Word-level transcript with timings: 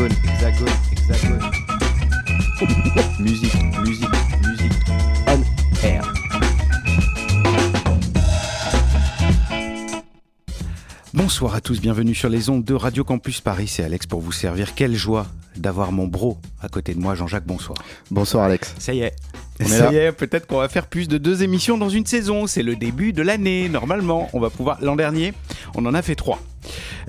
hexagone, 0.00 0.12
hexagone, 0.24 0.70
hexagone. 0.92 1.50
musique, 3.20 3.54
musique, 3.84 4.08
musique. 4.46 4.72
On 5.26 5.86
air. 5.86 6.12
Bonsoir 11.12 11.54
à 11.54 11.60
tous, 11.60 11.80
bienvenue 11.80 12.14
sur 12.14 12.28
les 12.30 12.48
ondes 12.48 12.64
de 12.64 12.74
Radio 12.74 13.04
Campus 13.04 13.40
Paris. 13.40 13.68
C'est 13.68 13.84
Alex 13.84 14.06
pour 14.06 14.20
vous 14.20 14.32
servir. 14.32 14.74
Quelle 14.74 14.94
joie 14.94 15.26
d'avoir 15.56 15.92
mon 15.92 16.06
bro 16.06 16.38
à 16.62 16.68
côté 16.68 16.94
de 16.94 17.00
moi, 17.00 17.14
Jean-Jacques. 17.14 17.46
Bonsoir. 17.46 17.76
Bonsoir 18.10 18.44
Alex. 18.44 18.74
Ça 18.78 18.94
y 18.94 19.00
est. 19.00 19.14
On 19.60 19.64
est 19.64 19.68
Ça 19.68 19.92
y 19.92 19.96
est, 19.96 20.12
peut-être 20.12 20.46
qu'on 20.46 20.58
va 20.58 20.68
faire 20.70 20.86
plus 20.86 21.08
de 21.08 21.18
deux 21.18 21.42
émissions 21.42 21.76
dans 21.76 21.90
une 21.90 22.06
saison. 22.06 22.46
C'est 22.46 22.62
le 22.62 22.76
début 22.76 23.12
de 23.12 23.20
l'année. 23.20 23.68
Normalement, 23.68 24.30
on 24.32 24.40
va 24.40 24.48
pouvoir. 24.48 24.78
L'an 24.80 24.96
dernier, 24.96 25.34
on 25.74 25.84
en 25.84 25.92
a 25.92 26.00
fait 26.00 26.14
trois. 26.14 26.40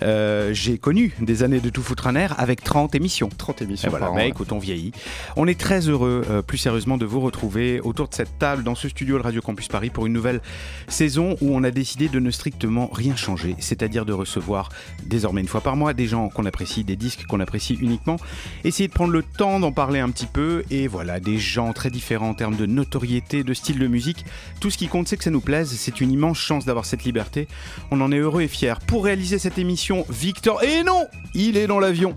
Euh, 0.01 0.53
J'ai 0.53 0.77
connu 0.77 1.13
des 1.21 1.43
années 1.43 1.59
de 1.59 1.69
tout 1.69 1.81
foutre 1.81 2.07
un 2.07 2.15
air 2.15 2.35
avec 2.39 2.63
30 2.63 2.95
émissions. 2.95 3.29
30 3.37 3.61
Et 3.61 3.65
émissions 3.65 3.89
voilà, 3.89 4.05
par 4.07 4.13
an. 4.13 4.17
mais 4.17 4.29
écoute, 4.29 4.51
on 4.51 4.59
vieillit. 4.59 4.91
On 5.35 5.47
est 5.47 5.59
très 5.59 5.87
heureux, 5.89 6.23
euh, 6.29 6.41
plus 6.41 6.57
sérieusement, 6.57 6.97
de 6.97 7.05
vous 7.05 7.19
retrouver 7.21 7.79
autour 7.81 8.07
de 8.07 8.13
cette 8.13 8.37
table 8.39 8.63
dans 8.63 8.75
ce 8.75 8.89
studio 8.89 9.17
de 9.17 9.23
Radio 9.23 9.41
Campus 9.41 9.67
Paris 9.67 9.89
pour 9.89 10.05
une 10.05 10.13
nouvelle 10.13 10.41
saison 10.87 11.35
où 11.41 11.55
on 11.55 11.63
a 11.63 11.71
décidé 11.71 12.09
de 12.09 12.19
ne 12.19 12.31
strictement 12.31 12.89
rien 12.91 13.15
changer, 13.15 13.55
c'est-à-dire 13.59 14.05
de 14.05 14.13
recevoir 14.13 14.69
désormais 15.03 15.41
une 15.41 15.47
fois 15.47 15.61
par 15.61 15.75
mois 15.75 15.93
des 15.93 16.07
gens 16.07 16.29
qu'on 16.29 16.45
apprécie, 16.45 16.83
des 16.83 16.95
disques 16.95 17.25
qu'on 17.27 17.39
apprécie 17.39 17.75
uniquement, 17.81 18.17
essayer 18.63 18.87
de 18.87 18.93
prendre 18.93 19.11
le 19.13 19.23
temps 19.23 19.59
d'en 19.59 19.71
parler 19.71 19.99
un 19.99 20.09
petit 20.09 20.25
peu 20.25 20.63
et 20.71 20.87
voilà, 20.87 21.19
des 21.19 21.37
gens 21.37 21.73
très 21.73 21.89
différents 21.89 22.29
en 22.29 22.33
termes 22.33 22.55
de 22.55 22.65
notoriété, 22.65 23.43
de 23.43 23.53
style 23.53 23.79
de 23.79 23.87
musique. 23.87 24.25
Tout 24.59 24.69
ce 24.69 24.77
qui 24.77 24.87
compte, 24.87 25.07
c'est 25.07 25.17
que 25.17 25.23
ça 25.23 25.29
nous 25.31 25.41
plaise. 25.41 25.71
C'est 25.75 26.01
une 26.01 26.11
immense 26.11 26.37
chance 26.37 26.65
d'avoir 26.65 26.85
cette 26.85 27.03
liberté. 27.03 27.47
On 27.91 28.01
en 28.01 28.11
est 28.11 28.17
heureux 28.17 28.41
et 28.41 28.47
fiers. 28.47 28.75
Pour 28.87 29.05
réaliser 29.05 29.39
cette 29.41 29.57
émission, 29.57 30.05
Victor. 30.07 30.63
Et 30.63 30.83
non 30.83 31.07
Il 31.33 31.57
est 31.57 31.65
dans 31.65 31.79
l'avion 31.79 32.15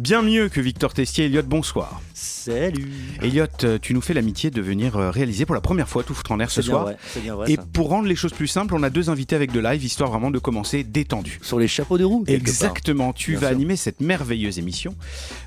Bien 0.00 0.22
mieux 0.22 0.48
que 0.48 0.62
Victor 0.62 0.94
Testier. 0.94 1.26
Elliot, 1.26 1.42
bonsoir. 1.42 2.00
Salut 2.14 2.88
Elliot, 3.20 3.44
tu 3.82 3.92
nous 3.92 4.00
fais 4.00 4.14
l'amitié 4.14 4.50
de 4.50 4.62
venir 4.62 4.96
euh, 4.96 5.10
réaliser 5.10 5.44
pour 5.44 5.54
la 5.54 5.60
première 5.60 5.90
fois 5.90 6.02
Tout 6.04 6.14
foutre 6.14 6.32
en 6.32 6.40
air 6.40 6.50
ce 6.50 6.62
soir. 6.62 6.84
vrai, 6.84 6.96
c'est 7.12 7.20
bien 7.20 7.34
vrai 7.34 7.52
Et 7.52 7.56
ça. 7.56 7.64
pour 7.70 7.90
rendre 7.90 8.08
les 8.08 8.16
choses 8.16 8.32
plus 8.32 8.46
simples, 8.46 8.74
on 8.74 8.82
a 8.82 8.88
deux 8.88 9.10
invités 9.10 9.36
avec 9.36 9.52
de 9.52 9.60
live, 9.60 9.84
histoire 9.84 10.08
vraiment 10.10 10.30
de 10.30 10.38
commencer 10.38 10.84
détendu. 10.84 11.38
Sur 11.42 11.58
les 11.58 11.68
chapeaux 11.68 11.98
de 11.98 12.04
roue 12.04 12.24
part. 12.24 12.34
Exactement, 12.34 13.12
tu 13.12 13.32
Bien 13.32 13.40
vas 13.40 13.46
sûr. 13.48 13.56
animer 13.56 13.76
cette 13.76 14.00
merveilleuse 14.00 14.58
émission 14.58 14.96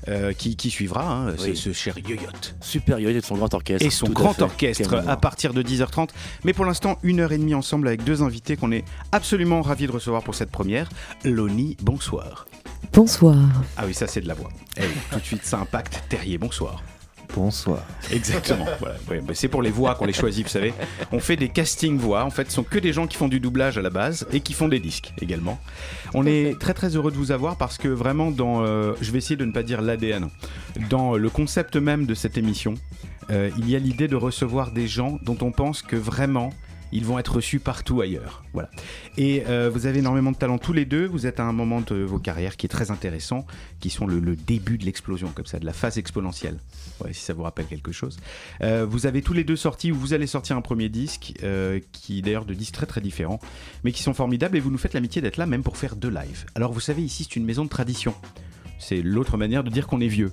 euh, 0.06 0.32
qui, 0.32 0.54
qui 0.54 0.70
suivra 0.70 1.10
hein, 1.12 1.34
ce- 1.36 1.48
Oui. 1.50 1.56
ce, 1.56 1.72
cher 1.72 1.98
Yoyot. 1.98 2.20
Super 2.60 3.00
Yoyot 3.00 3.18
et 3.18 3.22
son 3.22 3.34
grand 3.34 3.52
orchestre. 3.54 3.84
Et 3.84 3.90
son 3.90 4.06
Tout 4.06 4.12
grand 4.12 4.40
orchestre 4.40 5.02
à 5.08 5.16
partir 5.16 5.52
de 5.52 5.62
10h30. 5.64 6.10
Mais 6.44 6.52
pour 6.52 6.64
l'instant, 6.64 7.00
une 7.02 7.18
heure 7.18 7.32
et 7.32 7.38
demie 7.38 7.54
ensemble 7.54 7.88
avec 7.88 8.04
deux 8.04 8.22
invités 8.22 8.56
qu'on 8.56 8.70
est 8.70 8.84
absolument 9.10 9.62
ravis 9.62 9.88
de 9.88 9.92
recevoir 9.92 10.22
pour 10.22 10.36
cette 10.36 10.52
première. 10.52 10.88
Loni, 11.24 11.76
bonsoir. 11.82 12.46
Bonsoir. 12.92 13.36
Ah 13.76 13.84
oui, 13.86 13.94
ça 13.94 14.06
c'est 14.06 14.20
de 14.20 14.28
la 14.28 14.34
voix. 14.34 14.50
Eh 14.76 14.82
oui, 14.82 14.86
tout 15.10 15.18
de 15.18 15.24
suite, 15.24 15.44
ça 15.44 15.58
impacte. 15.58 16.04
Terrier, 16.08 16.38
bonsoir. 16.38 16.82
Bonsoir. 17.34 17.82
Exactement. 18.12 18.66
voilà. 18.78 18.94
Ouais, 19.10 19.20
bah, 19.20 19.32
c'est 19.34 19.48
pour 19.48 19.62
les 19.62 19.70
voix 19.70 19.94
qu'on 19.96 20.04
les 20.04 20.12
choisit, 20.12 20.44
vous 20.44 20.50
savez. 20.50 20.72
On 21.10 21.18
fait 21.18 21.36
des 21.36 21.48
casting 21.48 21.98
voix. 21.98 22.24
En 22.24 22.30
fait, 22.30 22.48
ce 22.48 22.54
sont 22.54 22.62
que 22.62 22.78
des 22.78 22.92
gens 22.92 23.06
qui 23.06 23.16
font 23.16 23.28
du 23.28 23.40
doublage 23.40 23.76
à 23.76 23.82
la 23.82 23.90
base 23.90 24.26
et 24.32 24.40
qui 24.40 24.52
font 24.52 24.68
des 24.68 24.78
disques 24.78 25.12
également. 25.20 25.58
On 26.12 26.26
est 26.26 26.58
très 26.60 26.74
très 26.74 26.94
heureux 26.94 27.10
de 27.10 27.16
vous 27.16 27.32
avoir 27.32 27.56
parce 27.56 27.76
que 27.76 27.88
vraiment 27.88 28.30
dans, 28.30 28.64
euh, 28.64 28.92
je 29.00 29.10
vais 29.10 29.18
essayer 29.18 29.36
de 29.36 29.44
ne 29.44 29.52
pas 29.52 29.64
dire 29.64 29.82
l'ADN, 29.82 30.28
dans 30.90 31.16
le 31.16 31.30
concept 31.30 31.76
même 31.76 32.06
de 32.06 32.14
cette 32.14 32.38
émission, 32.38 32.74
euh, 33.30 33.50
il 33.58 33.68
y 33.68 33.74
a 33.74 33.78
l'idée 33.78 34.06
de 34.06 34.16
recevoir 34.16 34.70
des 34.70 34.86
gens 34.86 35.18
dont 35.22 35.38
on 35.40 35.50
pense 35.50 35.82
que 35.82 35.96
vraiment 35.96 36.50
ils 36.94 37.04
vont 37.04 37.18
être 37.18 37.34
reçus 37.34 37.58
partout 37.58 38.00
ailleurs. 38.00 38.44
Voilà. 38.52 38.70
Et 39.18 39.42
euh, 39.48 39.68
vous 39.68 39.86
avez 39.86 39.98
énormément 39.98 40.30
de 40.30 40.36
talent 40.36 40.58
tous 40.58 40.72
les 40.72 40.84
deux. 40.84 41.06
Vous 41.06 41.26
êtes 41.26 41.40
à 41.40 41.42
un 41.42 41.52
moment 41.52 41.80
de 41.80 41.96
vos 41.96 42.20
carrières 42.20 42.56
qui 42.56 42.66
est 42.66 42.68
très 42.68 42.92
intéressant, 42.92 43.46
qui 43.80 43.90
sont 43.90 44.06
le, 44.06 44.36
début 44.36 44.78
de 44.78 44.84
l'explosion, 44.84 45.28
comme 45.34 45.44
ça, 45.44 45.58
de 45.58 45.66
la 45.66 45.72
phase 45.72 45.98
exponentielle. 45.98 46.56
Si 47.10 47.20
ça 47.20 47.34
vous 47.34 47.42
rappelle 47.42 47.66
quelque 47.66 47.90
chose. 47.90 48.16
Euh, 48.62 48.86
vous 48.88 49.06
avez 49.06 49.22
tous 49.22 49.32
les 49.32 49.42
deux 49.42 49.56
sorti, 49.56 49.90
ou 49.90 49.96
vous 49.96 50.14
allez 50.14 50.28
sortir 50.28 50.56
un 50.56 50.60
premier 50.60 50.88
disque, 50.88 51.34
euh, 51.42 51.80
qui 51.90 52.22
d'ailleurs 52.22 52.44
de 52.44 52.54
disques 52.54 52.74
très 52.74 52.86
très 52.86 53.00
différents, 53.00 53.40
mais 53.82 53.90
qui 53.90 54.02
sont 54.02 54.14
formidables, 54.14 54.56
et 54.56 54.60
vous 54.60 54.70
nous 54.70 54.78
faites 54.78 54.94
l'amitié 54.94 55.20
d'être 55.20 55.36
là 55.36 55.46
même 55.46 55.64
pour 55.64 55.76
faire 55.76 55.96
deux 55.96 56.10
lives. 56.10 56.46
Alors 56.54 56.72
vous 56.72 56.80
savez, 56.80 57.02
ici 57.02 57.24
c'est 57.24 57.34
une 57.34 57.44
maison 57.44 57.64
de 57.64 57.70
tradition. 57.70 58.14
C'est 58.78 59.02
l'autre 59.02 59.36
manière 59.36 59.64
de 59.64 59.70
dire 59.70 59.86
qu'on 59.86 60.00
est 60.00 60.08
vieux. 60.08 60.32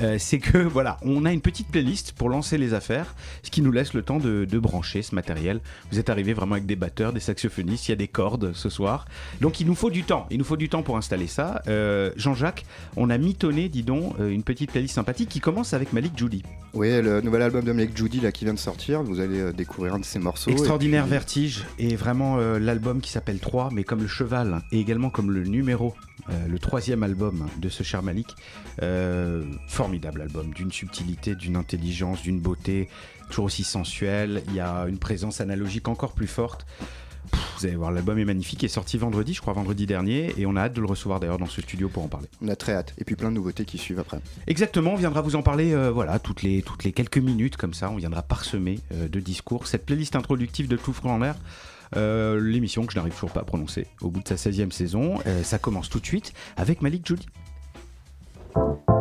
Euh, 0.00 0.16
c'est 0.18 0.38
que 0.38 0.58
voilà, 0.76 0.96
on 1.02 1.24
a 1.24 1.32
une 1.32 1.40
petite 1.40 1.68
playlist 1.68 2.12
pour 2.12 2.28
lancer 2.28 2.58
les 2.58 2.74
affaires, 2.74 3.14
ce 3.42 3.50
qui 3.50 3.62
nous 3.62 3.72
laisse 3.72 3.94
le 3.94 4.02
temps 4.02 4.18
de, 4.18 4.44
de 4.44 4.58
brancher 4.58 5.02
ce 5.02 5.14
matériel. 5.14 5.60
Vous 5.90 5.98
êtes 5.98 6.10
arrivés 6.10 6.32
vraiment 6.32 6.52
avec 6.54 6.66
des 6.66 6.76
batteurs, 6.76 7.12
des 7.12 7.20
saxophonistes, 7.20 7.88
il 7.88 7.92
y 7.92 7.94
a 7.94 7.96
des 7.96 8.08
cordes 8.08 8.52
ce 8.54 8.68
soir. 8.68 9.06
Donc 9.40 9.60
il 9.60 9.66
nous 9.66 9.74
faut 9.74 9.90
du 9.90 10.04
temps. 10.04 10.26
Il 10.30 10.38
nous 10.38 10.44
faut 10.44 10.56
du 10.56 10.68
temps 10.68 10.82
pour 10.82 10.96
installer 10.96 11.26
ça. 11.26 11.62
Euh, 11.68 12.10
Jean-Jacques, 12.16 12.64
on 12.96 13.10
a 13.10 13.18
mitonné, 13.18 13.68
dis 13.68 13.82
donc, 13.82 14.14
euh, 14.20 14.28
une 14.30 14.42
petite 14.42 14.70
playlist 14.70 14.94
sympathique 14.94 15.28
qui 15.28 15.40
commence 15.40 15.72
avec 15.74 15.92
Malik 15.92 16.16
Judy. 16.16 16.42
Oui, 16.74 17.00
le 17.02 17.20
nouvel 17.20 17.42
album 17.42 17.64
de 17.64 17.72
Malik 17.72 17.96
Judy 17.96 18.20
là, 18.20 18.30
qui 18.32 18.44
vient 18.44 18.54
de 18.54 18.58
sortir, 18.58 19.02
vous 19.02 19.20
allez 19.20 19.52
découvrir 19.52 19.94
un 19.94 19.98
de 19.98 20.04
ses 20.04 20.18
morceaux. 20.18 20.50
Extraordinaire 20.50 21.04
et 21.04 21.06
puis- 21.06 21.10
vertige 21.12 21.64
et 21.78 21.96
vraiment 21.96 22.38
euh, 22.38 22.58
l'album 22.58 23.00
qui 23.00 23.10
s'appelle 23.10 23.38
3 23.40 23.70
mais 23.72 23.84
comme 23.84 24.00
le 24.00 24.06
cheval 24.06 24.60
et 24.72 24.78
également 24.80 25.10
comme 25.10 25.30
le 25.30 25.42
numéro 25.44 25.94
le 26.46 26.58
troisième 26.58 27.02
album 27.02 27.46
de 27.58 27.68
ce 27.70 27.77
cher 27.84 28.02
Malik 28.02 28.34
Euh, 28.82 29.44
formidable 29.66 30.22
album 30.22 30.52
d'une 30.54 30.70
subtilité 30.70 31.34
d'une 31.34 31.56
intelligence 31.56 32.22
d'une 32.22 32.38
beauté 32.38 32.88
toujours 33.28 33.46
aussi 33.46 33.64
sensuelle 33.64 34.42
il 34.48 34.54
y 34.54 34.60
a 34.60 34.86
une 34.86 34.98
présence 34.98 35.40
analogique 35.40 35.88
encore 35.88 36.12
plus 36.12 36.28
forte 36.28 36.64
vous 37.58 37.66
allez 37.66 37.76
voir 37.76 37.90
l'album 37.90 38.18
est 38.18 38.24
magnifique 38.24 38.62
il 38.62 38.66
est 38.66 38.68
sorti 38.68 38.98
vendredi 38.98 39.34
je 39.34 39.40
crois 39.40 39.52
vendredi 39.52 39.86
dernier 39.86 40.32
et 40.38 40.46
on 40.46 40.56
a 40.56 40.62
hâte 40.62 40.74
de 40.74 40.80
le 40.80 40.86
recevoir 40.86 41.20
d'ailleurs 41.20 41.38
dans 41.38 41.46
ce 41.46 41.60
studio 41.60 41.88
pour 41.88 42.04
en 42.04 42.08
parler 42.08 42.28
On 42.40 42.48
a 42.48 42.56
très 42.56 42.72
hâte. 42.72 42.94
Et 42.98 43.04
puis 43.04 43.16
plein 43.16 43.30
de 43.30 43.34
nouveautés 43.34 43.64
qui 43.64 43.78
suivent 43.78 43.98
après. 43.98 44.20
Exactement, 44.46 44.92
on 44.92 44.96
viendra 44.96 45.20
vous 45.20 45.36
en 45.36 45.42
parler 45.42 45.72
euh, 45.72 45.90
voilà, 45.90 46.18
toutes, 46.18 46.42
les, 46.42 46.62
toutes 46.62 46.84
les 46.84 46.92
quelques 46.92 47.18
minutes 47.18 47.56
comme 47.56 47.74
ça, 47.74 47.90
on 47.90 47.96
viendra 47.96 48.22
parsemer 48.22 48.78
euh, 48.92 49.08
de 49.08 49.20
discours. 49.20 49.66
Cette 49.66 49.84
playlist 49.86 50.16
introductive 50.16 50.68
de 50.68 50.76
Tout 50.76 50.92
Franc 50.92 51.14
en 51.14 51.18
l'air, 51.18 51.36
euh, 51.96 52.40
l'émission 52.40 52.86
que 52.86 52.92
je 52.92 52.98
n'arrive 52.98 53.14
toujours 53.14 53.32
pas 53.32 53.40
à 53.40 53.44
prononcer 53.44 53.86
au 54.00 54.10
bout 54.10 54.22
de 54.22 54.28
sa 54.28 54.36
16e 54.36 54.70
saison, 54.70 55.18
ça 55.42 55.58
commence 55.58 55.88
tout 55.88 56.00
de 56.00 56.06
suite 56.06 56.32
avec 56.56 56.82
Malik 56.82 57.06
Judy. 57.06 57.26
Tu 58.54 58.97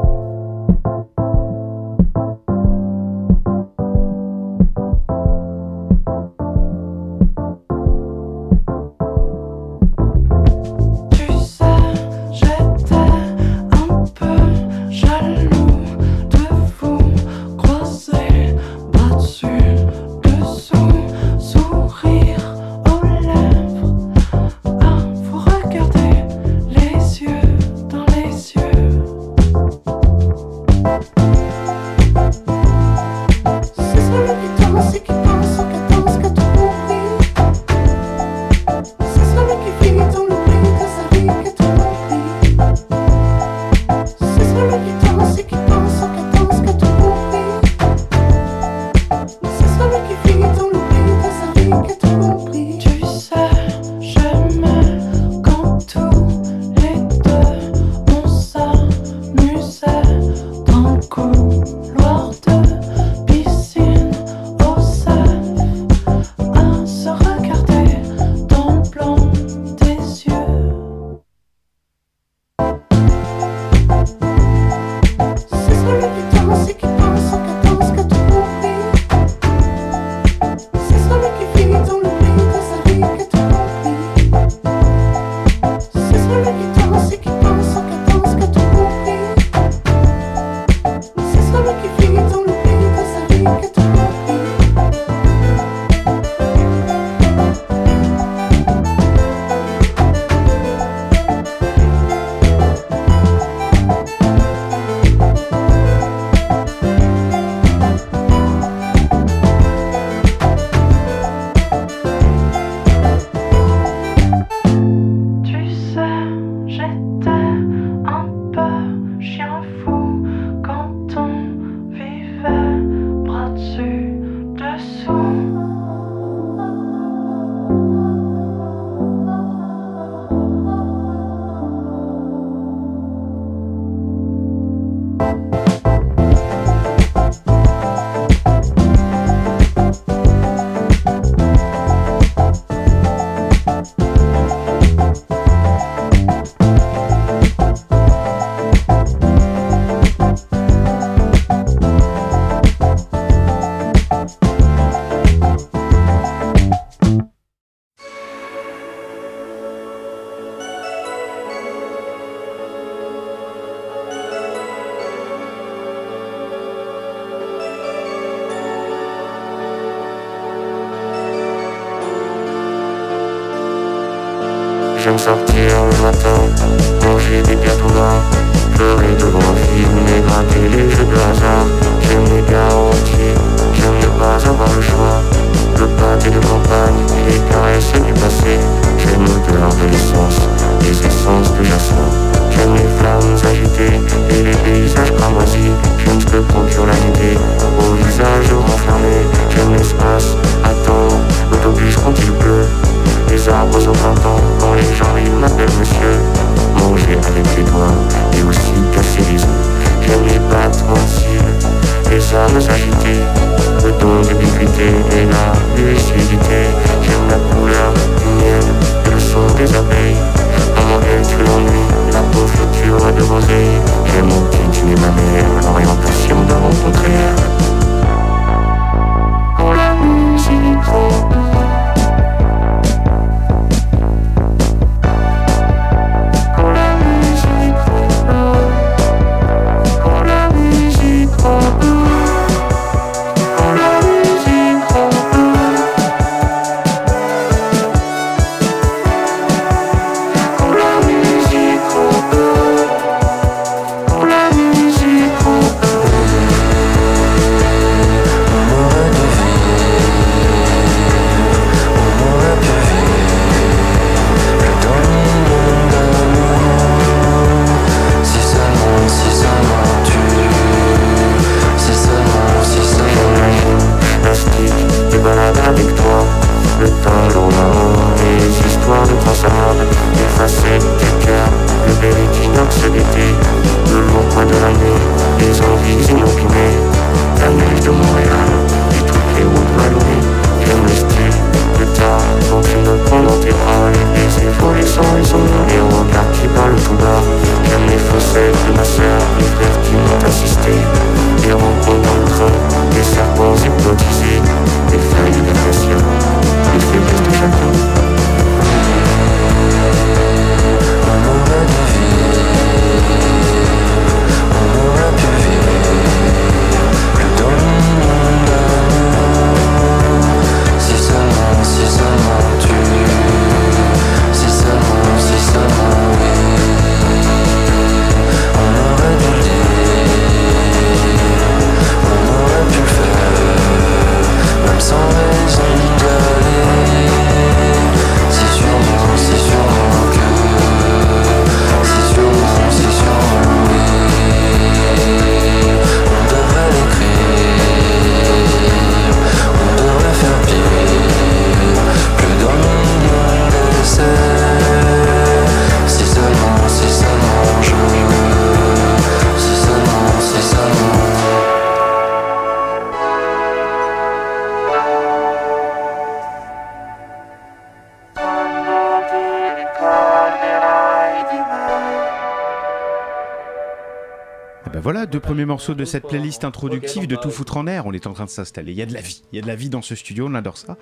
deux 375.17 375.21
premiers 375.21 375.45
morceaux 375.45 375.73
de 375.73 375.83
cette 375.83 376.07
playlist 376.07 376.43
introductive 376.43 377.07
de 377.07 377.15
Tout 377.15 377.31
foutre 377.31 377.57
en 377.57 377.65
air. 377.65 377.87
On 377.87 377.91
est 377.91 378.05
en 378.05 378.13
train 378.13 378.25
de 378.25 378.29
s'installer. 378.29 378.71
Il 378.71 378.77
y 378.77 378.83
a 378.83 378.85
de 378.85 378.93
la 378.93 379.01
vie. 379.01 379.23
Il 379.31 379.37
y 379.37 379.39
a 379.39 379.41
de 379.41 379.47
la 379.47 379.55
vie 379.55 379.67
dans 379.67 379.81
ce 379.81 379.95
studio. 379.95 380.27
On 380.29 380.35
adore 380.35 380.59
ça. 380.59 380.77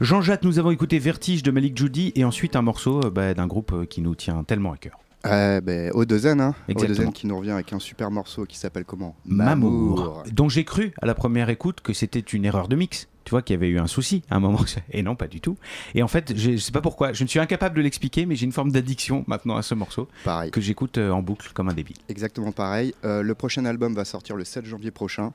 Jean-Jacques, 0.00 0.44
nous 0.44 0.60
avons 0.60 0.70
écouté 0.70 1.00
Vertige 1.00 1.42
de 1.42 1.50
Malik 1.50 1.76
Judy 1.76 2.12
et 2.14 2.24
ensuite 2.24 2.54
un 2.54 2.62
morceau 2.62 3.00
euh, 3.04 3.10
bah, 3.10 3.34
d'un 3.34 3.48
groupe 3.48 3.72
euh, 3.72 3.84
qui 3.84 4.00
nous 4.00 4.14
tient 4.14 4.44
tellement 4.44 4.72
à 4.72 4.76
cœur. 4.76 5.00
Euh, 5.26 5.90
Odezen, 5.94 6.40
hein. 6.40 6.54
Odezen 6.72 7.12
qui 7.12 7.26
nous 7.26 7.36
revient 7.36 7.50
avec 7.50 7.72
un 7.72 7.80
super 7.80 8.12
morceau 8.12 8.44
qui 8.44 8.56
s'appelle 8.56 8.84
comment? 8.84 9.16
Mamour. 9.24 10.22
Dont 10.30 10.48
j'ai 10.48 10.62
cru 10.62 10.92
à 11.02 11.06
la 11.06 11.16
première 11.16 11.48
écoute 11.48 11.80
que 11.80 11.92
c'était 11.92 12.20
une 12.20 12.44
erreur 12.44 12.68
de 12.68 12.76
mix. 12.76 13.08
Tu 13.24 13.30
vois 13.30 13.42
qu'il 13.42 13.54
y 13.54 13.56
avait 13.56 13.68
eu 13.68 13.78
un 13.78 13.86
souci 13.86 14.22
à 14.30 14.36
un 14.36 14.40
moment. 14.40 14.60
Et 14.90 15.02
non, 15.02 15.16
pas 15.16 15.28
du 15.28 15.40
tout. 15.40 15.56
Et 15.94 16.02
en 16.02 16.08
fait, 16.08 16.32
je 16.36 16.52
je 16.52 16.56
sais 16.56 16.72
pas 16.72 16.80
pourquoi. 16.80 17.12
Je 17.12 17.22
ne 17.22 17.28
suis 17.28 17.38
incapable 17.38 17.76
de 17.76 17.82
l'expliquer, 17.82 18.26
mais 18.26 18.36
j'ai 18.36 18.44
une 18.46 18.52
forme 18.52 18.72
d'addiction 18.72 19.24
maintenant 19.26 19.56
à 19.56 19.62
ce 19.62 19.74
morceau 19.74 20.08
Pareil. 20.24 20.50
que 20.50 20.60
j'écoute 20.60 20.98
euh, 20.98 21.10
en 21.10 21.22
boucle 21.22 21.50
comme 21.54 21.68
un 21.68 21.74
débile. 21.74 21.96
Exactement 22.08 22.52
pareil. 22.52 22.94
Euh, 23.04 23.22
le 23.22 23.34
prochain 23.34 23.64
album 23.64 23.94
va 23.94 24.04
sortir 24.04 24.36
le 24.36 24.44
7 24.44 24.64
janvier 24.66 24.90
prochain. 24.90 25.32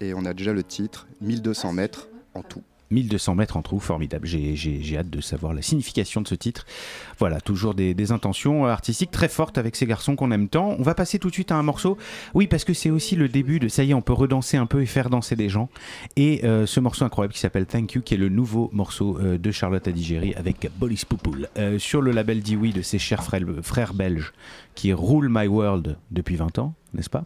Et 0.00 0.14
on 0.14 0.24
a 0.24 0.34
déjà 0.34 0.52
le 0.52 0.62
titre 0.62 1.06
1200 1.20 1.72
mètres 1.72 2.08
en 2.34 2.42
tout. 2.42 2.62
1200 2.90 3.34
mètres 3.34 3.56
en 3.56 3.62
trou, 3.62 3.80
formidable. 3.80 4.26
J'ai- 4.26 4.96
hâte 4.96 5.10
de 5.10 5.20
savoir 5.20 5.52
la 5.52 5.62
signification 5.62 6.20
de 6.20 6.28
ce 6.28 6.34
titre. 6.34 6.64
Voilà, 7.18 7.40
toujours 7.40 7.74
des, 7.74 8.12
intentions 8.12 8.66
artistiques 8.66 9.10
très 9.10 9.28
fortes 9.28 9.58
avec 9.58 9.74
ces 9.74 9.84
garçons 9.84 10.14
qu'on 10.14 10.30
aime 10.30 10.48
tant. 10.48 10.76
On 10.78 10.82
va 10.82 10.94
passer 10.94 11.18
tout 11.18 11.28
de 11.28 11.34
suite 11.34 11.50
à 11.50 11.56
un 11.56 11.62
morceau. 11.64 11.98
Oui, 12.34 12.46
parce 12.46 12.64
que 12.64 12.72
c'est 12.72 12.90
aussi 12.90 13.16
le 13.16 13.28
début 13.28 13.58
de 13.58 13.66
ça 13.66 13.82
y 13.82 13.90
est, 13.90 13.94
on 13.94 14.02
peut 14.02 14.12
redanser 14.12 14.56
un 14.56 14.66
peu 14.66 14.80
et 14.80 14.86
faire 14.86 15.10
danser 15.10 15.34
des 15.34 15.48
gens. 15.48 15.68
Et 16.14 16.44
euh, 16.44 16.66
ce 16.66 16.78
morceau 16.78 17.04
incroyable 17.04 17.34
qui 17.34 17.40
s'appelle 17.40 17.66
Thank 17.66 17.94
You, 17.94 18.02
qui 18.02 18.14
est 18.14 18.18
le 18.18 18.28
nouveau 18.28 18.70
morceau 18.72 19.18
euh, 19.18 19.38
de 19.38 19.50
Charlotte 19.50 19.86
Adigéry 19.88 20.34
avec 20.34 20.68
Bolis 20.78 21.02
Poupoul 21.08 21.48
euh, 21.58 21.78
sur 21.80 22.00
le 22.00 22.12
label 22.12 22.40
Dioui 22.40 22.72
de 22.72 22.82
ses 22.82 22.98
chers 22.98 23.24
frères, 23.24 23.42
frères 23.62 23.94
belges 23.94 24.32
qui 24.76 24.92
roule 24.92 25.28
My 25.28 25.48
World 25.48 25.96
depuis 26.12 26.36
20 26.36 26.60
ans, 26.60 26.74
n'est-ce 26.94 27.10
pas? 27.10 27.24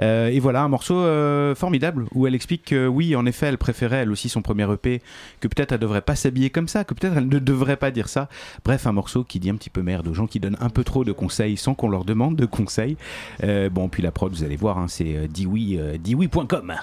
Euh, 0.00 0.28
Et 0.28 0.40
voilà, 0.40 0.62
un 0.62 0.68
morceau 0.68 0.98
euh, 0.98 1.54
formidable 1.54 2.06
où 2.12 2.26
elle 2.26 2.34
explique 2.34 2.66
que 2.66 2.86
oui, 2.86 3.16
en 3.16 3.24
effet, 3.24 3.46
elle 3.46 3.56
préférait 3.56 3.98
elle 3.98 4.10
aussi 4.10 4.28
son 4.28 4.42
premier 4.42 4.70
EP, 4.70 5.00
que 5.40 5.48
peut-être 5.48 5.72
elle 5.72 5.78
devrait 5.78 6.02
pas 6.02 6.16
s'habiller 6.16 6.50
comme 6.50 6.68
ça, 6.68 6.84
que 6.84 6.92
peut-être 6.92 7.16
elle 7.16 7.28
ne 7.28 7.38
devrait 7.38 7.76
pas 7.76 7.90
dire 7.90 8.08
ça. 8.08 8.28
Bref, 8.64 8.86
un 8.86 8.92
morceau 8.92 9.24
qui 9.24 9.40
dit 9.40 9.48
un 9.48 9.56
petit 9.56 9.70
peu 9.70 9.80
merde 9.80 10.08
aux 10.08 10.14
gens 10.14 10.26
qui 10.26 10.40
donnent 10.40 10.58
un 10.60 10.70
peu 10.70 10.84
trop 10.84 11.04
de 11.04 11.12
conseils 11.12 11.56
sans 11.56 11.74
qu'on 11.74 11.88
leur 11.88 12.04
demande 12.04 12.36
de 12.36 12.44
conseils. 12.44 12.98
Euh, 13.44 13.70
bon, 13.70 13.88
puis 13.88 14.02
la 14.02 14.10
prod, 14.10 14.30
vous 14.30 14.44
allez 14.44 14.56
voir, 14.56 14.76
hein, 14.76 14.88
c'est 14.88 15.28
diwi, 15.28 15.78
diwi.com. 15.98 16.74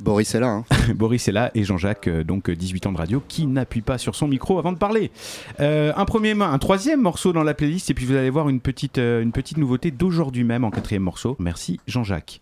Boris 0.00 0.34
est 0.34 0.40
là. 0.40 0.48
Hein. 0.48 0.64
Boris 0.94 1.26
est 1.28 1.32
là 1.32 1.50
et 1.54 1.64
Jean-Jacques, 1.64 2.08
euh, 2.08 2.24
donc 2.24 2.50
euh, 2.50 2.56
18 2.56 2.86
ans 2.86 2.92
de 2.92 2.98
radio, 2.98 3.22
qui 3.26 3.46
n'appuie 3.46 3.80
pas 3.80 3.98
sur 3.98 4.14
son 4.14 4.28
micro 4.28 4.58
avant 4.58 4.72
de 4.72 4.78
parler. 4.78 5.10
Euh, 5.60 5.92
un, 5.96 6.04
premier, 6.04 6.32
un 6.40 6.58
troisième 6.58 7.00
morceau 7.00 7.32
dans 7.32 7.42
la 7.42 7.54
playlist 7.54 7.90
et 7.90 7.94
puis 7.94 8.04
vous 8.04 8.14
allez 8.14 8.30
voir 8.30 8.48
une 8.48 8.60
petite, 8.60 8.98
euh, 8.98 9.22
une 9.22 9.32
petite 9.32 9.58
nouveauté 9.58 9.90
d'aujourd'hui 9.90 10.44
même 10.44 10.64
en 10.64 10.70
quatrième 10.70 11.02
morceau. 11.02 11.36
Merci 11.38 11.80
Jean-Jacques. 11.86 12.40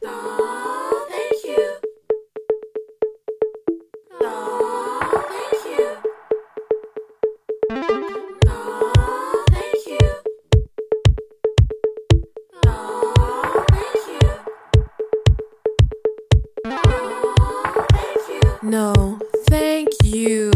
No, 18.74 19.20
thank 19.50 19.90
you. 20.02 20.50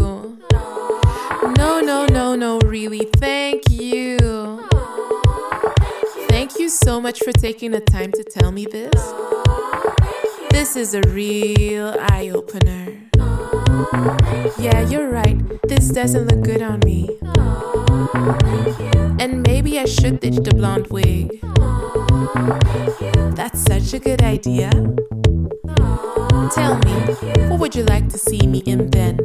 No, 1.57 1.79
no, 1.79 2.05
no, 2.05 2.35
no, 2.35 2.59
really, 2.65 3.07
thank 3.15 3.69
you. 3.69 4.17
Thank 6.27 6.59
you 6.59 6.67
so 6.67 6.99
much 6.99 7.19
for 7.19 7.31
taking 7.31 7.71
the 7.71 7.79
time 7.79 8.11
to 8.11 8.25
tell 8.25 8.51
me 8.51 8.65
this. 8.65 9.13
This 10.51 10.75
is 10.75 10.95
a 10.95 11.01
real 11.11 11.95
eye 11.97 12.29
opener. 12.35 12.87
Yeah, 14.59 14.81
you're 14.89 15.09
right. 15.09 15.39
This 15.69 15.87
doesn't 15.87 16.27
look 16.27 16.43
good 16.43 16.61
on 16.61 16.81
me. 16.81 17.07
And 19.23 19.43
maybe 19.43 19.79
I 19.79 19.85
should 19.85 20.19
ditch 20.19 20.39
the 20.43 20.53
blonde 20.53 20.87
wig. 20.87 21.39
That's 23.37 23.61
such 23.61 23.93
a 23.93 23.99
good 23.99 24.21
idea. 24.21 24.71
Tell 26.47 26.79
me, 26.79 26.93
what 27.49 27.59
would 27.59 27.75
you 27.75 27.83
like 27.83 28.07
to 28.09 28.17
see 28.17 28.47
me 28.47 28.59
in 28.59 28.89
then? 28.89 29.17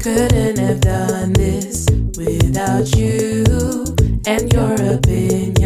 Couldn't 0.00 0.58
have 0.58 0.80
done 0.80 1.32
this 1.32 1.86
without 2.16 2.94
you 2.96 3.44
and 4.26 4.52
your 4.52 4.74
opinion. 4.94 5.57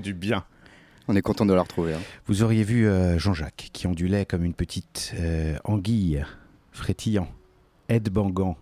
Du 0.00 0.14
bien. 0.14 0.44
On 1.08 1.16
est 1.16 1.22
content 1.22 1.44
de 1.46 1.52
la 1.52 1.62
retrouver. 1.62 1.94
hein. 1.94 2.00
Vous 2.26 2.42
auriez 2.42 2.64
vu 2.64 2.86
euh, 2.86 3.18
Jean-Jacques 3.18 3.68
qui 3.72 3.86
ondulait 3.86 4.24
comme 4.24 4.44
une 4.44 4.54
petite 4.54 5.12
euh, 5.18 5.56
anguille, 5.64 6.24
frétillant, 6.72 7.28
Ed 7.88 8.08
Bangan. 8.08 8.56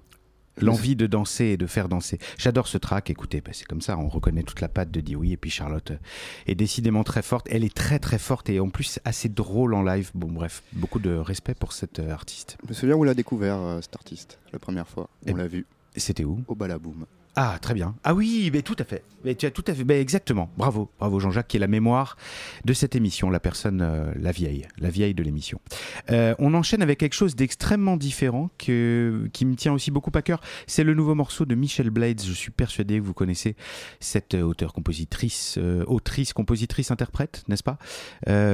L'envie 0.61 0.97
de 0.97 1.07
danser 1.07 1.47
et 1.47 1.57
de 1.57 1.67
faire 1.67 1.89
danser. 1.89 2.19
J'adore 2.37 2.69
ce 2.69 2.77
track, 2.77 3.09
écoutez, 3.09 3.41
bah, 3.41 3.53
c'est 3.55 3.65
comme 3.65 3.81
ça, 3.81 3.97
on 3.97 4.09
reconnaît 4.09 4.43
toute 4.43 4.61
la 4.61 4.69
patte 4.69 4.91
de 4.91 5.01
Dewey 5.01 5.31
et 5.31 5.37
puis 5.39 5.49
Charlotte 5.51 5.93
euh, 5.93 5.97
est 6.47 6.55
décidément 6.55 7.05
très 7.05 7.23
forte. 7.23 7.47
Elle 7.51 7.65
est 7.65 7.75
très 7.75 7.99
très 7.99 8.19
forte 8.19 8.51
et 8.51 8.61
en 8.61 8.69
plus 8.69 9.01
assez 9.07 9.31
drôle 9.31 9.73
en 9.73 9.83
live. 9.83 10.11
Bon 10.15 10.31
bref, 10.31 10.63
beaucoup 10.75 10.99
de 10.99 11.15
respect 11.15 11.55
pour 11.55 11.73
cette 11.73 12.01
euh, 12.01 12.11
artiste. 12.13 12.59
Je 12.65 12.69
me 12.69 12.75
souviens 12.75 12.97
où 12.97 13.01
on 13.01 13.05
l'a 13.05 13.15
découvert, 13.15 13.57
euh, 13.57 13.81
cet 13.81 13.97
artiste, 13.97 14.39
la 14.53 14.59
première 14.59 14.87
fois. 14.87 15.09
Eh 15.27 15.33
On 15.33 15.37
l'a 15.37 15.47
vu 15.47 15.65
C'était 15.97 16.25
où? 16.25 16.45
Au 16.47 16.55
Balaboom. 16.55 17.07
Ah, 17.35 17.59
très 17.63 17.73
bien. 17.73 17.95
Ah 18.05 18.13
oui, 18.13 18.51
mais 18.53 18.61
tout 18.61 18.77
à 18.79 18.85
fait. 18.85 19.03
Mais 19.25 19.35
tu 19.35 19.47
as 19.47 19.51
tout 19.51 19.65
à 19.67 19.75
fait. 19.75 20.01
exactement. 20.01 20.51
Bravo, 20.57 20.91
bravo 20.99 21.19
Jean-Jacques, 21.21 21.49
qui 21.49 21.57
est 21.57 21.61
la 21.61 21.67
mémoire 21.67 22.17
de 22.65 22.73
cette 22.73 22.95
émission, 22.97 23.31
la 23.31 23.41
personne, 23.41 23.81
euh, 23.81 24.13
la 24.17 24.33
vieille, 24.33 24.67
la 24.79 24.91
vieille 24.91 25.15
de 25.15 25.23
l'émission. 25.23 25.61
Euh, 26.11 26.35
on 26.39 26.53
enchaîne 26.55 26.83
avec 26.83 26.99
quelque 26.99 27.15
chose 27.15 27.35
d'extrêmement 27.35 27.97
différent 27.97 28.51
que, 28.59 29.29
qui 29.33 29.47
me 29.47 29.55
tient 29.55 29.73
aussi 29.73 29.91
beaucoup 29.91 30.11
à 30.15 30.23
cœur. 30.23 30.41
C'est 30.67 30.85
le 30.85 30.93
nouveau 30.95 31.15
morceau 31.15 31.47
de 31.47 31.55
Michelle 31.55 31.91
Blades. 31.91 32.21
Je 32.21 32.33
suis 32.33 32.51
persuadé 32.51 32.99
que 32.99 33.05
vous 33.05 33.15
connaissez 33.15 33.57
cette 34.01 34.35
euh, 34.35 34.43
auteure-compositrice, 34.43 35.57
euh, 35.59 35.85
autrice, 35.87 36.33
compositrice, 36.33 36.91
interprète, 36.91 37.45
n'est-ce 37.49 37.63
pas? 37.63 37.79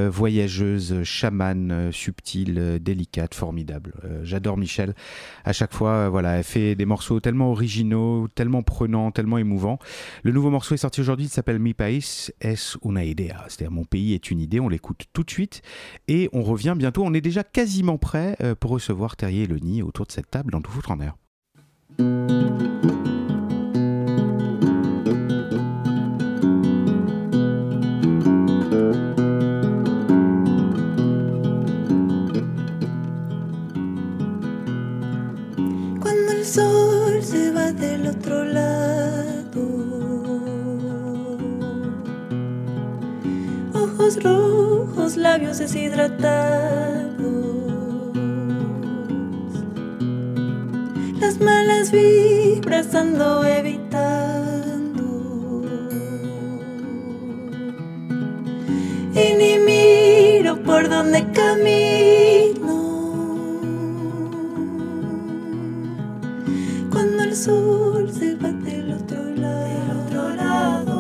Voyageuse, 0.09 1.03
chamane, 1.03 1.91
subtile, 1.93 2.79
délicate, 2.81 3.35
formidable. 3.35 3.95
J'adore 4.23 4.57
Michelle. 4.57 4.95
À 5.45 5.53
chaque 5.53 5.73
fois, 5.73 6.09
voilà, 6.09 6.39
elle 6.39 6.45
fait 6.45 6.75
des 6.75 6.87
morceaux 6.87 7.21
tellement 7.21 7.51
originaux, 7.51 8.29
tellement 8.35 8.63
prenants, 8.69 9.11
tellement 9.11 9.39
émouvants. 9.39 9.79
Le 10.23 10.33
nouveau 10.33 10.51
morceau 10.51 10.75
est 10.75 10.79
sorti 10.79 11.01
aujourd'hui, 11.01 11.27
il 11.27 11.31
s'appelle 11.31 11.59
Mi 11.59 11.75
País 11.75 12.31
es 12.41 12.55
una 12.85 13.05
idea, 13.05 13.45
c'est-à-dire 13.49 13.73
Mon 13.73 13.85
pays 13.85 14.15
est 14.15 14.31
une 14.31 14.41
idée. 14.41 14.61
On 14.61 14.69
l'écoute 14.69 15.07
tout 15.13 15.25
de 15.25 15.31
suite 15.31 15.63
et 16.07 16.29
on 16.33 16.43
revient 16.43 16.75
bientôt. 16.77 17.03
On 17.05 17.15
est 17.15 17.21
déjà 17.21 17.43
quasiment 17.43 17.99
prêt 17.99 18.37
euh, 18.41 18.55
pour 18.55 18.71
recevoir 18.71 19.17
Terrier 19.17 19.45
et 19.45 19.47
Leni 19.47 19.83
autour 19.83 20.07
de 20.07 20.13
cette 20.13 20.31
table 20.31 20.53
dans 20.53 20.61
Tout 20.61 20.71
foutre 20.71 20.91
en 20.91 21.01
air. 21.01 21.17
Del 37.79 38.07
otro 38.09 38.45
lado, 38.45 39.63
ojos 43.73 44.23
rojos, 44.23 45.17
labios 45.17 45.59
deshidratados, 45.59 46.19
las 51.21 51.41
malas 51.41 51.93
vibras 51.93 52.95
ando 52.95 53.45
evitando. 53.45 53.99
Y 59.15 59.35
ni 59.37 59.59
miro 59.59 60.63
por 60.63 60.89
donde 60.89 61.25
camino. 61.33 62.88
Cuando 66.99 67.23
el 67.23 67.37
sol 67.37 68.11
se 68.11 68.35
va 68.35 68.51
del 68.51 68.93
otro 68.93 69.23
lado, 69.37 70.01
otro 70.05 70.35
lado. 70.35 70.97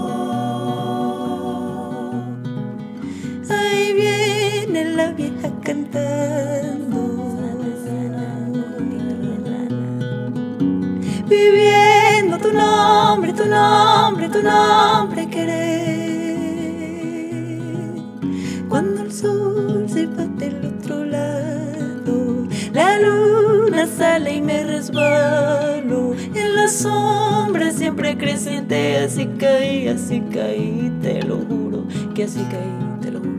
Ahí 3.50 3.92
viene 3.94 4.94
la 4.94 5.10
vieja 5.10 5.50
cantando. 5.64 7.00
Viviendo 11.28 12.38
tu 12.38 12.52
nombre, 12.52 13.32
tu 13.32 13.46
nombre, 13.46 14.28
tu 14.28 14.40
nombre 14.40 15.28
querer. 15.28 16.38
Cuando 18.68 19.02
el 19.02 19.10
sol 19.12 19.88
se 19.88 20.06
va 20.06 20.26
del 20.26 20.64
otro 20.64 21.04
lado, 21.04 22.46
la 22.72 22.98
luna 23.78 23.96
sale 23.96 24.34
y 24.34 24.40
me 24.40 24.64
resbalo. 24.64 26.14
En 26.34 26.54
la 26.54 26.68
sombra 26.68 27.70
siempre 27.70 28.16
creciente, 28.16 28.98
así 28.98 29.26
caí, 29.38 29.88
así 29.88 30.20
caí, 30.32 30.92
te 31.02 31.22
lo 31.22 31.38
juro, 31.38 31.86
que 32.14 32.24
así 32.24 32.44
caí, 32.50 33.00
te 33.00 33.10
lo 33.12 33.20
juro. 33.20 33.38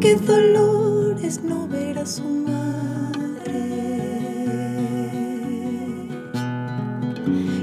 Qué 0.00 0.16
dolor 0.16 1.16
es 1.22 1.42
no 1.42 1.68
ver 1.68 1.98
a 1.98 2.06
su 2.06 2.24
madre. 2.24 3.52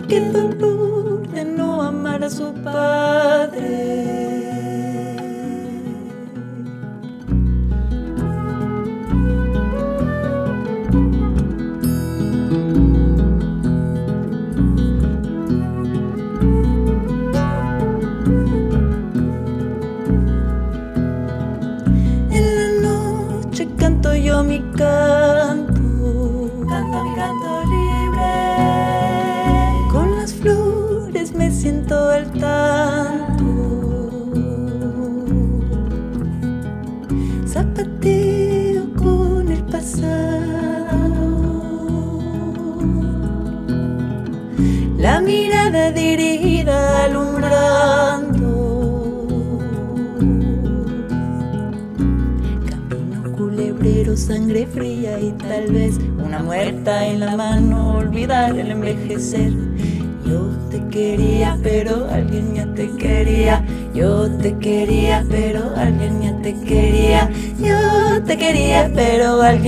Qué 0.07 0.21
dolor 0.31 1.27
de 1.29 1.45
no 1.45 1.81
amar 1.81 2.23
a 2.23 2.29
su 2.29 2.53
padre. 2.53 4.34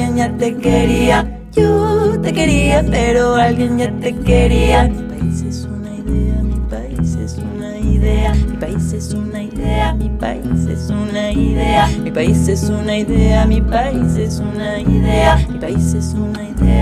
Alguien 0.08 0.16
ya 0.16 0.38
te 0.38 0.56
quería. 0.56 1.40
Yo 1.54 2.20
te 2.22 2.32
quería, 2.32 2.84
pero 2.90 3.36
alguien 3.36 3.78
ya 3.78 3.92
te 4.00 4.16
quería. 4.16 4.84
Mi 4.84 5.04
país 5.04 5.42
es 5.42 5.66
una 5.66 5.96
idea, 5.96 6.42
mi 6.44 6.60
país 6.70 7.16
es 7.16 7.38
una 7.38 7.78
idea. 7.80 8.34
Mi 8.34 8.58
país 8.58 8.94
es 8.94 9.14
una 9.14 9.44
idea, 9.44 9.94
mi 9.94 10.10
país 10.10 10.66
es 10.68 10.90
una 10.90 11.32
idea. 11.32 11.88
Mi 12.04 12.12
país 12.12 12.48
es 12.48 12.70
una 12.70 12.98
idea, 12.98 13.46
mi 13.46 13.62
país 13.62 14.16
es 14.18 14.40
una 14.40 14.80
idea. 14.80 15.38
Mi 15.50 15.60
país 15.60 15.94
es 15.94 16.14
una 16.14 16.44
idea, 16.44 16.77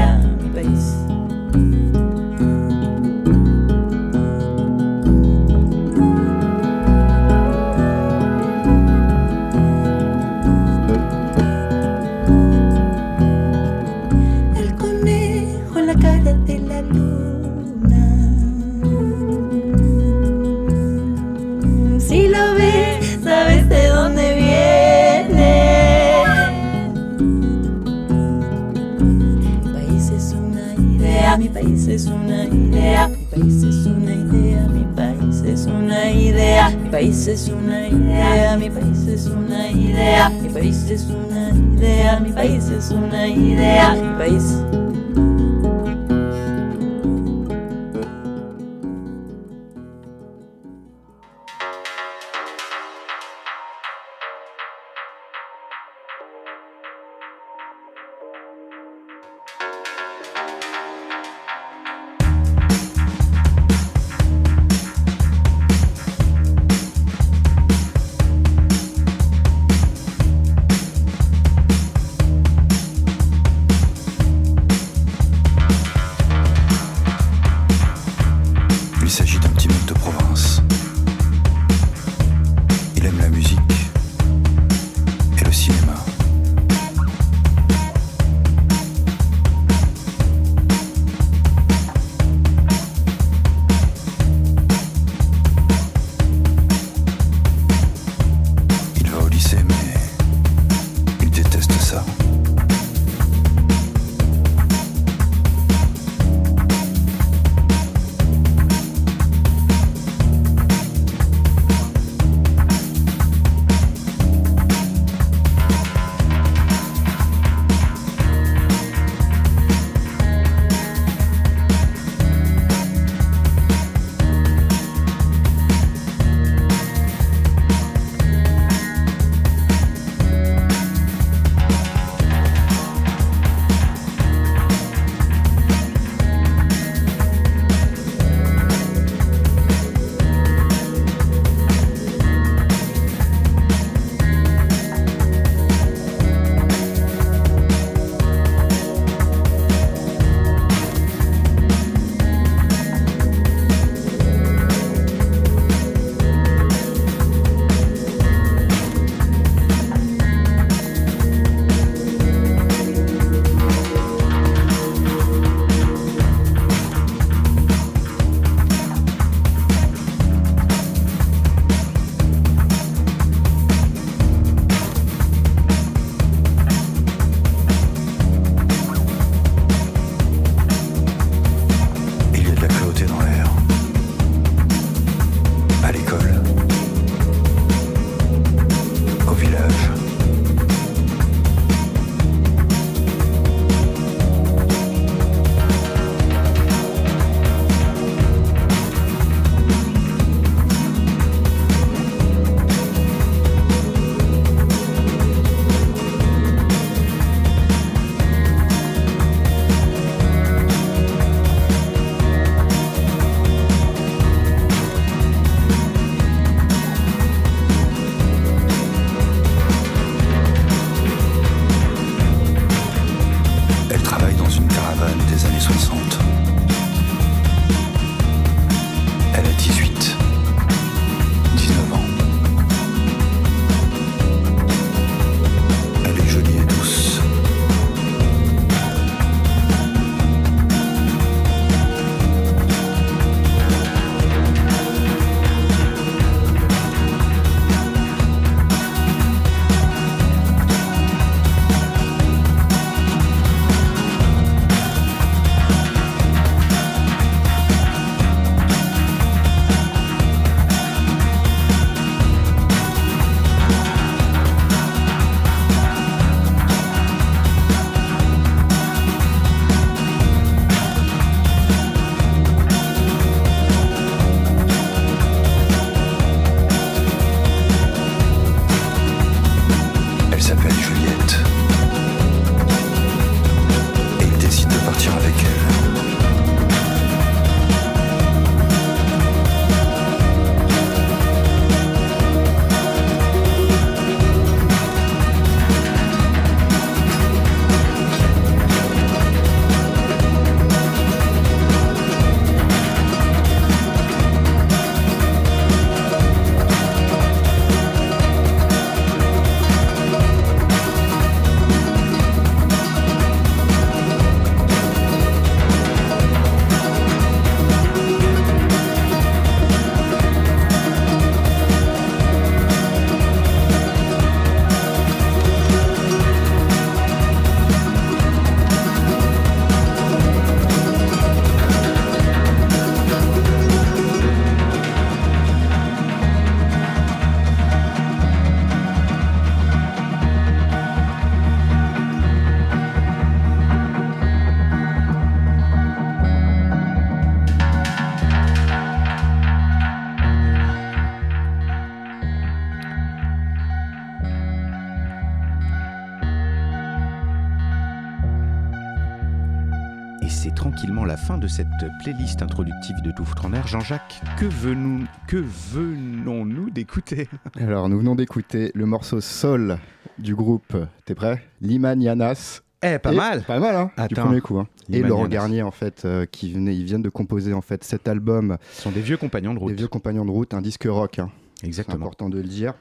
playlist 362.06 362.44
introductive 362.44 363.02
de 363.02 363.10
Tout 363.12 363.26
foutre 363.26 363.46
en 363.48 363.54
air. 363.54 363.66
Jean-Jacques, 363.66 364.22
que, 364.38 364.46
venons- 364.46 365.06
que 365.28 365.38
venons-nous 365.38 366.70
d'écouter? 366.70 367.28
Alors, 367.60 367.90
nous 367.90 367.98
venons 367.98 368.14
d'écouter 368.14 368.72
le 368.76 368.86
morceau 368.86 369.22
Sol 369.22 369.80
du 370.20 370.36
groupe, 370.36 370.78
t'es 371.06 371.16
prêt? 371.16 371.44
Liman 371.62 372.00
Yanas. 372.00 372.62
Eh, 372.84 373.00
pas 373.00 373.12
Et- 373.12 373.16
mal 373.16 373.42
Pas 373.42 373.58
mal, 373.60 373.76
hein 373.76 373.92
Du 374.08 374.14
premier 374.14 374.40
coup. 374.40 374.60
hein. 374.60 374.68
Et 374.92 375.02
Laurent. 375.02 375.28
Garnier, 375.28 375.64
en 375.64 375.72
fait, 375.72 376.06
euh, 376.06 376.28
qui 376.28 376.54
venait, 376.54 376.76
ils 376.76 376.86
viennent 376.86 377.02
de 377.02 377.10
composer 377.10 377.54
en 377.54 377.62
fait 377.62 377.84
cet 377.84 378.08
album, 378.08 378.58
Ce 378.74 378.84
sont 378.84 378.92
des 378.92 379.02
vieux 379.02 379.18
compagnons 379.18 379.56
de 379.56 379.60
route. 379.60 379.72
Les 379.72 379.76
Vieux 379.76 379.88
Compagnons 379.88 380.26
de 380.26 380.32
Route, 380.32 380.54
un 380.54 380.62
disque 380.62 380.86
rock. 380.88 381.18
hein. 381.18 381.32
C'est 381.60 381.66
Exactement. 381.66 382.06
important 382.06 382.30
de 382.30 382.38
le 382.38 382.48
dire. 382.48 382.76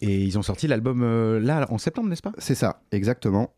Et 0.00 0.24
ils 0.24 0.36
ont 0.36 0.42
sorti 0.42 0.66
l'album 0.66 1.02
euh, 1.04 1.38
là, 1.38 1.64
en 1.70 1.78
septembre, 1.78 2.08
n'est-ce 2.08 2.22
pas? 2.22 2.32
C'est 2.38 2.56
ça, 2.56 2.80
exactement. 2.90 3.50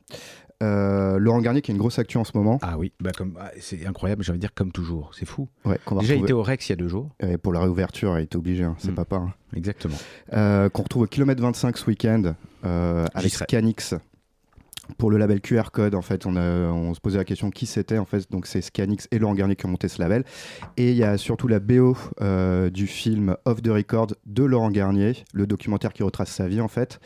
Euh, 0.63 1.19
Laurent 1.19 1.41
Garnier 1.41 1.61
qui 1.63 1.71
a 1.71 1.75
une 1.75 1.79
grosse 1.79 1.99
actu 1.99 2.17
en 2.17 2.25
ce 2.25 2.33
moment. 2.37 2.59
Ah 2.63 2.79
oui, 2.79 2.93
bah 3.01 3.11
comme, 3.17 3.37
ah, 3.41 3.51
c'est 3.61 3.87
incroyable, 3.87 4.23
j'ai 4.23 4.31
envie 4.31 4.39
de 4.39 4.43
dire 4.43 4.55
comme 4.55 4.73
toujours, 4.73 5.11
c'est 5.15 5.27
fou. 5.27 5.49
Ouais, 5.65 5.79
Déjà, 6.01 6.15
il 6.15 6.23
était 6.23 6.33
au 6.33 6.43
Rex 6.43 6.69
il 6.69 6.73
y 6.73 6.75
a 6.75 6.77
deux 6.77 6.89
jours. 6.89 7.11
Pour 7.43 7.53
la 7.53 7.61
réouverture, 7.61 8.19
il 8.19 8.23
était 8.23 8.37
obligé, 8.37 8.65
hein, 8.65 8.77
c'est 8.79 8.91
Mm. 8.93 8.95
papa. 8.95 9.17
hein. 9.17 9.33
Exactement. 9.57 9.97
Euh, 10.33 10.69
qu'on 10.69 10.83
retrouve 10.83 11.03
au 11.03 11.07
kilomètre 11.07 11.43
25 11.43 11.77
ce 11.79 11.87
week-end 11.87 12.35
euh, 12.65 13.07
avec 13.15 13.33
serai. 13.33 13.47
Pour 14.99 15.11
le 15.11 15.17
label 15.19 15.41
QR 15.41 15.71
Code. 15.73 15.95
En 15.95 16.03
fait, 16.03 16.27
on, 16.27 16.37
a- 16.37 16.71
on 16.71 16.93
se 16.95 17.01
posait 17.01 17.19
la 17.19 17.25
question 17.25 17.51
qui 17.51 17.67
c'était. 17.67 17.99
En 17.99 18.05
fait, 18.05 18.31
donc 18.31 18.47
c'est 18.47 18.61
Scanix 18.61 19.09
et 19.11 19.19
Laurent 19.19 19.35
Garnier 19.35 19.57
qui 19.57 19.67
ont 19.67 19.71
monté 19.71 19.89
ce 19.89 20.01
label. 20.01 20.25
Et 20.77 20.91
il 20.91 20.97
y 20.97 21.05
a 21.05 21.17
surtout 21.19 21.49
la 21.49 21.59
BO 21.61 21.97
euh, 22.21 22.71
du 22.71 22.87
film 22.87 23.37
Off 23.45 23.63
the 23.63 23.69
Record 23.69 24.09
de 24.27 24.45
Laurent 24.45 24.71
Garnier, 24.71 25.15
le 25.33 25.47
documentaire 25.47 25.93
qui 25.93 26.03
retrace 26.03 26.31
sa 26.31 26.47
vie 26.49 26.61
en 26.61 26.69
fait. 26.69 27.01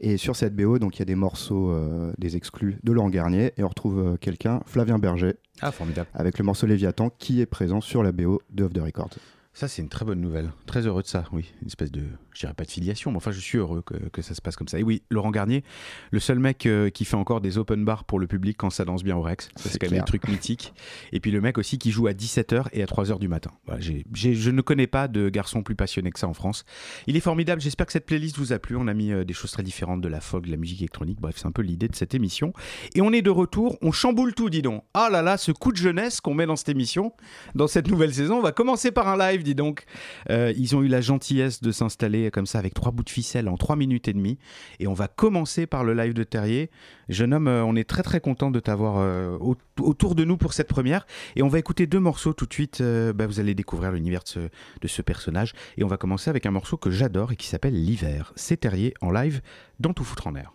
Et 0.00 0.16
sur 0.16 0.36
cette 0.36 0.54
BO, 0.54 0.78
donc 0.78 0.96
il 0.96 0.98
y 1.00 1.02
a 1.02 1.06
des 1.06 1.14
morceaux, 1.16 1.70
euh, 1.70 2.12
des 2.18 2.36
exclus 2.36 2.78
de 2.84 2.92
Laurent 2.92 3.10
Garnier. 3.10 3.52
Et 3.56 3.62
on 3.64 3.68
retrouve 3.68 3.98
euh, 3.98 4.16
quelqu'un, 4.16 4.60
Flavien 4.66 4.98
Berger, 4.98 5.34
Ah, 5.60 5.72
formidable. 5.72 6.08
avec 6.14 6.38
le 6.38 6.44
morceau 6.44 6.66
Léviathan 6.66 7.10
qui 7.18 7.40
est 7.40 7.46
présent 7.46 7.80
sur 7.80 8.02
la 8.02 8.12
BO 8.12 8.40
de 8.50 8.64
Off 8.64 8.72
the 8.72 8.78
Record. 8.80 9.10
Ça, 9.54 9.66
c'est 9.66 9.82
une 9.82 9.88
très 9.88 10.04
bonne 10.04 10.20
nouvelle. 10.20 10.50
Très 10.66 10.86
heureux 10.86 11.02
de 11.02 11.08
ça, 11.08 11.24
oui. 11.32 11.52
Une 11.62 11.66
espèce 11.66 11.90
de, 11.90 12.02
je 12.38 12.46
dirais 12.46 12.54
pas 12.54 12.64
de 12.64 12.70
filiation, 12.70 13.10
mais 13.10 13.16
enfin, 13.16 13.32
je 13.32 13.40
suis 13.40 13.58
heureux 13.58 13.82
que, 13.82 13.94
que 14.10 14.22
ça 14.22 14.32
se 14.32 14.40
passe 14.40 14.54
comme 14.54 14.68
ça. 14.68 14.78
Et 14.78 14.84
oui, 14.84 15.02
Laurent 15.10 15.32
Garnier, 15.32 15.64
le 16.12 16.20
seul 16.20 16.38
mec 16.38 16.66
euh, 16.66 16.88
qui 16.88 17.04
fait 17.04 17.16
encore 17.16 17.40
des 17.40 17.58
open 17.58 17.84
bars 17.84 18.04
pour 18.04 18.20
le 18.20 18.28
public 18.28 18.56
quand 18.56 18.70
ça 18.70 18.84
danse 18.84 19.02
bien 19.02 19.16
au 19.16 19.22
Rex. 19.22 19.48
C'est 19.56 19.76
quand 19.80 19.90
même 19.90 20.02
un 20.02 20.04
truc 20.04 20.28
mythique. 20.28 20.72
Et 21.10 21.18
puis 21.18 21.32
le 21.32 21.40
mec 21.40 21.58
aussi 21.58 21.78
qui 21.78 21.90
joue 21.90 22.06
à 22.06 22.12
17h 22.12 22.66
et 22.72 22.84
à 22.84 22.86
3h 22.86 23.18
du 23.18 23.26
matin. 23.26 23.50
Voilà, 23.66 23.80
je 23.80 24.50
ne 24.50 24.60
connais 24.60 24.86
pas 24.86 25.08
de 25.08 25.28
garçon 25.28 25.64
plus 25.64 25.74
passionné 25.74 26.12
que 26.12 26.20
ça 26.20 26.28
en 26.28 26.32
France. 26.32 26.64
Il 27.08 27.16
est 27.16 27.20
formidable. 27.20 27.60
J'espère 27.60 27.86
que 27.86 27.92
cette 27.92 28.06
playlist 28.06 28.38
vous 28.38 28.52
a 28.52 28.60
plu. 28.60 28.76
On 28.76 28.86
a 28.86 28.94
mis 28.94 29.10
euh, 29.10 29.24
des 29.24 29.34
choses 29.34 29.50
très 29.50 29.64
différentes 29.64 30.00
de 30.00 30.08
la 30.08 30.20
folk, 30.20 30.46
de 30.46 30.52
la 30.52 30.56
musique 30.56 30.80
électronique. 30.80 31.20
Bref, 31.20 31.34
c'est 31.38 31.46
un 31.46 31.52
peu 31.52 31.62
l'idée 31.62 31.88
de 31.88 31.96
cette 31.96 32.14
émission. 32.14 32.52
Et 32.94 33.00
on 33.00 33.12
est 33.12 33.22
de 33.22 33.30
retour. 33.30 33.78
On 33.82 33.90
chamboule 33.90 34.32
tout, 34.32 34.48
dis 34.48 34.62
donc. 34.62 34.84
Ah 34.94 35.08
là 35.10 35.22
là, 35.22 35.38
ce 35.38 35.50
coup 35.50 35.72
de 35.72 35.76
jeunesse 35.76 36.20
qu'on 36.20 36.34
met 36.34 36.46
dans 36.46 36.54
cette 36.54 36.68
émission, 36.68 37.12
dans 37.56 37.66
cette 37.66 37.88
nouvelle 37.88 38.14
saison. 38.14 38.36
On 38.36 38.42
va 38.42 38.52
commencer 38.52 38.92
par 38.92 39.08
un 39.08 39.18
live, 39.18 39.42
dis 39.42 39.56
donc. 39.56 39.86
Euh, 40.30 40.52
ils 40.56 40.76
ont 40.76 40.82
eu 40.82 40.88
la 40.88 41.00
gentillesse 41.00 41.60
de 41.62 41.72
s'installer 41.72 42.27
comme 42.30 42.46
ça 42.46 42.58
avec 42.58 42.74
trois 42.74 42.92
bouts 42.92 43.02
de 43.04 43.10
ficelle 43.10 43.48
en 43.48 43.56
trois 43.56 43.76
minutes 43.76 44.08
et 44.08 44.12
demie. 44.12 44.38
Et 44.80 44.86
on 44.86 44.92
va 44.94 45.08
commencer 45.08 45.66
par 45.66 45.84
le 45.84 45.94
live 45.94 46.14
de 46.14 46.24
Terrier. 46.24 46.70
Jeune 47.08 47.32
homme, 47.34 47.48
euh, 47.48 47.64
on 47.64 47.74
est 47.76 47.88
très 47.88 48.02
très 48.02 48.20
content 48.20 48.50
de 48.50 48.60
t'avoir 48.60 48.98
euh, 48.98 49.36
au- 49.40 49.56
autour 49.80 50.14
de 50.14 50.24
nous 50.24 50.36
pour 50.36 50.52
cette 50.52 50.68
première. 50.68 51.06
Et 51.36 51.42
on 51.42 51.48
va 51.48 51.58
écouter 51.58 51.86
deux 51.86 52.00
morceaux 52.00 52.32
tout 52.32 52.46
de 52.46 52.52
suite. 52.52 52.80
Euh, 52.80 53.12
bah, 53.12 53.26
vous 53.26 53.40
allez 53.40 53.54
découvrir 53.54 53.92
l'univers 53.92 54.22
de 54.22 54.28
ce, 54.28 54.40
de 54.40 54.88
ce 54.88 55.02
personnage. 55.02 55.52
Et 55.76 55.84
on 55.84 55.88
va 55.88 55.96
commencer 55.96 56.30
avec 56.30 56.46
un 56.46 56.50
morceau 56.50 56.76
que 56.76 56.90
j'adore 56.90 57.32
et 57.32 57.36
qui 57.36 57.46
s'appelle 57.46 57.74
L'hiver. 57.74 58.32
C'est 58.36 58.58
Terrier 58.58 58.94
en 59.00 59.10
live 59.10 59.40
dans 59.80 59.92
Tout 59.92 60.04
foutre 60.04 60.26
en 60.26 60.34
air. 60.34 60.52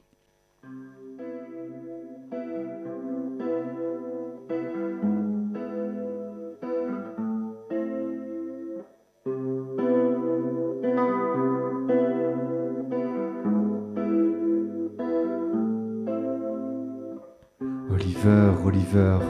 Oliver, 18.93 19.25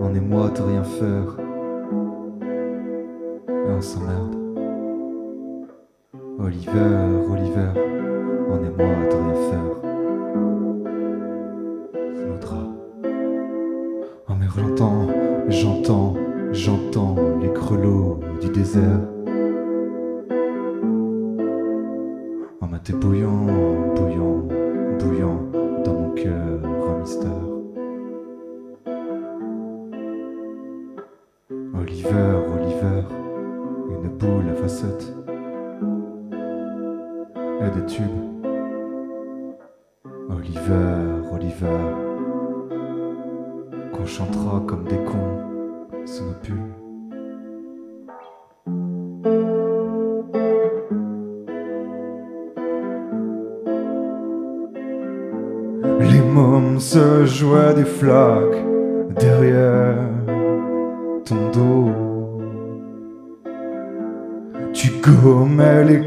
en 0.00 0.14
est 0.14 0.20
moi 0.20 0.48
de 0.48 0.62
rien 0.62 0.82
faire. 0.82 1.36
Et 3.50 3.70
on 3.70 3.80
s'emmerde. 3.82 4.36
Oliver, 6.38 7.04
Oliver, 7.30 7.72
en 8.50 8.64
est 8.64 8.74
moi 8.74 8.94
de 9.10 9.16
rien 9.16 9.34
faire. 9.50 9.70
Drap. 12.40 12.68
Oh 14.28 14.34
mais 14.38 14.48
j'entends, 14.56 15.08
j'entends, 15.48 16.14
j'entends 16.52 17.16
les 17.42 17.48
grelots 17.48 18.20
du 18.40 18.48
désert. 18.48 19.15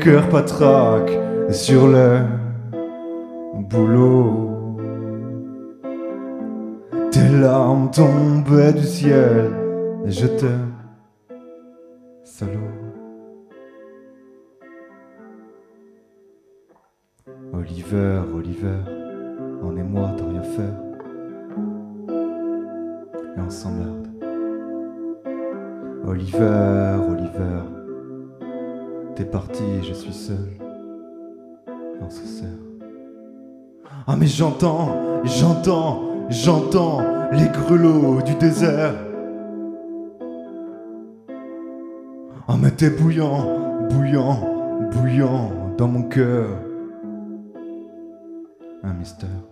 Cœurs 0.10 0.30
patraques 0.30 1.20
sur 1.52 1.88
le 1.88 2.22
boulot. 3.70 4.80
Tes 7.12 7.30
larmes 7.40 7.92
tombaient 7.92 8.74
du 8.74 8.86
ciel 8.86 9.52
et 10.06 10.10
je 10.10 10.26
t'aime, 10.26 10.74
salaud. 12.24 12.74
Oliver, 17.54 18.22
Oliver, 18.34 18.80
en 19.64 19.78
est 19.78 19.84
moi 19.84 20.10
de 20.18 20.24
rien 20.24 20.42
faire. 20.42 20.78
Et 23.38 23.40
on 23.40 23.50
s'emmerde. 23.52 24.08
Oliver, 26.08 26.98
Oliver, 27.12 27.79
t'es 29.20 29.26
parti 29.26 29.84
je 29.84 29.94
suis 29.94 30.14
seul. 30.14 30.50
Et 31.68 32.02
on 32.02 32.10
se 32.10 32.26
serre. 32.26 32.48
Ah 34.08 34.16
mais 34.16 34.28
j'entends, 34.28 34.96
j'entends, 35.26 36.30
j'entends 36.30 37.02
les 37.34 37.50
grelots 37.50 38.22
du 38.22 38.34
désert. 38.36 38.96
Ah 42.48 42.56
mais 42.58 42.72
t'es 42.72 42.90
bouillant, 42.90 43.90
bouillant, 43.90 44.40
bouillant 44.94 45.52
dans 45.78 45.90
mon 45.90 46.04
cœur. 46.04 46.48
Un 48.84 48.94
mystère. 48.94 49.44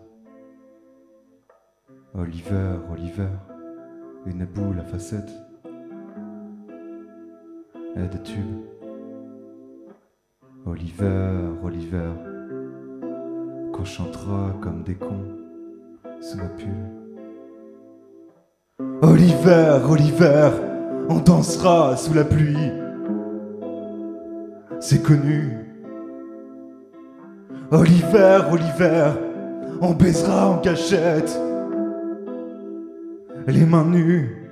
Oliver, 2.16 2.80
Oliver, 2.90 3.34
une 4.26 4.46
boule 4.46 4.80
à 4.80 4.84
facettes 4.86 5.34
et 7.98 8.08
des 8.08 8.24
tubes. 8.24 8.77
Oliver, 10.70 11.32
Oliver, 11.64 12.10
qu'on 13.72 13.86
chantera 13.86 14.54
comme 14.62 14.84
des 14.84 14.96
cons 14.96 15.24
sous 16.20 16.38
nos 16.38 16.50
pulls. 16.58 16.92
Oliver, 19.02 19.80
Oliver, 19.90 20.50
on 21.08 21.20
dansera 21.20 21.96
sous 21.96 22.14
la 22.14 22.26
pluie. 22.26 22.72
C'est 24.82 25.02
connu. 25.02 25.58
Oliver, 27.72 28.40
Oliver, 28.52 29.12
on 29.82 29.94
baisera 29.94 30.50
en 30.50 30.58
cachette. 30.58 31.40
Les 33.48 33.66
mains 33.66 33.86
nues. 33.86 34.47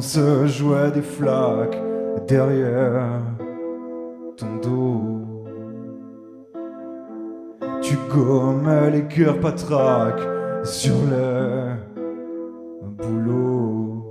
Mômes 0.00 0.02
se 0.02 0.46
jouaient 0.46 0.90
des 0.90 1.02
flaques 1.02 1.76
derrière 2.26 3.20
ton 4.36 4.56
dos. 4.56 5.02
Tu 7.82 7.96
gommes 8.12 8.70
les 8.92 9.06
cœurs 9.08 9.40
patraques 9.40 10.22
sur 10.64 10.96
le 11.10 11.74
boulot. 12.98 14.10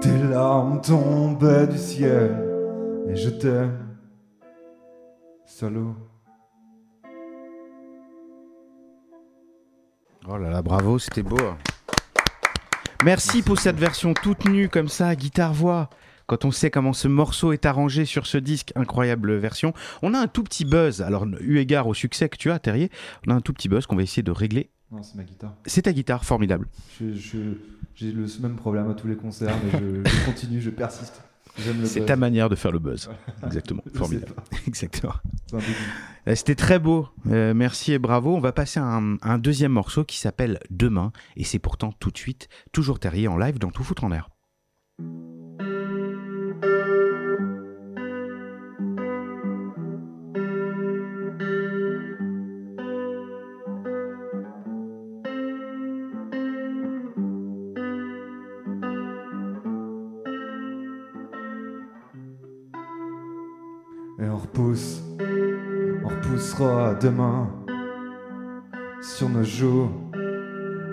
Tes 0.00 0.18
larmes 0.30 0.80
tombaient 0.80 1.66
du 1.66 1.78
ciel 1.78 2.30
et 3.08 3.16
je 3.16 3.30
t'aime, 3.30 3.96
salaud. 5.44 5.94
Oh 10.26 10.38
là 10.38 10.48
là, 10.48 10.62
bravo, 10.62 10.98
c'était 10.98 11.22
beau. 11.22 11.36
Merci 13.04 13.42
pour 13.42 13.60
cette 13.60 13.78
version 13.78 14.14
toute 14.14 14.46
nue 14.46 14.70
comme 14.70 14.88
ça, 14.88 15.14
guitare-voix. 15.14 15.90
Quand 16.26 16.46
on 16.46 16.50
sait 16.50 16.70
comment 16.70 16.94
ce 16.94 17.06
morceau 17.06 17.52
est 17.52 17.66
arrangé 17.66 18.06
sur 18.06 18.26
ce 18.26 18.38
disque, 18.38 18.72
incroyable 18.76 19.36
version. 19.36 19.74
On 20.00 20.14
a 20.14 20.18
un 20.18 20.26
tout 20.26 20.42
petit 20.42 20.64
buzz. 20.64 21.02
Alors, 21.02 21.26
eu 21.40 21.58
égard 21.58 21.86
au 21.86 21.92
succès 21.92 22.30
que 22.30 22.38
tu 22.38 22.50
as, 22.50 22.58
Terrier, 22.58 22.90
on 23.26 23.32
a 23.32 23.34
un 23.34 23.42
tout 23.42 23.52
petit 23.52 23.68
buzz 23.68 23.84
qu'on 23.84 23.96
va 23.96 24.02
essayer 24.02 24.22
de 24.22 24.30
régler. 24.30 24.70
Non, 24.90 25.02
c'est 25.02 25.16
ma 25.16 25.24
guitare. 25.24 25.54
C'est 25.66 25.82
ta 25.82 25.92
guitare, 25.92 26.24
formidable. 26.24 26.66
J'ai 26.98 28.10
le 28.10 28.26
même 28.40 28.56
problème 28.56 28.90
à 28.90 28.94
tous 28.94 29.06
les 29.06 29.16
concerts, 29.16 29.54
mais 29.62 29.78
je, 29.78 30.08
je 30.08 30.24
continue, 30.24 30.62
je 30.62 30.70
persiste. 30.70 31.20
C'est 31.84 32.06
ta 32.06 32.16
manière 32.16 32.48
de 32.48 32.56
faire 32.56 32.72
le 32.72 32.78
buzz. 32.78 33.10
Exactement, 33.44 33.82
formidable. 33.94 34.34
Exactement. 34.66 35.14
Euh, 35.52 36.34
C'était 36.34 36.54
très 36.54 36.78
beau. 36.78 37.08
Euh, 37.30 37.54
merci 37.54 37.92
et 37.92 37.98
bravo. 37.98 38.34
On 38.34 38.40
va 38.40 38.52
passer 38.52 38.80
à 38.80 38.84
un, 38.84 39.16
un 39.22 39.38
deuxième 39.38 39.72
morceau 39.72 40.04
qui 40.04 40.18
s'appelle 40.18 40.58
Demain. 40.70 41.12
Et 41.36 41.44
c'est 41.44 41.58
pourtant 41.58 41.92
tout 41.92 42.10
de 42.10 42.18
suite, 42.18 42.48
toujours 42.72 42.98
Terrier 42.98 43.28
en 43.28 43.36
live 43.36 43.58
dans 43.58 43.70
Tout 43.70 43.84
foutre 43.84 44.04
en 44.04 44.08
l'air. 44.08 44.28
Sur 69.02 69.28
nos 69.28 69.44
joues, 69.44 69.90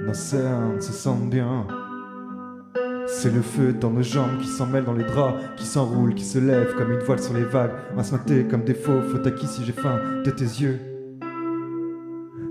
nos 0.06 0.14
cernes 0.14 0.82
se 0.82 0.92
sentent 0.92 1.30
bien. 1.30 1.66
C'est 3.08 3.34
le 3.34 3.42
feu 3.42 3.72
dans 3.72 3.92
nos 3.92 4.02
jambes 4.02 4.38
qui 4.42 4.48
s'en 4.48 4.66
mêle 4.66 4.84
dans 4.84 4.94
les 4.94 5.06
draps, 5.06 5.42
qui 5.56 5.66
s'enroule, 5.66 6.14
qui 6.14 6.26
se 6.26 6.38
lève 6.38 6.76
comme 6.76 6.92
une 6.92 7.00
voile 7.00 7.20
sur 7.20 7.34
les 7.34 7.46
vagues. 7.46 7.72
Va 7.96 8.04
se 8.04 8.42
comme 8.50 8.66
des 8.66 8.74
faux, 8.74 9.02
faute 9.04 9.26
à 9.26 9.32
qui 9.32 9.48
si 9.48 9.64
j'ai 9.64 9.72
faim 9.72 10.02
de 10.26 10.32
tes 10.32 10.44
yeux. 10.44 10.80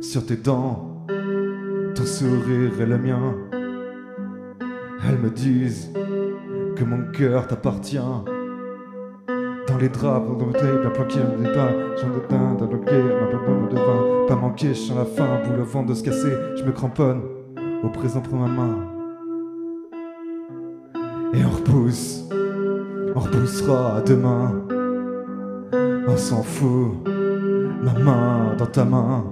Sur 0.01 0.25
tes 0.25 0.37
dents, 0.37 1.07
ton 1.95 2.07
sourire 2.07 2.81
est 2.81 2.87
le 2.87 2.97
mien. 2.97 3.35
Elles 5.07 5.19
me 5.19 5.29
disent 5.29 5.93
que 6.77 6.85
mon 6.85 7.11
cœur 7.13 7.47
t'appartient. 7.47 7.99
Dans 9.71 9.79
les 9.79 9.89
draps, 9.89 10.27
dans 10.27 10.33
le 10.33 10.45
bouteille, 10.47 10.79
bien 10.81 10.91
planqué, 10.91 11.21
les 11.39 11.53
pas, 11.53 11.71
j'en 11.97 12.57
dans 12.57 12.67
le 12.67 12.79
guerre, 12.79 13.21
ma 13.21 13.39
bonne 13.39 13.69
de 13.69 13.77
vin, 13.77 14.27
pas 14.27 14.35
manqué, 14.35 14.69
je 14.69 14.75
sens 14.75 14.97
la 14.97 15.05
faim, 15.05 15.41
boule 15.47 15.63
vent 15.63 15.85
de 15.85 15.95
se 15.95 16.03
casser, 16.03 16.33
je 16.57 16.65
me 16.65 16.73
cramponne, 16.73 17.23
au 17.85 17.89
présent 17.89 18.21
prends 18.21 18.39
ma 18.39 18.49
main. 18.49 18.79
Et 21.35 21.45
on 21.45 21.51
repousse, 21.51 22.29
on 23.15 23.21
repoussera 23.21 23.99
à 23.99 24.01
demain, 24.01 24.61
on 26.09 26.17
s'en 26.17 26.43
fout, 26.43 27.07
ma 27.81 27.93
main 27.93 28.57
dans 28.59 28.67
ta 28.67 28.85
main. 28.85 29.25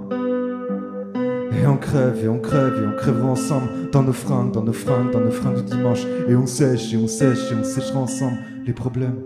Et 1.51 1.67
on 1.67 1.75
crève, 1.75 2.23
et 2.23 2.29
on 2.29 2.39
crève, 2.39 2.81
et 2.81 2.87
on 2.87 2.95
crèvera 2.95 3.27
ensemble, 3.27 3.67
dans 3.91 4.03
nos 4.03 4.13
fringues, 4.13 4.51
dans 4.51 4.63
nos 4.63 4.71
fringues, 4.71 5.11
dans 5.11 5.19
nos 5.19 5.31
fringues 5.31 5.57
du 5.57 5.75
dimanche. 5.75 6.05
Et 6.29 6.35
on 6.35 6.45
sèche, 6.45 6.93
et 6.93 6.97
on 6.97 7.07
sèche, 7.07 7.51
et 7.51 7.55
on 7.59 7.63
séchera 7.65 7.99
ensemble 7.99 8.37
les 8.65 8.73
problèmes 8.73 9.17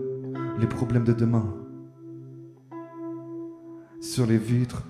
les 0.60 0.68
problèmes 0.68 1.04
de 1.04 1.14
demain. 1.14 1.54
Sur 4.00 4.26
les 4.26 4.38
vitres, 4.38 4.84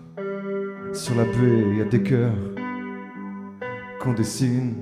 sur 0.91 1.16
la 1.16 1.24
baie, 1.24 1.66
il 1.72 1.78
y 1.78 1.82
a 1.82 1.86
des 1.86 2.03
cœurs 2.03 2.34
qu'on 4.01 4.14
dessine 4.14 4.76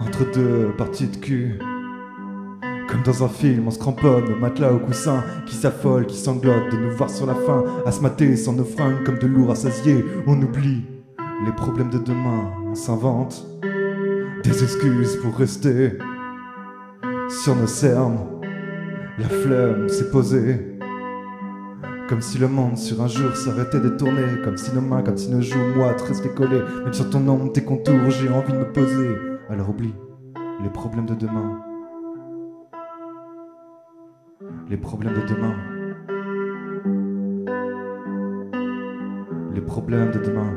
entre 0.00 0.30
deux 0.32 0.72
parties 0.76 1.08
de 1.08 1.16
cul. 1.16 1.58
Comme 2.88 3.02
dans 3.04 3.24
un 3.24 3.28
film, 3.28 3.68
on 3.68 3.70
se 3.70 3.78
cramponne 3.78 4.32
au 4.32 4.36
matelas, 4.36 4.72
au 4.72 4.78
coussin, 4.78 5.22
qui 5.46 5.54
s'affole, 5.54 6.06
qui 6.06 6.16
sanglote 6.16 6.72
de 6.72 6.76
nous 6.76 6.90
voir 6.90 7.08
sur 7.08 7.26
la 7.26 7.34
fin, 7.34 7.64
à 7.86 7.92
sans 7.92 8.52
nos 8.52 8.64
fringues 8.64 9.04
comme 9.04 9.18
de 9.18 9.26
lourds 9.26 9.48
rassasiés. 9.48 10.04
On 10.26 10.40
oublie 10.42 10.84
les 11.46 11.52
problèmes 11.52 11.90
de 11.90 11.98
demain, 11.98 12.52
on 12.66 12.74
s'invente 12.74 13.46
des 14.42 14.62
excuses 14.62 15.16
pour 15.22 15.36
rester 15.36 15.98
sur 17.28 17.54
nos 17.54 17.66
cernes. 17.66 18.39
La 19.20 19.28
flemme 19.28 19.88
s'est 19.90 20.10
posée. 20.10 20.78
Comme 22.08 22.22
si 22.22 22.38
le 22.38 22.48
monde 22.48 22.78
sur 22.78 23.02
un 23.02 23.06
jour 23.06 23.36
s'arrêtait 23.36 23.80
de 23.80 23.90
tourner. 23.90 24.40
Comme 24.42 24.56
si 24.56 24.74
nos 24.74 24.80
mains, 24.80 25.02
comme 25.02 25.18
si 25.18 25.30
nos 25.30 25.42
joues 25.42 25.74
moites 25.76 26.00
restaient 26.00 26.34
collées. 26.34 26.62
Même 26.82 26.94
sur 26.94 27.10
ton 27.10 27.28
ombre, 27.28 27.52
tes 27.52 27.62
contours, 27.62 28.08
j'ai 28.08 28.30
envie 28.30 28.52
de 28.52 28.58
me 28.58 28.72
poser. 28.72 29.14
Alors 29.50 29.68
oublie 29.68 29.94
les 30.62 30.70
problèmes 30.70 31.04
de 31.04 31.14
demain. 31.14 31.60
Les 34.70 34.78
problèmes 34.78 35.14
de 35.14 35.26
demain. 35.26 35.54
Les 39.54 39.60
problèmes 39.60 40.10
de 40.12 40.18
demain. 40.18 40.54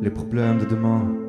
Les 0.00 0.10
problèmes 0.10 0.58
de 0.58 0.64
demain. 0.66 1.23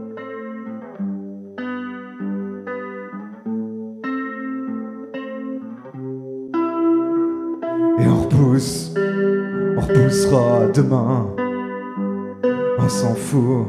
On 8.56 9.82
repoussera 9.82 10.68
demain. 10.74 11.28
On 12.80 12.88
s'en 12.88 13.14
fout, 13.14 13.68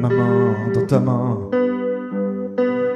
ma 0.00 0.08
main 0.08 0.54
dans 0.74 0.86
ta 0.86 0.98
main. 0.98 1.38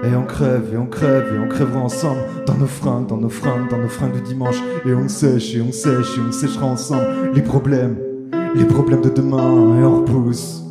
Et 0.02 0.16
on 0.16 0.24
crève, 0.24 0.70
et 0.72 0.76
on 0.76 0.86
crève, 0.86 1.32
et 1.34 1.38
on 1.38 1.48
crèvera 1.48 1.80
ensemble. 1.80 2.20
Dans 2.46 2.54
nos 2.54 2.66
fringues, 2.66 3.06
dans 3.06 3.18
nos 3.18 3.28
fringues, 3.28 3.68
dans 3.70 3.78
nos 3.78 3.88
fringues 3.88 4.14
du 4.14 4.22
dimanche. 4.22 4.60
Et 4.84 4.92
on 4.92 5.08
sèche, 5.08 5.54
et 5.54 5.60
on 5.60 5.70
sèche, 5.70 6.18
et 6.18 6.20
on 6.28 6.32
séchera 6.32 6.66
ensemble 6.66 7.06
Les 7.34 7.42
problèmes, 7.42 7.96
les 8.56 8.64
problèmes 8.64 9.02
de 9.02 9.10
demain. 9.10 9.78
Et 9.78 9.84
on 9.84 10.00
repousse, 10.00 10.64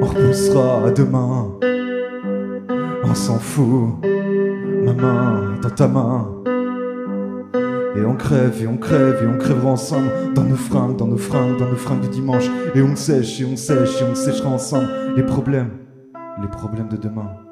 on 0.00 0.06
repoussera 0.06 0.90
demain. 0.90 1.50
On 3.04 3.14
s'en 3.14 3.38
fout, 3.38 3.90
ma 4.84 4.92
main 4.94 5.58
dans 5.60 5.70
ta 5.70 5.86
main 5.86 6.43
et 7.96 8.04
on 8.04 8.16
crève, 8.16 8.62
et 8.62 8.66
on 8.66 8.76
crève, 8.76 9.22
et 9.22 9.26
on 9.26 9.38
crèvera 9.38 9.70
ensemble 9.70 10.10
Dans 10.34 10.44
nos 10.44 10.56
fringues, 10.56 10.96
dans 10.96 11.06
nos 11.06 11.16
fringues, 11.16 11.58
dans 11.58 11.68
nos 11.68 11.76
fringues 11.76 12.00
du 12.00 12.08
dimanche. 12.08 12.48
Et 12.74 12.82
on 12.82 12.96
sèche, 12.96 13.40
et 13.40 13.44
on 13.44 13.56
sèche, 13.56 14.00
et 14.00 14.04
on 14.04 14.14
séchera 14.14 14.48
ensemble 14.48 14.88
Les 15.16 15.22
problèmes, 15.22 15.70
les 16.42 16.48
problèmes 16.48 16.88
de 16.88 16.96
demain 16.96 17.43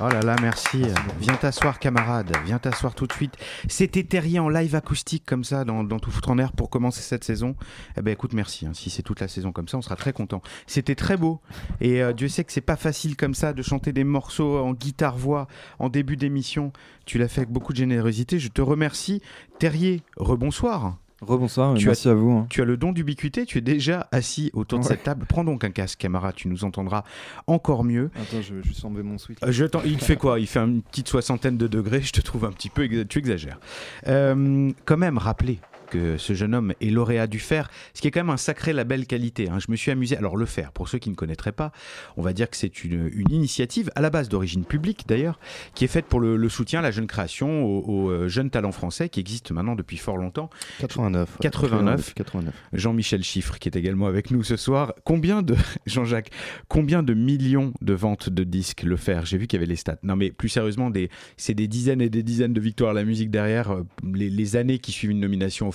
Oh 0.00 0.08
là 0.08 0.20
là, 0.20 0.36
merci. 0.40 0.82
Viens 1.18 1.34
t'asseoir, 1.34 1.80
camarade. 1.80 2.30
Viens 2.44 2.60
t'asseoir 2.60 2.94
tout 2.94 3.08
de 3.08 3.12
suite. 3.12 3.34
C'était 3.68 4.04
Terrier 4.04 4.38
en 4.38 4.48
live 4.48 4.76
acoustique 4.76 5.24
comme 5.26 5.42
ça 5.42 5.64
dans, 5.64 5.84
Tout 5.98 6.12
foutre 6.12 6.30
en 6.30 6.38
air 6.38 6.52
pour 6.52 6.70
commencer 6.70 7.00
cette 7.02 7.24
saison. 7.24 7.56
Eh 7.96 8.02
ben 8.02 8.12
écoute, 8.12 8.32
merci. 8.32 8.64
hein. 8.66 8.70
Si 8.74 8.90
c'est 8.90 9.02
toute 9.02 9.18
la 9.18 9.26
saison 9.26 9.50
comme 9.50 9.66
ça, 9.66 9.76
on 9.76 9.82
sera 9.82 9.96
très 9.96 10.12
content. 10.12 10.40
C'était 10.68 10.94
très 10.94 11.16
beau. 11.16 11.40
Et 11.80 12.00
euh, 12.00 12.12
Dieu 12.12 12.28
sait 12.28 12.44
que 12.44 12.52
c'est 12.52 12.60
pas 12.60 12.76
facile 12.76 13.16
comme 13.16 13.34
ça 13.34 13.52
de 13.52 13.60
chanter 13.60 13.92
des 13.92 14.04
morceaux 14.04 14.58
en 14.58 14.72
guitare-voix 14.72 15.48
en 15.80 15.88
début 15.88 16.16
d'émission. 16.16 16.72
Tu 17.04 17.18
l'as 17.18 17.26
fait 17.26 17.40
avec 17.40 17.50
beaucoup 17.50 17.72
de 17.72 17.78
générosité. 17.78 18.38
Je 18.38 18.50
te 18.50 18.62
remercie. 18.62 19.20
Terrier, 19.58 20.02
rebonsoir. 20.16 20.98
Rebonsoir, 21.20 21.74
Tu 21.74 21.86
merci 21.86 22.08
à 22.08 22.14
vous. 22.14 22.30
hein. 22.30 22.46
Tu 22.48 22.62
as 22.62 22.64
le 22.64 22.76
don 22.76 22.92
d'ubiquité, 22.92 23.44
tu 23.44 23.58
es 23.58 23.60
déjà 23.60 24.06
assis 24.12 24.50
autour 24.52 24.78
de 24.78 24.84
cette 24.84 25.02
table. 25.02 25.26
Prends 25.28 25.42
donc 25.44 25.64
un 25.64 25.70
casque, 25.70 25.98
camarade, 25.98 26.34
tu 26.36 26.46
nous 26.48 26.64
entendras 26.64 27.02
encore 27.48 27.82
mieux. 27.84 28.10
Attends, 28.14 28.40
je 28.40 28.54
vais 28.54 28.62
juste 28.62 28.84
enlever 28.84 29.02
mon 29.02 29.18
sweat. 29.18 29.42
Euh, 29.42 29.50
je 29.50 29.64
t'en- 29.64 29.82
il 29.84 29.98
fait 29.98 30.16
quoi? 30.16 30.38
Il 30.38 30.46
fait 30.46 30.60
une 30.60 30.82
petite 30.82 31.08
soixantaine 31.08 31.56
de 31.56 31.66
degrés, 31.66 32.02
je 32.02 32.12
te 32.12 32.20
trouve 32.20 32.44
un 32.44 32.52
petit 32.52 32.70
peu... 32.70 32.86
Tu 33.04 33.18
exagères. 33.18 33.58
Euh, 34.06 34.70
quand 34.84 34.96
même, 34.96 35.18
rappelez 35.18 35.58
que 35.90 36.16
ce 36.18 36.32
jeune 36.34 36.54
homme 36.54 36.72
est 36.80 36.90
lauréat 36.90 37.26
du 37.26 37.38
Fer, 37.38 37.70
ce 37.94 38.00
qui 38.00 38.08
est 38.08 38.10
quand 38.10 38.20
même 38.20 38.30
un 38.30 38.36
sacré 38.36 38.72
label 38.72 39.06
qualité. 39.06 39.48
hein. 39.48 39.58
Je 39.58 39.70
me 39.70 39.76
suis 39.76 39.90
amusé. 39.90 40.16
Alors 40.16 40.36
le 40.36 40.46
Fer, 40.46 40.72
pour 40.72 40.88
ceux 40.88 40.98
qui 40.98 41.10
ne 41.10 41.14
connaîtraient 41.14 41.52
pas, 41.52 41.72
on 42.16 42.22
va 42.22 42.32
dire 42.32 42.48
que 42.50 42.56
c'est 42.56 42.84
une, 42.84 43.10
une 43.14 43.30
initiative 43.32 43.90
à 43.94 44.00
la 44.00 44.10
base 44.10 44.28
d'origine 44.28 44.64
publique 44.64 45.04
d'ailleurs, 45.08 45.38
qui 45.74 45.84
est 45.84 45.88
faite 45.88 46.06
pour 46.06 46.20
le, 46.20 46.36
le 46.36 46.48
soutien 46.48 46.80
à 46.80 46.82
la 46.82 46.90
jeune 46.90 47.06
création, 47.06 47.64
aux, 47.64 47.80
aux, 47.80 48.10
euh, 48.10 48.28
jeunes 48.28 48.50
talents 48.50 48.72
français 48.72 49.08
qui 49.08 49.20
existent 49.20 49.54
maintenant 49.54 49.74
depuis 49.74 49.96
fort 49.96 50.16
longtemps. 50.16 50.50
89. 50.80 51.28
ouais. 51.30 51.36
89. 51.40 52.14
89. 52.14 52.54
Jean-Michel 52.72 53.22
Chiffre 53.24 53.58
qui 53.58 53.68
est 53.68 53.76
également 53.76 54.06
avec 54.06 54.30
nous 54.30 54.42
ce 54.42 54.56
soir. 54.56 54.94
Combien 55.04 55.42
de 55.42 55.54
Jean-Jacques, 55.86 56.30
combien 56.68 57.02
de 57.02 57.14
millions 57.14 57.72
de 57.80 57.92
ventes 57.94 58.28
de 58.28 58.44
disques 58.44 58.82
le 58.82 58.96
faire 58.96 59.26
J'ai 59.26 59.38
vu 59.38 59.46
qu'il 59.46 59.58
y 59.58 59.60
avait 59.62 59.68
les 59.70 59.76
stats. 59.76 59.98
Non 60.02 60.16
mais 60.16 60.30
plus 60.30 60.48
sérieusement, 60.48 60.90
des, 60.90 61.10
c'est 61.36 61.54
des 61.54 61.68
dizaines 61.68 62.00
et 62.00 62.10
des 62.10 62.22
dizaines 62.22 62.52
de 62.52 62.60
victoires 62.60 62.90
à 62.90 62.94
la 62.94 63.04
musique 63.04 63.30
derrière. 63.30 63.70
euh, 63.70 63.82
Les, 64.14 64.30
les 64.30 64.56
années 64.56 64.78
qui 64.78 64.92
suivent 64.92 65.10
une 65.10 65.20
nomination 65.20 65.68
au 65.68 65.72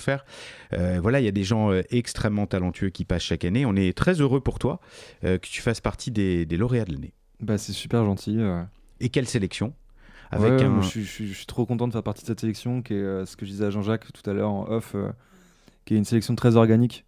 Euh, 0.72 0.98
voilà, 1.00 1.20
il 1.20 1.24
y 1.24 1.28
a 1.28 1.32
des 1.32 1.44
gens 1.44 1.70
euh, 1.72 1.82
extrêmement 1.90 2.46
talentueux 2.46 2.90
qui 2.90 3.04
passent 3.04 3.22
chaque 3.22 3.44
année. 3.44 3.64
On 3.66 3.76
est 3.76 3.96
très 3.96 4.20
heureux 4.20 4.40
pour 4.40 4.58
toi 4.58 4.80
euh, 5.24 5.38
que 5.38 5.46
tu 5.46 5.62
fasses 5.62 5.80
partie 5.80 6.10
des, 6.10 6.46
des 6.46 6.56
lauréats 6.56 6.84
de 6.84 6.92
l'année. 6.92 7.12
Bah, 7.40 7.58
c'est 7.58 7.72
super 7.72 8.04
gentil. 8.04 8.38
Et 9.00 9.08
quelle 9.08 9.26
sélection? 9.26 9.74
Avec 10.30 10.52
ouais, 10.52 10.64
un- 10.64 10.68
moi, 10.70 10.82
je, 10.82 10.88
suis, 10.88 11.04
je 11.04 11.10
suis- 11.10 11.28
je 11.28 11.34
suis 11.34 11.46
trop 11.46 11.66
content 11.66 11.86
de 11.86 11.92
faire 11.92 12.02
partie 12.02 12.22
de 12.22 12.26
cette 12.26 12.40
sélection, 12.40 12.82
qui 12.82 12.94
est 12.94 12.96
euh, 12.96 13.26
ce 13.26 13.36
que 13.36 13.44
je 13.46 13.50
disais 13.50 13.66
à 13.66 13.70
Jean-Jacques 13.70 14.12
tout 14.12 14.28
à 14.28 14.32
l'heure 14.32 14.50
en 14.50 14.66
off, 14.68 14.92
euh, 14.94 15.10
qui 15.84 15.94
est 15.94 15.98
une 15.98 16.04
sélection 16.04 16.34
très 16.34 16.56
organique 16.56 17.04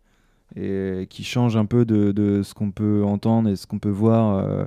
et 0.55 1.07
qui 1.11 1.25
change 1.25 1.57
un 1.57 1.65
peu 1.65 1.85
de, 1.85 2.13
de 2.13 2.43
ce 2.43 2.55
qu'on 2.55 2.71
peut 2.71 3.03
entendre 3.05 3.49
et 3.49 3.57
ce 3.57 3.67
qu'on 3.67 3.79
peut 3.81 3.89
voir 3.89 4.67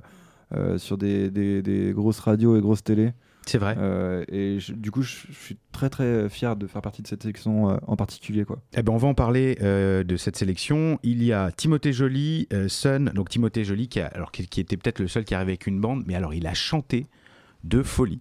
euh, 0.53 0.77
sur 0.77 0.97
des, 0.97 1.29
des- 1.29 1.61
des 1.61 1.93
grosses 1.93 2.19
radios 2.19 2.57
et 2.57 2.61
grosses 2.61 2.83
télés. 2.83 3.13
C'est 3.49 3.57
vrai. 3.57 3.75
Euh, 3.79 4.23
et 4.31 4.59
je- 4.59 4.73
du 4.73 4.91
coup, 4.91 5.01
je, 5.01 5.15
je 5.29 5.33
suis 5.39 5.57
très 5.71 5.89
très 5.89 6.29
fier 6.29 6.55
de 6.55 6.67
faire 6.67 6.83
partie 6.83 7.01
de 7.01 7.07
cette 7.07 7.23
sélection 7.23 7.71
euh, 7.71 7.77
en 7.87 7.95
particulier. 7.95 8.45
Quoi. 8.45 8.61
Eh 8.77 8.83
ben, 8.83 8.93
on 8.93 8.97
va 8.97 9.07
en 9.07 9.15
parler 9.15 9.57
euh, 9.61 10.03
de 10.03 10.17
cette 10.17 10.35
sélection. 10.35 10.99
Il 11.01 11.23
y 11.23 11.33
a 11.33 11.51
Timothée 11.51 11.91
Joly, 11.91 12.47
euh, 12.53 12.67
Sun. 12.67 13.11
Donc 13.15 13.29
Timothée 13.29 13.63
Joly, 13.63 13.87
qui, 13.87 14.01
a, 14.01 14.05
alors, 14.07 14.31
qui, 14.31 14.45
qui 14.47 14.61
était 14.61 14.77
peut-être 14.77 14.99
le 14.99 15.07
seul 15.07 15.25
qui 15.25 15.33
arrivait 15.33 15.53
avec 15.53 15.65
une 15.65 15.81
bande, 15.81 16.03
mais 16.05 16.13
alors 16.13 16.35
il 16.35 16.45
a 16.45 16.53
chanté 16.53 17.07
de 17.63 17.81
folie. 17.81 18.19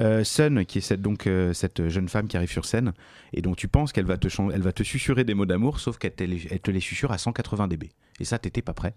Euh, 0.00 0.24
Sun, 0.24 0.64
qui 0.64 0.78
est 0.78 0.80
cette, 0.80 1.02
donc 1.02 1.26
euh, 1.26 1.52
cette 1.52 1.88
jeune 1.88 2.08
femme 2.08 2.26
qui 2.26 2.36
arrive 2.38 2.50
sur 2.50 2.64
scène 2.64 2.92
et 3.34 3.42
dont 3.42 3.54
tu 3.54 3.68
penses 3.68 3.92
qu'elle 3.92 4.06
va 4.06 4.16
te 4.16 4.28
elle 4.52 4.62
va 4.62 4.72
te 4.72 4.82
susurrer 4.82 5.24
des 5.24 5.34
mots 5.34 5.46
d'amour, 5.46 5.78
sauf 5.78 5.98
qu'elle 5.98 6.14
te, 6.14 6.24
les- 6.24 6.48
elle 6.50 6.60
te 6.60 6.70
les 6.70 6.80
susurre 6.80 7.12
à 7.12 7.18
180 7.18 7.68
dB. 7.68 7.90
Et 8.20 8.24
ça, 8.24 8.38
t'étais 8.38 8.62
pas 8.62 8.74
prêt. 8.74 8.94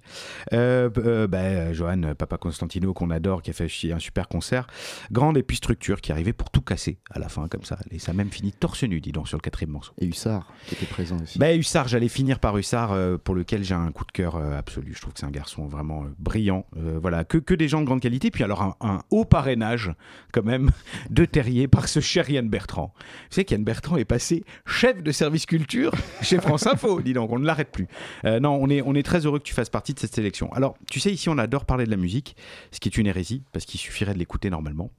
Euh, 0.51 0.89
euh, 0.97 1.27
bah, 1.27 1.71
Johan 1.71 2.13
Papa 2.17 2.37
Constantino, 2.37 2.93
qu'on 2.93 3.09
adore, 3.09 3.41
qui 3.41 3.49
a 3.49 3.53
fait 3.53 3.69
un 3.91 3.99
super 3.99 4.27
concert. 4.27 4.67
Grande 5.11 5.37
et 5.37 5.43
puis 5.43 5.55
structure, 5.55 6.01
qui 6.01 6.11
arrivait 6.11 6.33
pour 6.33 6.49
tout 6.49 6.61
casser 6.61 6.97
à 7.09 7.19
la 7.19 7.29
fin, 7.29 7.47
comme 7.47 7.63
ça. 7.63 7.77
Et 7.89 7.99
ça 7.99 8.11
a 8.11 8.13
même 8.13 8.29
fini 8.29 8.51
torse 8.51 8.83
nu, 8.83 8.99
dis 8.99 9.13
donc, 9.13 9.29
sur 9.29 9.37
le 9.37 9.41
quatrième 9.41 9.71
morceau. 9.71 9.93
Et 9.99 10.05
Hussard, 10.05 10.51
qui 10.67 10.75
était 10.75 10.85
présent 10.85 11.17
aussi. 11.21 11.39
Bah, 11.39 11.55
Hussard, 11.55 11.87
j'allais 11.87 12.09
finir 12.09 12.39
par 12.39 12.57
Hussard, 12.57 12.91
euh, 12.91 13.17
pour 13.17 13.33
lequel 13.33 13.63
j'ai 13.63 13.73
un 13.73 13.91
coup 13.91 14.05
de 14.05 14.11
cœur 14.11 14.35
absolu. 14.35 14.93
Je 14.93 15.01
trouve 15.01 15.13
que 15.13 15.19
c'est 15.19 15.25
un 15.25 15.31
garçon 15.31 15.67
vraiment 15.67 16.05
brillant. 16.19 16.65
Voilà, 16.75 17.23
que, 17.23 17.37
que 17.37 17.53
des 17.53 17.67
gens 17.67 17.79
de 17.79 17.85
grande 17.85 18.01
qualité. 18.01 18.29
Puis 18.29 18.43
alors, 18.43 18.61
un, 18.61 18.75
un 18.81 18.99
haut 19.09 19.25
parrainage, 19.25 19.93
quand 20.33 20.43
même, 20.43 20.71
de 21.09 21.23
Terrier 21.23 21.67
par 21.67 21.87
ce 21.87 22.01
cher 22.01 22.29
Yann 22.29 22.49
Bertrand. 22.49 22.93
Tu 23.29 23.35
sais 23.35 23.45
qu'Yann 23.45 23.63
Bertrand 23.63 23.95
est 23.95 24.05
passé 24.05 24.43
chef 24.65 25.01
de 25.01 25.11
service 25.11 25.45
culture 25.45 25.93
chez 26.21 26.39
France 26.39 26.67
Info. 26.67 27.01
Dis 27.03 27.13
donc, 27.13 27.31
on 27.31 27.39
ne 27.39 27.45
l'arrête 27.45 27.71
plus. 27.71 27.87
Non, 28.23 28.57
on 28.61 28.69
est, 28.69 28.81
on 28.81 28.95
est 28.95 29.03
très 29.03 29.12
heureux 29.19 29.39
que 29.39 29.43
tu 29.43 29.53
fasses 29.53 29.69
partie 29.69 29.93
de 29.93 29.99
cette 29.99 30.13
sélection. 30.13 30.51
Alors, 30.53 30.75
tu 30.89 30.99
sais, 30.99 31.11
ici, 31.11 31.29
on 31.29 31.37
adore 31.37 31.65
parler 31.65 31.85
de 31.85 31.91
la 31.91 31.97
musique, 31.97 32.35
ce 32.71 32.79
qui 32.79 32.89
est 32.89 32.97
une 32.97 33.07
hérésie, 33.07 33.43
parce 33.51 33.65
qu'il 33.65 33.79
suffirait 33.79 34.13
de 34.13 34.19
l'écouter 34.19 34.49
normalement. 34.49 34.91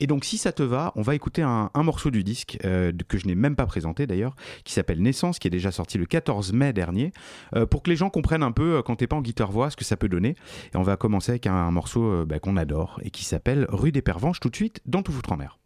Et 0.00 0.06
donc, 0.06 0.24
si 0.24 0.38
ça 0.38 0.52
te 0.52 0.62
va, 0.62 0.92
on 0.96 1.02
va 1.02 1.14
écouter 1.14 1.42
un, 1.42 1.70
morceau 1.76 2.10
du 2.10 2.24
disque, 2.24 2.58
euh, 2.64 2.92
que 3.08 3.18
je 3.18 3.26
n'ai 3.26 3.34
même 3.34 3.56
pas 3.56 3.66
présenté 3.66 4.06
d'ailleurs, 4.06 4.34
qui 4.64 4.72
s'appelle 4.72 5.00
Naissance, 5.00 5.38
qui 5.38 5.48
est 5.48 5.50
déjà 5.50 5.70
sorti 5.70 5.96
le 5.96 6.06
14 6.06 6.52
mai 6.52 6.72
dernier, 6.72 7.12
euh, 7.54 7.66
pour 7.66 7.82
que 7.82 7.90
les 7.90 7.96
gens 7.96 8.10
comprennent 8.10 8.42
un 8.42 8.52
peu, 8.52 8.76
euh, 8.76 8.82
quand 8.82 8.96
t'es 8.96 9.06
pas 9.06 9.16
en 9.16 9.22
guitare-voix, 9.22 9.70
ce 9.70 9.76
que 9.76 9.84
ça 9.84 9.96
peut 9.96 10.08
donner. 10.08 10.36
Et 10.74 10.76
on 10.76 10.82
va 10.82 10.96
commencer 10.96 11.32
avec 11.32 11.46
un, 11.46 11.70
morceau 11.70 12.24
bah, 12.26 12.38
qu'on 12.38 12.56
adore, 12.56 13.00
et 13.02 13.10
qui 13.10 13.24
s'appelle 13.24 13.66
Rue 13.68 13.92
des 13.92 14.02
Pervenches, 14.02 14.40
tout 14.40 14.50
de 14.50 14.56
suite, 14.56 14.80
dans 14.86 15.02
Tout 15.02 15.12
foutre 15.12 15.32
en 15.32 15.36
mer. 15.36 15.57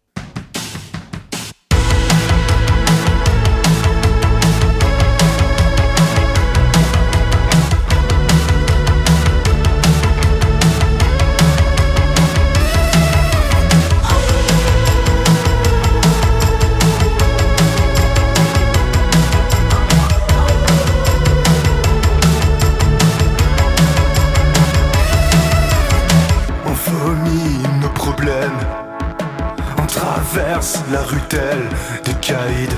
La 30.92 31.02
rue 31.02 31.20
telle 31.28 31.68
des 32.04 32.14
caïds. 32.14 32.68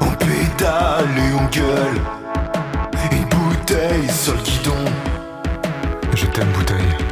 On 0.00 0.10
pédale 0.24 1.08
et 1.16 1.34
on 1.34 1.46
gueule. 1.46 2.00
Une 3.10 3.24
bouteille 3.24 4.08
sur 4.08 4.34
le 4.34 4.40
guidon. 4.40 4.84
Je 6.14 6.26
t'aime, 6.26 6.48
bouteille. 6.54 7.07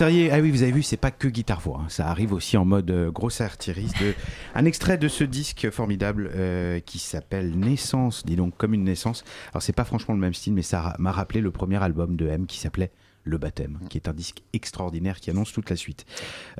Terrier. 0.00 0.30
Ah 0.32 0.38
oui, 0.40 0.50
vous 0.50 0.62
avez 0.62 0.72
vu, 0.72 0.82
c'est 0.82 0.96
pas 0.96 1.10
que 1.10 1.28
guitare-voix. 1.28 1.82
hein. 1.82 1.88
Ça 1.90 2.08
arrive 2.08 2.32
aussi 2.32 2.56
en 2.56 2.64
mode 2.64 2.90
euh, 2.90 3.10
grosse 3.10 3.42
artillerie. 3.42 3.90
De... 4.00 4.14
Un 4.54 4.64
extrait 4.64 4.96
de 4.96 5.08
ce 5.08 5.24
disque 5.24 5.68
formidable 5.68 6.30
euh, 6.34 6.80
qui 6.80 6.98
s'appelle 6.98 7.58
Naissance, 7.58 8.24
dis 8.24 8.34
donc, 8.34 8.56
comme 8.56 8.72
une 8.72 8.84
naissance. 8.84 9.24
Alors, 9.52 9.60
c'est 9.60 9.74
pas 9.74 9.84
franchement 9.84 10.14
le 10.14 10.20
même 10.20 10.32
style, 10.32 10.54
mais 10.54 10.62
ça 10.62 10.96
m'a 10.98 11.12
rappelé 11.12 11.42
le 11.42 11.50
premier 11.50 11.82
album 11.82 12.16
de 12.16 12.26
M 12.26 12.46
qui 12.46 12.58
s'appelait 12.58 12.92
Le 13.22 13.36
Baptême, 13.36 13.78
qui 13.90 13.98
est 13.98 14.08
un 14.08 14.14
disque 14.14 14.42
extraordinaire 14.54 15.20
qui 15.20 15.30
annonce 15.30 15.52
toute 15.52 15.68
la 15.68 15.76
suite. 15.76 16.06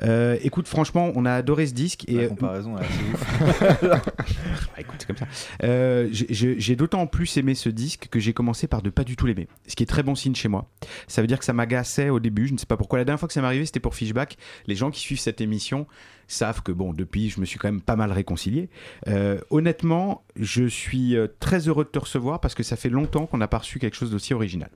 Euh, 0.03 0.37
écoute, 0.43 0.67
franchement, 0.67 1.11
on 1.15 1.25
a 1.25 1.33
adoré 1.33 1.65
ce 1.65 1.73
disque. 1.73 2.07
Et, 2.07 2.13
La 2.13 2.21
euh, 2.23 2.27
comparaison 2.29 2.77
est 2.77 2.81
assez 2.81 3.03
ouf. 3.13 3.81
bah, 3.81 4.01
écoute, 4.77 4.95
c'est 4.99 5.07
comme 5.07 5.17
ça. 5.17 5.27
Euh, 5.63 6.07
j'ai- 6.11 6.75
d'autant 6.75 7.07
plus 7.07 7.35
aimé 7.37 7.55
ce 7.55 7.69
disque 7.69 8.07
que 8.09 8.19
j'ai 8.19 8.33
commencé 8.33 8.67
par 8.67 8.83
ne 8.83 8.89
pas 8.89 9.03
du 9.03 9.15
tout 9.15 9.25
l'aimer. 9.25 9.47
Ce 9.67 9.75
qui 9.75 9.83
est 9.83 9.87
très 9.87 10.03
bon 10.03 10.13
signe 10.15 10.35
chez 10.35 10.47
moi. 10.49 10.69
Ça 11.07 11.21
veut 11.21 11.27
dire 11.27 11.39
que 11.39 11.45
ça 11.45 11.53
m'agaçait 11.53 12.09
au 12.09 12.19
début. 12.19 12.47
Je 12.47 12.53
ne 12.53 12.57
sais 12.59 12.65
pas 12.67 12.77
pourquoi. 12.77 12.99
La 12.99 13.05
dernière 13.05 13.19
fois 13.19 13.27
que 13.27 13.33
ça 13.33 13.41
m'est 13.41 13.47
arrivé, 13.47 13.65
c'était 13.65 13.79
pour 13.79 13.95
Fishback. 13.95 14.37
Les 14.67 14.75
gens 14.75 14.91
qui 14.91 14.99
suivent 14.99 15.19
cette 15.19 15.41
émission 15.41 15.87
savent 16.27 16.61
que, 16.61 16.71
bon, 16.71 16.93
depuis, 16.93 17.29
je 17.29 17.39
me 17.41 17.45
suis 17.45 17.57
quand 17.59 17.67
même 17.69 17.81
pas 17.81 17.95
mal 17.95 18.11
réconcilié. 18.11 18.69
Euh, 19.07 19.39
honnêtement, 19.49 20.23
je 20.35 20.65
suis 20.65 21.15
très 21.39 21.67
heureux 21.67 21.83
de 21.85 21.89
te 21.89 21.99
recevoir 21.99 22.39
parce 22.39 22.53
que 22.55 22.63
ça 22.63 22.75
fait 22.75 22.89
longtemps 22.89 23.25
qu'on 23.25 23.37
n'a 23.39 23.47
pas 23.47 23.57
reçu 23.57 23.79
quelque 23.79 23.95
chose 23.95 24.11
d'aussi 24.11 24.33
original. 24.33 24.69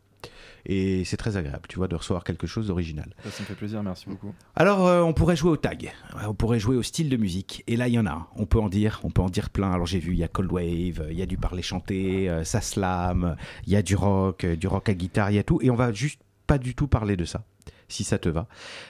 Et 0.65 1.03
c'est 1.05 1.17
très 1.17 1.37
agréable, 1.37 1.63
tu 1.69 1.77
vois, 1.77 1.87
de 1.87 1.95
recevoir 1.95 2.23
quelque 2.23 2.47
chose 2.47 2.67
d'original. 2.67 3.13
Ça, 3.23 3.31
ça 3.31 3.43
me 3.43 3.47
fait 3.47 3.55
plaisir, 3.55 3.83
merci 3.83 4.07
beaucoup. 4.07 4.33
Alors, 4.55 4.87
euh, 4.87 5.01
on 5.01 5.13
pourrait 5.13 5.35
jouer 5.35 5.51
au 5.51 5.57
tag, 5.57 5.93
on 6.27 6.33
pourrait 6.33 6.59
jouer 6.59 6.75
au 6.75 6.83
style 6.83 7.09
de 7.09 7.17
musique. 7.17 7.63
Et 7.67 7.75
là, 7.75 7.87
il 7.87 7.93
y 7.93 7.99
en 7.99 8.05
a. 8.05 8.11
un. 8.11 8.27
On 8.35 8.45
peut 8.45 8.59
en 8.59 8.69
dire, 8.69 8.99
on 9.03 9.09
peut 9.09 9.21
en 9.21 9.29
dire 9.29 9.49
plein. 9.49 9.71
Alors, 9.71 9.85
j'ai 9.85 9.99
vu, 9.99 10.13
il 10.13 10.17
y 10.17 10.23
a 10.23 10.27
Cold 10.27 10.51
Wave, 10.51 11.07
il 11.09 11.17
y 11.17 11.21
a 11.21 11.25
du 11.25 11.37
parler 11.37 11.61
chanté, 11.61 12.29
euh, 12.29 12.43
ça 12.43 12.61
slam, 12.61 13.35
il 13.65 13.73
y 13.73 13.75
a 13.75 13.81
du 13.81 13.95
rock, 13.95 14.43
euh, 14.43 14.55
du 14.55 14.67
rock 14.67 14.89
à 14.89 14.93
guitare, 14.93 15.31
il 15.31 15.35
y 15.35 15.39
a 15.39 15.43
tout. 15.43 15.59
Et 15.61 15.69
on 15.69 15.75
va 15.75 15.91
juste 15.91 16.21
pas 16.45 16.57
du 16.57 16.75
tout 16.75 16.87
parler 16.87 17.17
de 17.17 17.25
ça, 17.25 17.43
si 17.87 18.03
ça 18.03 18.17
te 18.17 18.29
va. 18.29 18.47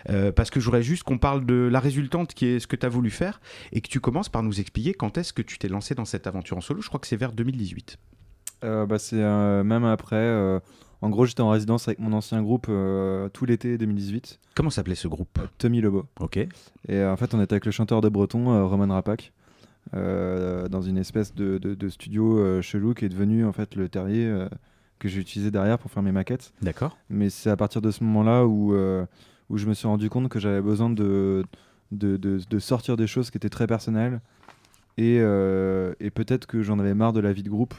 Euh, 0.10 0.32
parce 0.32 0.50
que 0.50 0.60
je 0.60 0.66
voudrais 0.66 0.84
juste 0.84 1.04
qu'on 1.04 1.18
parle 1.18 1.46
de 1.46 1.70
la 1.72 1.80
résultante 1.80 2.34
qui 2.34 2.48
est 2.48 2.60
ce 2.60 2.68
que 2.68 2.76
tu 2.76 2.86
as 2.86 2.90
voulu 2.90 3.10
faire 3.10 3.40
et 3.72 3.82
que 3.82 3.88
tu 3.88 4.00
commences 4.00 4.30
par 4.30 4.44
nous 4.44 4.60
expliquer 4.60 4.94
quand 4.94 5.18
est-ce 5.18 5.34
que 5.34 5.42
tu 5.42 5.58
t'es 5.58 5.68
lancé 5.68 5.96
dans 5.96 6.06
cette 6.06 6.28
aventure 6.28 6.58
en 6.58 6.62
solo. 6.62 6.82
Je 6.82 6.88
crois 6.88 7.00
que 7.00 7.08
c'est 7.08 7.16
vers 7.16 7.32
2018. 7.32 7.98
Euh, 8.64 8.86
bah, 8.86 9.00
c'est 9.00 9.22
euh, 9.22 9.64
même 9.64 9.86
après. 9.86 10.62
En 11.06 11.10
gros, 11.10 11.26
j'étais 11.26 11.42
en 11.42 11.50
résidence 11.50 11.88
avec 11.88 12.00
mon 12.00 12.14
ancien 12.14 12.42
groupe 12.42 12.68
euh, 12.70 13.30
tout 13.30 13.46
l'été 13.46 13.78
2018, 13.78 14.40
Comment 14.56 14.70
s'appelait 14.70 14.96
ce 14.96 15.08
groupe 15.08 15.40
Tommy 15.58 15.82
Lobo. 15.82 16.06
Ok. 16.20 16.38
Et 16.38 16.48
euh, 16.90 17.12
en 17.12 17.18
fait, 17.18 17.34
on 17.34 17.42
était 17.42 17.54
avec 17.54 17.66
le 17.66 17.72
chanteur 17.72 18.02
de 18.02 18.10
Breton, 18.10 18.52
euh, 18.52 18.66
Roman 18.66 18.94
Rapak, 18.94 19.32
euh, 19.94 20.68
dans 20.68 20.82
une 20.82 20.98
espèce 20.98 21.34
de, 21.36 21.58
de- 21.58 21.76
de 21.76 21.90
studio 21.90 22.62
chelou 22.62 22.94
qui 22.94 23.06
est 23.06 23.10
devenu 23.10 23.46
en 23.46 23.52
fait 23.52 23.76
le 23.76 23.88
terrier 23.90 24.48
que 25.00 25.08
j'ai 25.10 25.20
utilisé 25.20 25.52
derrière 25.52 25.78
pour 25.78 25.92
faire 25.92 26.04
mes 26.04 26.12
maquettes. 26.12 26.54
D'accord. 26.62 26.98
Mais 27.10 27.30
c'est 27.30 27.50
à 27.50 27.58
partir 27.58 27.82
de 27.82 27.92
ce 27.92 28.04
moment-là 28.04 28.46
où, 28.46 28.74
euh, 28.74 29.06
où 29.50 29.58
je 29.58 29.68
me 29.68 29.74
suis 29.74 29.88
rendu 29.88 30.10
compte 30.10 30.30
que 30.30 30.40
j'avais 30.40 30.62
besoin 30.62 30.90
de, 30.90 31.44
de, 31.92 32.18
de- 32.18 32.40
de 32.50 32.60
sortir 32.60 32.98
des 32.98 33.08
choses 33.08 33.30
qui 33.30 33.38
étaient 33.38 33.50
très 33.50 33.68
personnelles. 33.68 34.22
Et, 34.98 35.18
euh, 35.20 35.94
et 36.00 36.10
peut-être 36.10 36.46
que 36.48 36.62
j'en 36.64 36.80
avais 36.80 36.94
marre 36.94 37.12
de 37.14 37.20
la 37.20 37.34
vie 37.34 37.44
de 37.44 37.50
groupe. 37.50 37.74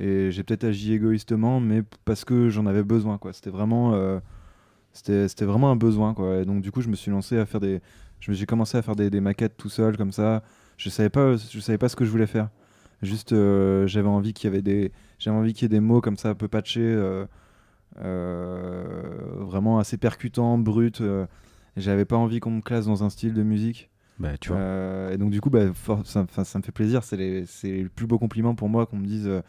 Et 0.00 0.30
j'ai 0.30 0.42
peut-être 0.42 0.64
agi 0.64 0.94
égoïstement, 0.94 1.60
mais 1.60 1.82
parce 2.04 2.24
que 2.24 2.48
j'en 2.48 2.66
avais 2.66 2.82
besoin. 2.82 3.18
quoi. 3.18 3.32
C'était 3.32 3.50
vraiment, 3.50 3.94
euh, 3.94 4.18
c'était, 4.92 5.28
c'était 5.28 5.44
vraiment 5.44 5.70
un 5.70 5.76
besoin. 5.76 6.14
Quoi. 6.14 6.38
Et 6.38 6.44
donc 6.44 6.62
du 6.62 6.72
coup, 6.72 6.80
je 6.80 6.88
me 6.88 6.96
suis 6.96 7.10
lancé 7.10 7.38
à 7.38 7.46
faire 7.46 7.60
des... 7.60 7.80
J'ai 8.20 8.46
commencé 8.46 8.78
à 8.78 8.82
faire 8.82 8.94
des, 8.96 9.10
des 9.10 9.20
maquettes 9.20 9.56
tout 9.56 9.68
seul, 9.68 9.96
comme 9.96 10.12
ça. 10.12 10.42
Je 10.76 10.88
savais 10.90 11.10
pas, 11.10 11.36
je 11.36 11.58
savais 11.60 11.78
pas 11.78 11.88
ce 11.88 11.96
que 11.96 12.04
je 12.04 12.10
voulais 12.10 12.26
faire. 12.26 12.50
Juste, 13.02 13.32
euh, 13.32 13.86
j'avais 13.88 14.08
envie 14.08 14.32
qu'il 14.32 14.48
y 14.48 14.52
avait 14.52 14.62
des, 14.62 14.92
j'avais 15.18 15.36
envie 15.36 15.52
qu'il 15.54 15.62
y 15.64 15.66
ait 15.66 15.68
des 15.76 15.80
mots 15.80 16.00
comme 16.00 16.16
ça, 16.16 16.30
un 16.30 16.34
peu 16.34 16.46
patchés, 16.46 16.80
euh, 16.82 17.26
vraiment 19.38 19.78
assez 19.78 19.96
percutants, 19.96 20.58
bruts. 20.58 20.92
j'avais 21.76 22.04
pas 22.04 22.16
envie 22.16 22.40
qu'on 22.40 22.50
me 22.52 22.60
classe 22.60 22.86
dans 22.86 23.02
un 23.04 23.10
style 23.10 23.34
de 23.34 23.42
musique. 23.42 23.90
Bah, 24.18 24.36
tu 24.38 24.50
vois. 24.50 24.58
Euh, 24.58 25.12
et 25.12 25.18
donc 25.18 25.30
du 25.30 25.40
coup, 25.40 25.50
bah, 25.50 25.72
for- 25.74 26.06
ça, 26.06 26.22
me 26.22 26.62
fait 26.62 26.72
plaisir. 26.72 27.02
C'est 27.02 27.16
les- 27.16 27.46
c'est 27.46 27.82
le 27.82 27.88
plus 27.88 28.06
beau 28.06 28.18
compliment 28.18 28.54
pour 28.54 28.68
moi 28.68 28.86
qu'on 28.86 28.98
me 28.98 29.06
dise 29.06 29.26
euh, 29.26 29.40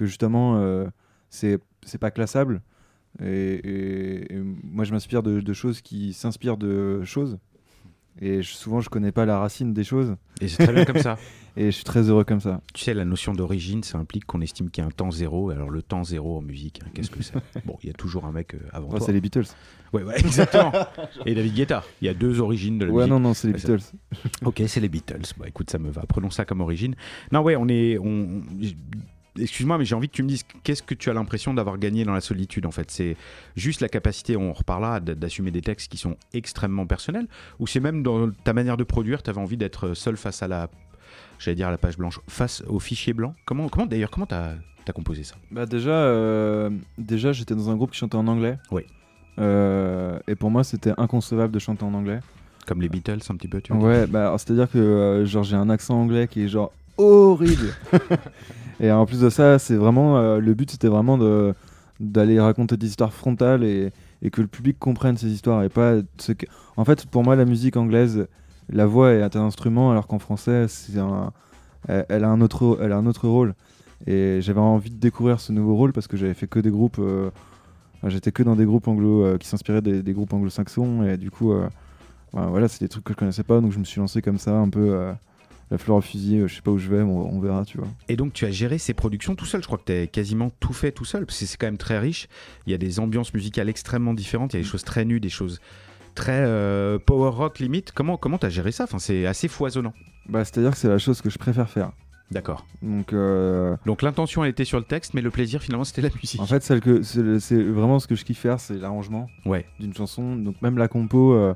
que 0.00 0.06
justement, 0.06 0.56
euh, 0.58 0.86
c'est 1.28 1.58
c'est 1.84 1.98
pas 1.98 2.10
classable. 2.10 2.62
Et, 3.22 3.26
et- 3.26 4.34
et 4.34 4.40
moi, 4.62 4.84
je 4.84 4.92
m'inspire 4.92 5.22
de, 5.22 5.40
de 5.40 5.52
choses 5.52 5.80
qui 5.80 6.12
s'inspirent 6.12 6.56
de 6.56 7.02
choses. 7.04 7.38
Et 8.20 8.42
je- 8.42 8.52
souvent, 8.54 8.80
je 8.80 8.88
connais 8.88 9.12
pas 9.12 9.24
la 9.26 9.38
racine 9.38 9.72
des 9.72 9.84
choses. 9.84 10.16
Et 10.40 10.48
c'est 10.48 10.62
très 10.64 10.72
bien 10.72 10.84
comme 10.84 10.98
ça. 10.98 11.16
Et 11.56 11.66
je 11.66 11.70
suis 11.72 11.84
très 11.84 12.08
heureux 12.08 12.22
comme 12.22 12.40
ça. 12.40 12.60
Tu 12.74 12.84
sais, 12.84 12.94
la 12.94 13.04
notion 13.04 13.32
d'origine, 13.32 13.82
ça 13.82 13.98
implique 13.98 14.24
qu'on 14.24 14.40
estime 14.40 14.70
qu'il 14.70 14.82
y 14.82 14.84
a 14.84 14.86
un 14.86 14.92
temps 14.92 15.10
zéro. 15.10 15.50
Alors, 15.50 15.68
le 15.68 15.82
temps 15.82 16.04
zéro 16.04 16.38
en 16.38 16.42
musique, 16.42 16.80
hein, 16.84 16.88
qu'est-ce 16.94 17.10
que 17.10 17.22
c'est? 17.24 17.34
Bon, 17.66 17.76
il 17.82 17.88
y 17.88 17.90
a 17.90 17.92
toujours 17.94 18.24
un 18.24 18.30
mec 18.32 18.54
euh, 18.54 18.58
avant 18.72 18.86
Ouais, 18.88 18.98
toi. 18.98 19.06
c'est 19.06 19.12
les 19.12 19.20
Beatles. 19.20 19.46
Ouais, 19.92 20.04
ouais, 20.04 20.14
exactement. 20.20 20.72
Et 21.26 21.34
David 21.34 21.54
Guetta. 21.54 21.82
Il 22.00 22.06
y 22.06 22.08
a 22.08 22.14
deux 22.14 22.40
origines 22.40 22.78
de 22.78 22.84
la 22.84 22.92
Ouais, 22.92 22.98
musique. 22.98 23.10
non, 23.10 23.18
non, 23.20 23.34
c'est 23.34 23.48
les 23.48 23.54
Ouais, 23.54 23.58
ça- 23.58 23.68
Beatles. 23.76 23.84
Ok, 24.44 24.62
c'est 24.68 24.80
les 24.80 24.88
Beatles. 24.88 25.22
Bah 25.38 25.46
écoute, 25.48 25.68
ça 25.70 25.78
me 25.80 25.90
va. 25.90 26.02
Prenons 26.08 26.30
ça 26.30 26.44
comme 26.44 26.60
origine. 26.60 26.94
Non, 27.32 27.40
ouais, 27.42 27.56
on 27.56 27.66
est. 27.68 27.98
On... 27.98 28.42
Excuse-moi, 29.38 29.78
mais 29.78 29.84
j'ai 29.84 29.94
envie 29.94 30.08
que 30.08 30.14
tu 30.14 30.22
me 30.22 30.28
dises 30.28 30.44
qu'est-ce 30.64 30.82
que 30.82 30.94
tu 30.94 31.08
as 31.08 31.14
l'impression 31.14 31.54
d'avoir 31.54 31.78
gagné 31.78 32.04
dans 32.04 32.12
la 32.12 32.20
solitude 32.20 32.66
en 32.66 32.70
fait? 32.70 32.90
C'est 32.90 33.16
juste 33.56 33.80
la 33.80 33.88
capacité, 33.88 34.36
on 34.36 34.52
reparlera, 34.52 35.00
d'assumer 35.00 35.50
des 35.50 35.62
textes 35.62 35.90
qui 35.90 35.98
sont 35.98 36.16
extrêmement 36.32 36.86
personnels 36.86 37.28
ou 37.58 37.66
c'est 37.66 37.80
même 37.80 38.02
dans 38.02 38.30
ta 38.30 38.52
manière 38.52 38.76
de 38.76 38.84
produire, 38.84 39.22
tu 39.22 39.30
avais 39.30 39.40
envie 39.40 39.56
d'être 39.56 39.94
seul 39.94 40.16
face 40.16 40.42
à 40.42 40.48
la. 40.48 40.68
J'allais 41.38 41.54
dire 41.54 41.68
à 41.68 41.70
la 41.70 41.78
page 41.78 41.96
blanche, 41.96 42.20
face 42.28 42.62
au 42.66 42.78
fichier 42.80 43.12
blanc? 43.12 43.34
Comment, 43.46 43.68
comment 43.68 43.86
d'ailleurs, 43.86 44.10
comment 44.10 44.26
t'as 44.26 44.54
as 44.86 44.92
composé 44.92 45.22
ça? 45.22 45.36
Bah 45.52 45.66
déjà, 45.66 45.90
euh, 45.90 46.70
déjà 46.98 47.32
j'étais 47.32 47.54
dans 47.54 47.70
un 47.70 47.76
groupe 47.76 47.92
qui 47.92 47.98
chantait 47.98 48.16
en 48.16 48.26
anglais. 48.26 48.58
Oui. 48.72 48.82
Euh, 49.38 50.18
et 50.26 50.34
pour 50.34 50.50
moi, 50.50 50.64
c'était 50.64 50.92
inconcevable 50.98 51.52
de 51.52 51.58
chanter 51.58 51.84
en 51.84 51.94
anglais. 51.94 52.20
Comme 52.66 52.82
les 52.82 52.88
Beatles 52.88 53.20
un 53.28 53.36
petit 53.36 53.48
peu, 53.48 53.60
tu 53.60 53.72
vois 53.72 53.88
Ouais, 53.88 54.06
bah 54.06 54.34
c'est-à-dire 54.38 54.70
que 54.70 54.78
euh, 54.78 55.24
genre 55.24 55.44
j'ai 55.44 55.56
un 55.56 55.70
accent 55.70 55.94
anglais 55.94 56.28
qui 56.28 56.42
est 56.42 56.48
genre 56.48 56.72
horrible. 57.00 57.74
et 58.80 58.90
en 58.90 59.06
plus 59.06 59.20
de 59.20 59.30
ça, 59.30 59.58
c'est 59.58 59.76
vraiment 59.76 60.18
euh, 60.18 60.38
le 60.38 60.54
but, 60.54 60.70
c'était 60.70 60.88
vraiment 60.88 61.18
d'aller 61.98 62.40
raconter 62.40 62.76
des 62.76 62.86
histoires 62.86 63.12
frontales 63.12 63.64
et, 63.64 63.92
que 64.30 64.42
le 64.42 64.46
public 64.46 64.78
comprenne 64.78 65.16
ces 65.16 65.28
histoires 65.28 65.62
et 65.62 65.68
pas 65.68 65.94
ce 66.18 66.32
que... 66.32 66.46
En 66.76 66.84
fait, 66.84 67.06
pour 67.06 67.24
moi, 67.24 67.36
la 67.36 67.46
musique 67.46 67.76
anglaise, 67.76 68.26
la 68.68 68.86
voix 68.86 69.12
est 69.12 69.36
un 69.36 69.42
instrument, 69.42 69.90
alors 69.90 70.06
qu'en 70.06 70.18
français, 70.18 70.66
c'est 70.68 70.98
un, 70.98 71.32
elle, 71.88 72.24
a 72.24 72.28
un 72.28 72.40
autre, 72.40 72.78
elle 72.82 72.92
a 72.92 72.96
un 72.96 73.06
autre 73.06 73.28
rôle. 73.28 73.54
Et 74.06 74.38
j'avais 74.42 74.60
envie 74.60 74.90
de 74.90 74.98
découvrir 74.98 75.40
ce 75.40 75.52
nouveau 75.52 75.74
rôle 75.74 75.92
parce 75.92 76.06
que 76.06 76.16
j'avais 76.16 76.34
fait 76.34 76.46
que 76.46 76.58
des 76.58 76.70
groupes. 76.70 76.98
euh, 76.98 77.30
J'étais 78.06 78.32
que 78.32 78.42
dans 78.42 78.56
des 78.56 78.64
groupes 78.64 78.88
anglo 78.88 79.24
euh, 79.24 79.38
qui 79.38 79.46
s'inspiraient 79.46 79.82
des, 79.82 80.12
groupes 80.12 80.32
anglo-saxons 80.32 81.02
et 81.04 81.16
du 81.16 81.30
coup, 81.30 81.52
voilà, 82.32 82.68
c'est 82.68 82.80
des 82.80 82.88
trucs 82.88 83.04
que 83.04 83.12
je 83.12 83.18
connaissais 83.18 83.42
pas, 83.42 83.60
donc 83.60 83.72
je 83.72 83.78
me 83.78 83.84
suis 83.84 84.00
lancé 84.00 84.22
comme 84.22 84.38
ça, 84.38 84.56
un 84.56 84.68
peu 84.68 85.12
la 85.70 85.78
fleur 85.78 85.96
au 85.98 86.00
fusil. 86.00 86.38
euh, 86.38 86.48
je 86.48 86.56
sais 86.56 86.62
pas 86.62 86.70
où 86.70 86.78
je 86.78 86.88
vais, 86.88 86.98
mais 86.98 87.10
on, 87.10 87.34
on 87.36 87.40
verra, 87.40 87.64
tu 87.64 87.78
vois. 87.78 87.88
Et 88.08 88.16
donc 88.16 88.32
tu 88.32 88.44
as 88.44 88.50
géré 88.50 88.78
ces 88.78 88.94
productions 88.94 89.34
tout 89.34 89.46
seul. 89.46 89.60
Je 89.62 89.66
crois 89.66 89.78
que 89.78 89.84
tu 89.84 89.92
as 89.92 90.06
quasiment 90.06 90.50
tout 90.60 90.72
fait 90.72 90.92
tout 90.92 91.04
seul, 91.04 91.26
parce 91.26 91.38
que 91.38 91.46
c'est 91.46 91.56
quand 91.56 91.66
même 91.68 91.78
très 91.78 91.98
riche. 91.98 92.28
Il 92.66 92.72
y 92.72 92.74
a 92.74 92.78
des 92.78 92.98
ambiances 93.00 93.32
musicales 93.34 93.68
extrêmement 93.68 94.14
différentes. 94.14 94.52
Il 94.54 94.56
y 94.56 94.60
a 94.60 94.62
des 94.62 94.68
choses 94.68 94.84
très 94.84 95.04
nues, 95.04 95.20
des 95.20 95.28
choses 95.28 95.60
très 96.14 96.40
euh, 96.44 96.98
power 96.98 97.30
rock 97.30 97.58
limite. 97.60 97.92
Comment 97.92 98.16
comment 98.16 98.38
t'as 98.38 98.48
géré 98.48 98.72
ça? 98.72 98.84
Enfin, 98.84 98.98
c'est 98.98 99.26
assez 99.26 99.48
foisonnant. 99.48 99.94
Bah, 100.28 100.44
c'est-à-dire 100.44 100.72
que 100.72 100.76
c'est 100.76 100.88
la 100.88 100.98
chose 100.98 101.20
que 101.22 101.30
je 101.30 101.38
préfère 101.38 101.68
faire. 101.70 101.92
D'accord. 102.32 102.64
Donc, 102.80 103.12
euh, 103.12 103.76
Donc 103.86 104.02
l'intention 104.02 104.44
elle 104.44 104.50
était 104.50 104.64
sur 104.64 104.78
le 104.78 104.84
texte, 104.84 105.14
mais 105.14 105.20
le 105.20 105.30
plaisir 105.32 105.62
finalement 105.62 105.82
c'était 105.82 106.02
la 106.02 106.10
musique. 106.14 106.40
en 106.40 106.46
fait, 106.46 106.62
celle 106.62 106.80
que 106.80 107.02
c'est 107.02 107.60
vraiment 107.62 107.98
ce 107.98 108.06
que 108.06 108.14
je 108.14 108.24
kiffe 108.24 108.38
faire, 108.38 108.60
c'est 108.60 108.74
l'arrangement 108.74 109.26
Ouais. 109.46 109.66
d'une 109.80 109.92
chanson. 109.94 110.36
Donc 110.36 110.62
même 110.62 110.78
la 110.78 110.86
compo, 110.86 111.32
euh, 111.32 111.54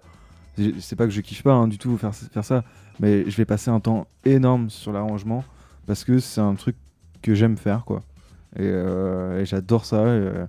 c'est 0.81 0.97
pas 0.97 1.05
que 1.07 1.13
je 1.13 1.21
kiffe 1.21 1.43
pas 1.43 1.53
hein, 1.53 1.69
du 1.69 1.79
tout 1.79 1.97
faire, 1.97 2.15
faire 2.15 2.45
ça, 2.45 2.65
mais 3.01 3.29
je 3.29 3.37
vais 3.37 3.45
passer 3.45 3.71
un 3.71 3.81
temps 3.81 4.07
énorme 4.25 4.71
sur 4.71 4.93
l'arrangement 4.93 5.45
parce 5.87 6.05
que 6.05 6.19
c'est 6.19 6.41
un 6.41 6.55
truc 6.55 6.77
que 7.23 7.35
j'aime 7.35 7.57
faire, 7.57 7.85
quoi. 7.85 8.03
Et, 8.57 8.63
euh, 8.63 9.41
et 9.41 9.47
j'adore 9.47 9.85
ça. 9.85 9.99
Et, 10.03 10.09
euh, 10.09 10.47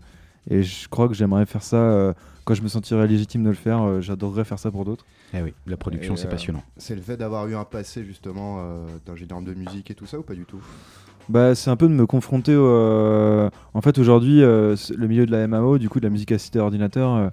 et 0.49 0.63
je 0.63 0.87
crois 0.89 1.07
que 1.07 1.13
j'aimerais 1.15 1.45
faire 1.45 1.63
ça 1.63 1.77
euh, 1.77 2.13
quand 2.43 2.53
je 2.53 2.61
me 2.61 2.67
sentirais 2.67 3.07
légitime 3.07 3.43
de 3.43 3.49
le 3.49 3.55
faire. 3.55 3.81
euh, 3.81 4.01
J'adorerais 4.01 4.43
faire 4.45 4.59
ça 4.59 4.69
pour 4.71 4.85
d'autres. 4.85 5.05
Eh 5.33 5.41
oui, 5.41 5.53
la 5.65 5.75
production 5.75 6.15
c'est 6.15 6.27
euh, 6.27 6.29
passionnant. 6.29 6.63
C'est 6.77 6.95
le 6.95 7.01
fait 7.01 7.17
d'avoir 7.17 7.47
eu 7.47 7.55
un 7.55 7.63
passé 7.65 8.05
justement 8.05 8.57
euh, 8.59 8.85
d'ingénieur 9.05 9.41
de 9.41 9.53
musique 9.53 9.89
et 9.89 9.95
tout 9.95 10.05
ça 10.05 10.19
ou 10.19 10.21
pas 10.21 10.35
du 10.35 10.45
tout? 10.45 10.61
Bah, 11.27 11.55
c'est 11.55 11.71
un 11.71 11.75
peu 11.75 11.87
de 11.87 11.93
me 11.93 12.05
confronter 12.05 12.55
au, 12.55 12.67
euh, 12.67 13.49
En 13.73 13.81
fait, 13.81 13.97
aujourd'hui, 13.97 14.43
euh, 14.43 14.75
le 14.95 15.07
milieu 15.07 15.25
de 15.25 15.31
la 15.31 15.47
MAO, 15.47 15.79
du 15.79 15.89
coup, 15.89 15.99
de 15.99 16.05
la 16.05 16.11
musique 16.11 16.31
assistée 16.31 16.59
à 16.59 16.63
ordinateur, 16.63 17.31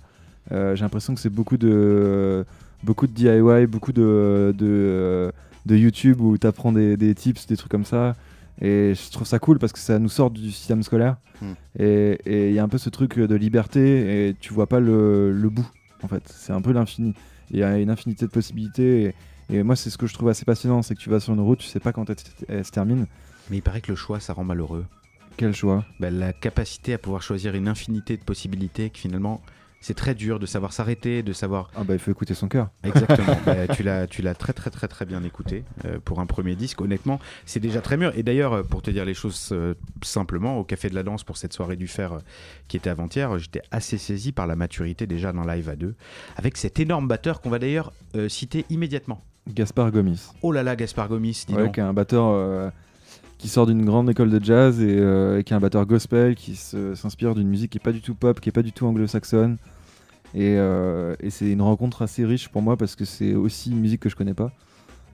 j'ai 0.52 0.82
l'impression 0.82 1.14
que 1.14 1.20
c'est 1.20 1.30
beaucoup 1.30 1.56
de, 1.56 2.44
beaucoup 2.82 3.06
de 3.06 3.12
DIY, 3.12 3.66
beaucoup 3.66 3.92
de, 3.92 4.54
de, 4.56 4.66
euh, 4.66 5.32
de 5.66 5.76
YouTube 5.76 6.20
où 6.20 6.36
tu 6.36 6.46
apprends 6.46 6.72
des, 6.72 6.96
des 6.96 7.14
tips, 7.14 7.46
des 7.46 7.56
trucs 7.56 7.70
comme 7.70 7.84
ça. 7.84 8.14
Et 8.60 8.92
je 8.94 9.10
trouve 9.10 9.26
ça 9.26 9.38
cool 9.38 9.58
parce 9.58 9.72
que 9.72 9.78
ça 9.78 9.98
nous 9.98 10.08
sort 10.08 10.30
du 10.30 10.50
système 10.50 10.82
scolaire. 10.82 11.16
Hmm. 11.40 11.52
Et 11.78 12.18
et 12.26 12.48
il 12.50 12.54
y 12.54 12.58
a 12.58 12.62
un 12.62 12.68
peu 12.68 12.78
ce 12.78 12.90
truc 12.90 13.18
de 13.18 13.34
liberté 13.34 14.28
et 14.28 14.34
tu 14.34 14.52
vois 14.52 14.66
pas 14.66 14.80
le, 14.80 15.32
le 15.32 15.48
bout, 15.48 15.68
en 16.02 16.08
fait. 16.08 16.22
C'est 16.26 16.52
un 16.52 16.60
peu 16.60 16.72
l'infini. 16.72 17.14
Il 17.50 17.58
y 17.58 17.62
a 17.62 17.78
une 17.78 17.90
infinité 17.90 18.26
de 18.26 18.30
possibilités. 18.30 19.14
Et, 19.50 19.56
et 19.56 19.62
moi, 19.62 19.74
c'est 19.74 19.90
ce 19.90 19.98
que 19.98 20.06
je 20.06 20.14
trouve 20.14 20.28
assez 20.28 20.44
passionnant 20.44 20.82
c'est 20.82 20.94
que 20.94 21.00
tu 21.00 21.10
vas 21.10 21.20
sur 21.20 21.34
une 21.34 21.40
route, 21.40 21.58
tu 21.58 21.66
sais 21.66 21.80
pas 21.80 21.92
quand 21.92 22.08
elle, 22.10 22.16
elle 22.48 22.64
se 22.64 22.70
termine. 22.70 23.06
Mais 23.50 23.56
il 23.56 23.62
paraît 23.62 23.80
que 23.80 23.90
le 23.90 23.96
choix 23.96 24.20
ça 24.20 24.32
rend 24.32 24.44
malheureux. 24.44 24.84
Quel 25.36 25.54
choix? 25.54 25.84
Bah, 25.98 26.10
la 26.10 26.32
capacité 26.32 26.92
à 26.94 26.98
pouvoir 26.98 27.22
choisir 27.22 27.54
une 27.54 27.68
infinité 27.68 28.16
de 28.16 28.22
possibilités, 28.22 28.90
que 28.90 28.98
finalement 28.98 29.40
C'est 29.82 29.94
très 29.94 30.14
dur 30.14 30.38
de 30.38 30.46
savoir 30.46 30.72
s'arrêter, 30.72 31.22
de 31.22 31.32
savoir. 31.32 31.70
Ah 31.76 31.84
bah 31.84 31.92
il 31.92 31.98
faut 31.98 32.10
écouter 32.10 32.32
son 32.34 32.48
cœur. 32.48 32.70
Exactement. 32.84 33.36
Bah, 33.44 33.66
tu 33.66 33.82
l'as, 33.82 34.06
tu 34.06 34.22
l'as 34.22 34.34
très 34.34 34.52
très 34.52 34.70
très 34.70 34.86
très 34.86 35.04
bien 35.04 35.22
écouté 35.24 35.64
euh, 35.84 35.98
pour 36.02 36.20
un 36.20 36.26
premier 36.26 36.54
disque. 36.54 36.80
Honnêtement, 36.80 37.18
c'est 37.44 37.58
déjà 37.60 37.80
très 37.80 37.96
mûr. 37.96 38.12
Et 38.16 38.22
d'ailleurs, 38.22 38.52
euh, 38.52 38.62
pour 38.62 38.80
te 38.80 38.90
dire 38.90 39.04
les 39.04 39.14
choses 39.14 39.48
euh, 39.50 39.74
simplement, 40.02 40.58
au 40.58 40.64
Café 40.64 40.88
de 40.88 40.94
la 40.94 41.02
Danse 41.02 41.24
pour 41.24 41.36
cette 41.36 41.52
soirée 41.52 41.74
du 41.76 41.88
fer 41.88 42.12
euh, 42.12 42.18
qui 42.68 42.76
était 42.76 42.90
avant-hier, 42.90 43.36
j'étais 43.38 43.62
assez 43.72 43.98
saisi 43.98 44.30
par 44.30 44.46
la 44.46 44.54
maturité 44.54 45.06
déjà 45.08 45.32
d'un 45.32 45.46
live 45.46 45.68
à 45.68 45.74
deux, 45.76 45.96
avec 46.36 46.56
cet 46.56 46.78
énorme 46.78 47.08
batteur 47.08 47.40
qu'on 47.40 47.50
va 47.50 47.58
d'ailleurs 47.58 47.92
citer 48.28 48.64
immédiatement. 48.70 49.24
Gaspard 49.48 49.90
Gomis. 49.90 50.28
Oh 50.42 50.52
là 50.52 50.62
là, 50.62 50.76
Gaspard 50.76 51.08
Gomis, 51.08 51.44
dis 51.48 51.54
Ouais, 51.54 51.64
donc. 51.64 51.74
qui 51.74 51.80
est 51.80 51.82
un 51.82 51.92
batteur 51.92 52.72
qui 53.42 53.48
sort 53.48 53.66
d'une 53.66 53.84
grande 53.84 54.08
école 54.08 54.30
de 54.30 54.42
jazz 54.42 54.80
et, 54.80 54.96
euh, 55.00 55.42
qui 55.42 55.52
est 55.52 55.56
un 55.56 55.58
batteur 55.58 55.84
gospel 55.84 56.36
qui 56.36 56.54
s'inspire 56.54 57.34
d'une 57.34 57.48
musique 57.48 57.72
qui 57.72 57.78
est 57.78 57.80
pas 57.80 57.90
du 57.90 58.00
tout 58.00 58.14
pop, 58.14 58.38
qui 58.38 58.48
est 58.48 58.52
pas 58.52 58.62
du 58.62 58.70
tout 58.70 58.86
anglo-saxonne. 58.86 59.56
Et, 60.32 60.54
euh, 60.58 61.16
et 61.18 61.28
c'est 61.30 61.50
une 61.50 61.60
rencontre 61.60 62.02
assez 62.02 62.24
riche 62.24 62.48
pour 62.50 62.62
moi 62.62 62.76
parce 62.76 62.94
que 62.94 63.04
c'est 63.04 63.34
aussi 63.34 63.72
une 63.72 63.80
musique 63.80 63.98
que 63.98 64.08
je 64.08 64.14
connais 64.14 64.32
pas. 64.32 64.52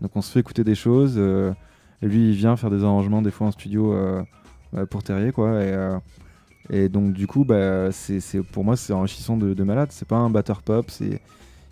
Donc 0.03 0.15
on 0.15 0.21
se 0.21 0.31
fait 0.31 0.41
écouter 0.41 0.63
des 0.63 0.75
choses. 0.75 1.15
euh, 1.17 1.55
lui, 2.03 2.29
il 2.29 2.35
vient 2.35 2.55
faire 2.59 2.69
des 2.69 2.85
arrangements 2.85 3.23
des 3.23 3.31
fois 3.31 3.47
en 3.47 3.51
studio 3.51 3.97
bah, 4.75 4.85
pour 4.85 5.03
Terrier, 5.03 5.33
quoi. 5.33 5.63
Et, 6.69 6.91
donc 6.91 7.15
du 7.15 7.27
coup, 7.27 7.47
bah, 7.47 7.91
c'est, 7.93 8.43
pour 8.53 8.63
moi, 8.63 8.77
c'est 8.77 8.93
enrichissant 8.93 9.39
de, 9.39 9.55
de 9.55 9.65
malade. 9.65 9.89
C'est 9.91 10.07
pas 10.07 10.17
un 10.17 10.29
batteur 10.29 10.61
pop. 10.61 10.87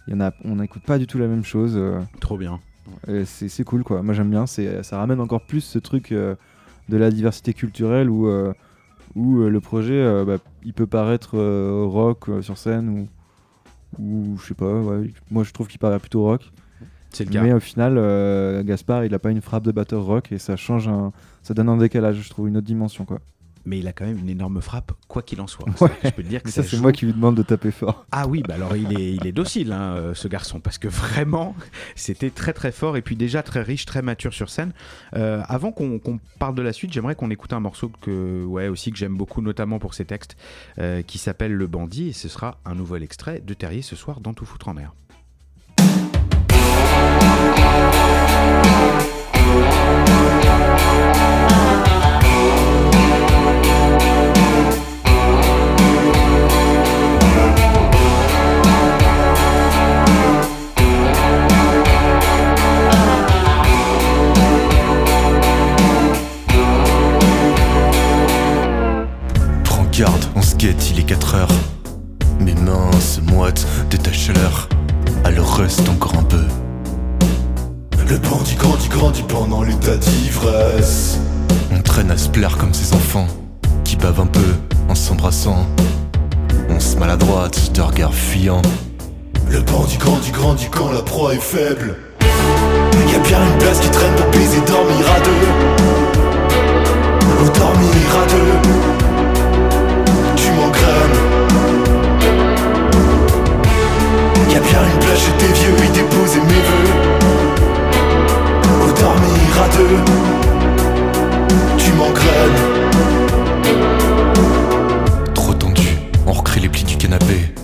On 0.08 0.56
n'écoute 0.56 0.84
pas 0.86 0.96
du 0.96 1.06
tout 1.06 1.18
la 1.18 1.26
même 1.26 1.44
chose. 1.44 1.78
Trop 2.18 2.38
bien. 2.38 2.60
C'est 3.24 3.64
cool 3.64 3.82
quoi. 3.84 4.02
Moi 4.02 4.14
j'aime 4.14 4.30
bien. 4.30 4.46
Ça 4.46 4.98
ramène 4.98 5.20
encore 5.20 5.42
plus 5.42 5.60
ce 5.60 5.78
truc 5.78 6.12
euh, 6.12 6.34
de 6.88 6.96
la 6.96 7.10
diversité 7.10 7.52
culturelle 7.54 8.10
où 8.10 8.28
euh, 8.28 8.52
où 9.14 9.40
euh, 9.40 9.48
le 9.48 9.60
projet 9.60 10.24
bah, 10.24 10.38
il 10.64 10.72
peut 10.74 10.86
paraître 10.86 11.38
rock 11.84 12.28
sur 12.42 12.58
scène 12.58 12.88
ou 12.88 13.08
ou 13.98 14.36
je 14.38 14.48
sais 14.48 14.54
pas. 14.54 14.80
ouais. 14.80 15.10
Moi 15.30 15.44
je 15.44 15.52
trouve 15.52 15.68
qu'il 15.68 15.78
paraît 15.78 15.98
plutôt 15.98 16.22
rock. 16.22 16.50
C'est 17.10 17.24
le 17.24 17.30
cas. 17.30 17.42
Mais 17.42 17.52
au 17.52 17.60
final, 17.60 17.94
euh, 17.96 18.62
Gaspard 18.62 19.04
il 19.04 19.14
a 19.14 19.18
pas 19.18 19.30
une 19.30 19.40
frappe 19.40 19.62
de 19.62 19.72
batteur 19.72 20.04
rock 20.04 20.32
et 20.32 20.38
ça 20.38 20.56
change 20.56 20.86
un, 20.88 21.12
ça 21.42 21.54
donne 21.54 21.68
un 21.68 21.76
décalage. 21.78 22.16
Je 22.20 22.28
trouve 22.28 22.48
une 22.48 22.58
autre 22.58 22.66
dimension 22.66 23.04
quoi. 23.04 23.20
Mais 23.66 23.80
il 23.80 23.88
a 23.88 23.92
quand 23.92 24.06
même 24.06 24.18
une 24.18 24.28
énorme 24.30 24.60
frappe, 24.62 24.92
quoi 25.08 25.22
qu'il 25.22 25.40
en 25.40 25.46
soit. 25.46 25.66
Ouais. 25.80 25.90
Je 26.04 26.10
peux 26.10 26.22
te 26.22 26.28
dire 26.28 26.40
que 26.42 26.46
Mais 26.48 26.52
ça 26.52 26.62
ça 26.62 26.68
c'est 26.70 26.76
joue. 26.76 26.82
moi 26.82 26.92
qui 26.92 27.04
lui 27.04 27.12
demande 27.12 27.36
de 27.36 27.42
taper 27.42 27.70
fort. 27.72 28.06
Ah 28.12 28.26
oui, 28.28 28.42
bah 28.46 28.54
alors 28.54 28.76
il 28.76 28.98
est, 28.98 29.12
il 29.14 29.26
est 29.26 29.32
docile, 29.32 29.72
hein, 29.72 29.94
euh, 29.96 30.14
ce 30.14 30.28
garçon, 30.28 30.60
parce 30.60 30.78
que 30.78 30.88
vraiment, 30.88 31.54
c'était 31.96 32.30
très 32.30 32.52
très 32.52 32.72
fort 32.72 32.96
et 32.96 33.02
puis 33.02 33.16
déjà 33.16 33.42
très 33.42 33.62
riche, 33.62 33.84
très 33.84 34.02
mature 34.02 34.32
sur 34.32 34.48
scène. 34.48 34.72
Euh, 35.14 35.42
avant 35.48 35.72
qu'on 35.72 36.00
parle 36.38 36.54
de 36.54 36.62
la 36.62 36.72
suite, 36.72 36.92
j'aimerais 36.92 37.14
qu'on 37.16 37.30
écoute 37.30 37.52
un 37.52 37.60
morceau 37.60 37.90
que, 38.00 38.44
ouais, 38.44 38.68
aussi 38.68 38.90
que 38.92 38.96
j'aime 38.98 39.16
beaucoup, 39.16 39.42
notamment 39.42 39.78
pour 39.78 39.94
ses 39.94 40.04
textes, 40.04 40.36
euh, 40.78 41.02
qui 41.02 41.18
s'appelle 41.18 41.52
Le 41.52 41.66
Bandit, 41.66 42.08
et 42.08 42.12
ce 42.12 42.28
sera 42.28 42.58
un 42.64 42.74
nouvel 42.76 43.02
extrait 43.02 43.40
de 43.44 43.52
Terrier 43.54 43.82
ce 43.82 43.96
soir 43.96 44.20
dans 44.20 44.32
Tout 44.32 44.46
foutre 44.46 44.68
en 44.68 44.76
air. 44.76 44.92
Garde, 69.98 70.26
on 70.34 70.42
se 70.42 70.54
guette, 70.56 70.90
il 70.90 70.98
est 71.00 71.04
4 71.04 71.36
heures. 71.36 71.48
Mes 72.38 72.54
mains 72.54 72.90
se 73.00 73.20
moitent 73.20 73.66
de 73.90 73.96
ta 73.96 74.12
chaleur. 74.12 74.68
Alors 75.24 75.56
reste 75.56 75.88
encore 75.88 76.14
un 76.18 76.22
peu. 76.22 76.44
Le 78.06 78.18
bandit 78.18 78.56
grandit, 78.56 78.88
grandit 78.88 79.24
pendant 79.26 79.62
l'état 79.62 79.96
d'ivresse. 79.96 81.18
On 81.72 81.80
traîne 81.80 82.10
à 82.10 82.18
se 82.18 82.28
plaire 82.28 82.58
comme 82.58 82.74
ces 82.74 82.94
enfants 82.94 83.26
qui 83.84 83.96
bavent 83.96 84.20
un 84.20 84.26
peu 84.26 84.54
en 84.90 84.94
s'embrassant. 84.94 85.64
On 86.68 86.78
se 86.78 86.96
maladroite 86.98 87.72
de 87.72 87.80
regards 87.80 88.14
fuyants. 88.14 88.62
Le 89.48 89.60
bandit 89.62 89.96
grandit, 89.96 90.30
grandit 90.30 90.68
quand 90.70 90.92
la 90.92 91.00
proie 91.00 91.32
est 91.32 91.40
faible. 91.40 91.96
Y 93.10 93.14
a 93.14 93.18
bien 93.20 93.38
une 93.46 93.58
place 93.58 93.80
qui 93.80 93.88
traîne 93.88 94.14
pour 94.14 94.26
baiser, 94.26 94.60
dormir 94.66 95.06
à 95.16 95.20
deux. 95.20 95.48
Ou 97.42 97.58
dormir 97.58 98.16
à 98.22 98.26
deux. 98.30 98.75
Une 104.84 104.98
place 104.98 105.20
chez 105.20 105.32
tes 105.38 105.52
vieux, 105.52 105.74
y 105.84 105.90
déposer 105.90 106.40
mes 106.40 106.62
vœux. 106.68 106.92
Ou 108.82 108.92
dormir 109.00 109.62
à 109.62 109.68
deux. 109.76 109.98
Tu 111.78 111.92
m'engraines. 111.92 112.60
Trop 115.34 115.54
tendu, 115.54 115.88
on 116.26 116.32
recrée 116.32 116.60
les 116.60 116.68
plis 116.68 116.84
du 116.84 116.96
canapé. 116.96 117.54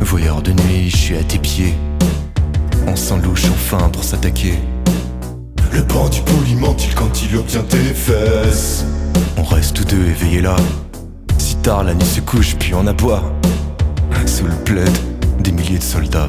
Voyeur 0.00 0.42
de 0.42 0.52
nuit, 0.52 0.90
je 0.90 0.96
suis 0.96 1.16
à 1.16 1.22
tes 1.22 1.38
pieds. 1.38 1.74
On 2.86 2.96
s'enlouche 2.96 3.44
enfin 3.46 3.88
pour 3.90 4.04
s'attaquer. 4.04 4.58
Le 5.72 5.82
bandit 5.82 6.22
ment-il 6.56 6.94
quand 6.94 7.22
il 7.22 7.36
obtient 7.36 7.62
tes 7.62 7.76
fesses. 7.78 8.84
On 9.36 9.42
reste 9.42 9.74
tous 9.74 9.84
deux 9.84 10.04
éveillés 10.08 10.42
là. 10.42 10.56
Si 11.38 11.56
tard 11.56 11.84
la 11.84 11.94
nuit 11.94 12.04
se 12.04 12.20
couche, 12.20 12.56
puis 12.56 12.74
on 12.74 12.86
aboie. 12.86 13.22
Sous 14.26 14.46
le 14.46 14.54
plaid, 14.64 14.90
des 15.40 15.52
milliers 15.52 15.78
de 15.78 15.82
soldats 15.82 16.26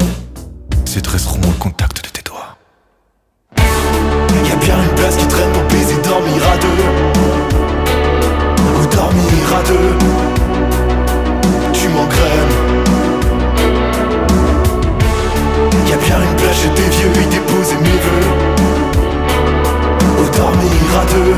se 0.91 0.99
dresseront 0.99 1.39
au 1.47 1.53
contact 1.57 2.03
de 2.03 2.09
tes 2.09 2.21
doigts. 2.21 2.57
Y 3.55 4.51
a 4.51 4.55
bien 4.57 4.75
une 4.83 4.95
place 4.95 5.15
qui 5.15 5.25
traîne 5.25 5.49
pour 5.53 5.63
baiser, 5.63 5.95
dormir 6.03 6.43
à 6.51 6.57
deux. 6.57 6.83
Ou 8.75 8.85
dormir 8.87 9.43
à 9.57 9.63
deux. 9.69 9.95
Tu 11.71 11.87
m'engraines. 11.87 12.55
Y 15.87 15.93
a 15.93 15.97
bien 15.97 16.17
une 16.29 16.35
place 16.35 16.57
chez 16.61 16.69
tes 16.75 16.89
vieux, 16.89 17.23
y 17.23 17.27
déposer 17.27 17.77
mes 17.85 17.99
vœux. 18.05 18.27
Ou 20.19 20.25
dormir 20.35 20.87
à 20.99 21.05
deux. 21.13 21.35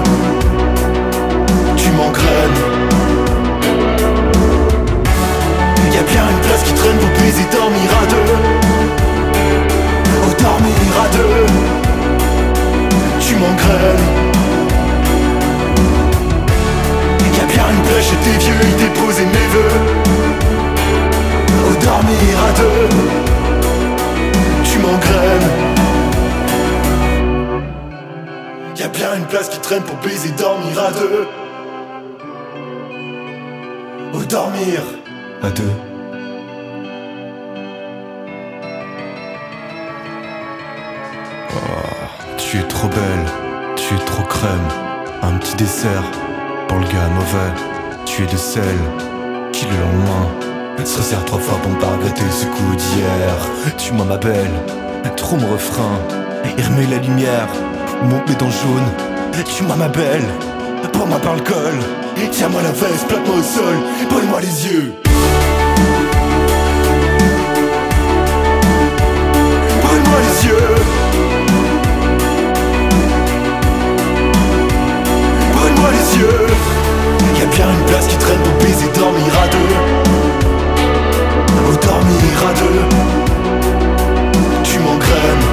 Tu 1.78 1.92
m'engraines. 1.92 2.60
Y 5.94 5.98
a 6.00 6.04
bien 6.12 6.24
une 6.32 6.42
place 6.42 6.64
qui 6.64 6.74
traîne 6.74 6.98
pour 6.98 7.10
baiser, 7.22 7.46
dormir 7.52 7.92
à 8.02 8.06
deux. 8.08 8.53
Deux. 11.14 11.46
Tu 13.20 13.36
m'engraines. 13.36 14.08
Y 17.20 17.40
a 17.40 17.46
bien 17.46 17.66
une 17.70 17.84
place 17.84 18.06
chez 18.10 18.16
tes 18.24 18.38
vieux, 18.44 18.62
y 18.62 18.74
déposer 18.82 19.26
mes 19.26 19.48
vœux. 19.54 19.78
Ou 21.68 21.72
dormir 21.86 22.36
à 22.48 22.52
deux. 22.60 22.88
Tu 24.64 24.80
m'engraines. 24.80 25.50
Y 28.76 28.84
a 28.84 28.88
bien 28.88 29.16
une 29.18 29.26
place 29.26 29.50
qui 29.50 29.60
traîne 29.60 29.84
pour 29.84 29.96
baiser, 29.98 30.32
dormir 30.32 30.80
à 30.80 30.92
deux. 30.92 31.28
Ou 34.14 34.26
dormir. 34.26 34.82
À 35.44 35.50
deux. 35.50 35.93
Tu 42.54 42.60
es 42.60 42.68
trop 42.68 42.88
belle, 42.88 43.26
tu 43.76 43.96
es 43.96 44.06
trop 44.06 44.22
crème. 44.22 44.68
Un 45.24 45.38
petit 45.40 45.56
dessert 45.56 46.04
pour 46.68 46.78
le 46.78 46.86
gars 46.86 47.10
mauvais. 47.16 47.52
Tu 48.06 48.22
es 48.22 48.28
de 48.28 48.38
celle 48.38 48.78
qui 49.52 49.66
le 49.66 49.72
lendemain 49.72 50.86
se 50.86 51.00
resserre 51.00 51.26
trois 51.26 51.40
fois 51.40 51.58
pour 51.64 51.72
ne 51.72 51.78
pas 51.78 51.88
regretter 51.88 52.30
ce 52.30 52.46
coup 52.46 52.76
d'hier. 52.76 53.36
Tu 53.80 53.94
m'as 53.94 54.04
ma 54.04 54.18
belle, 54.18 54.54
trop 55.18 55.36
mon 55.36 55.48
refrain. 55.48 55.98
Et 56.56 56.62
remets 56.62 56.86
la 56.86 56.98
lumière, 56.98 57.48
monte 58.04 58.30
les 58.30 58.36
dents 58.36 58.52
jaunes. 58.52 59.44
Tu 59.58 59.64
m'as 59.64 59.76
ma 59.76 59.88
belle, 59.88 60.28
prends-moi 60.92 61.18
par 61.18 61.34
le 61.34 61.42
col. 61.42 61.80
Tiens-moi 62.32 62.62
la 62.62 62.72
veste, 62.72 63.08
plaque-moi 63.08 63.36
au 63.36 63.42
sol, 63.42 63.78
brûle-moi 64.12 64.42
les 64.42 64.68
yeux 64.68 64.94
Brûle-moi 69.82 70.20
les 70.22 70.48
yeux 70.48 70.73
radeux, 82.44 82.86
tu 84.64 84.80
m'engraines. 84.80 85.48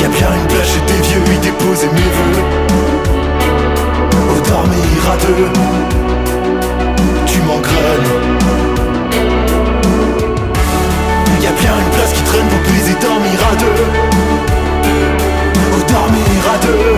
Y'a 0.00 0.08
bien 0.08 0.28
une 0.38 0.46
plage 0.48 0.72
et 0.78 0.84
des 0.90 1.00
vieux 1.06 1.34
y 1.34 1.38
déposer 1.38 1.88
mes 1.98 2.10
voeux. 2.16 2.42
Au 4.32 4.40
dormir 4.50 4.98
à 5.12 5.16
deux, 5.24 5.48
tu 7.26 7.38
m'engraines. 7.42 8.10
Y'a 11.42 11.52
bien 11.62 11.74
une 11.82 11.92
place 11.96 12.12
qui 12.12 12.22
traîne 12.22 12.48
pour 12.52 12.62
baiser 12.70 12.96
dormir 13.00 13.38
à 13.50 13.54
deux. 13.62 13.84
Au 15.76 15.80
dormir 15.92 16.40
à 16.54 16.56
deux, 16.66 16.96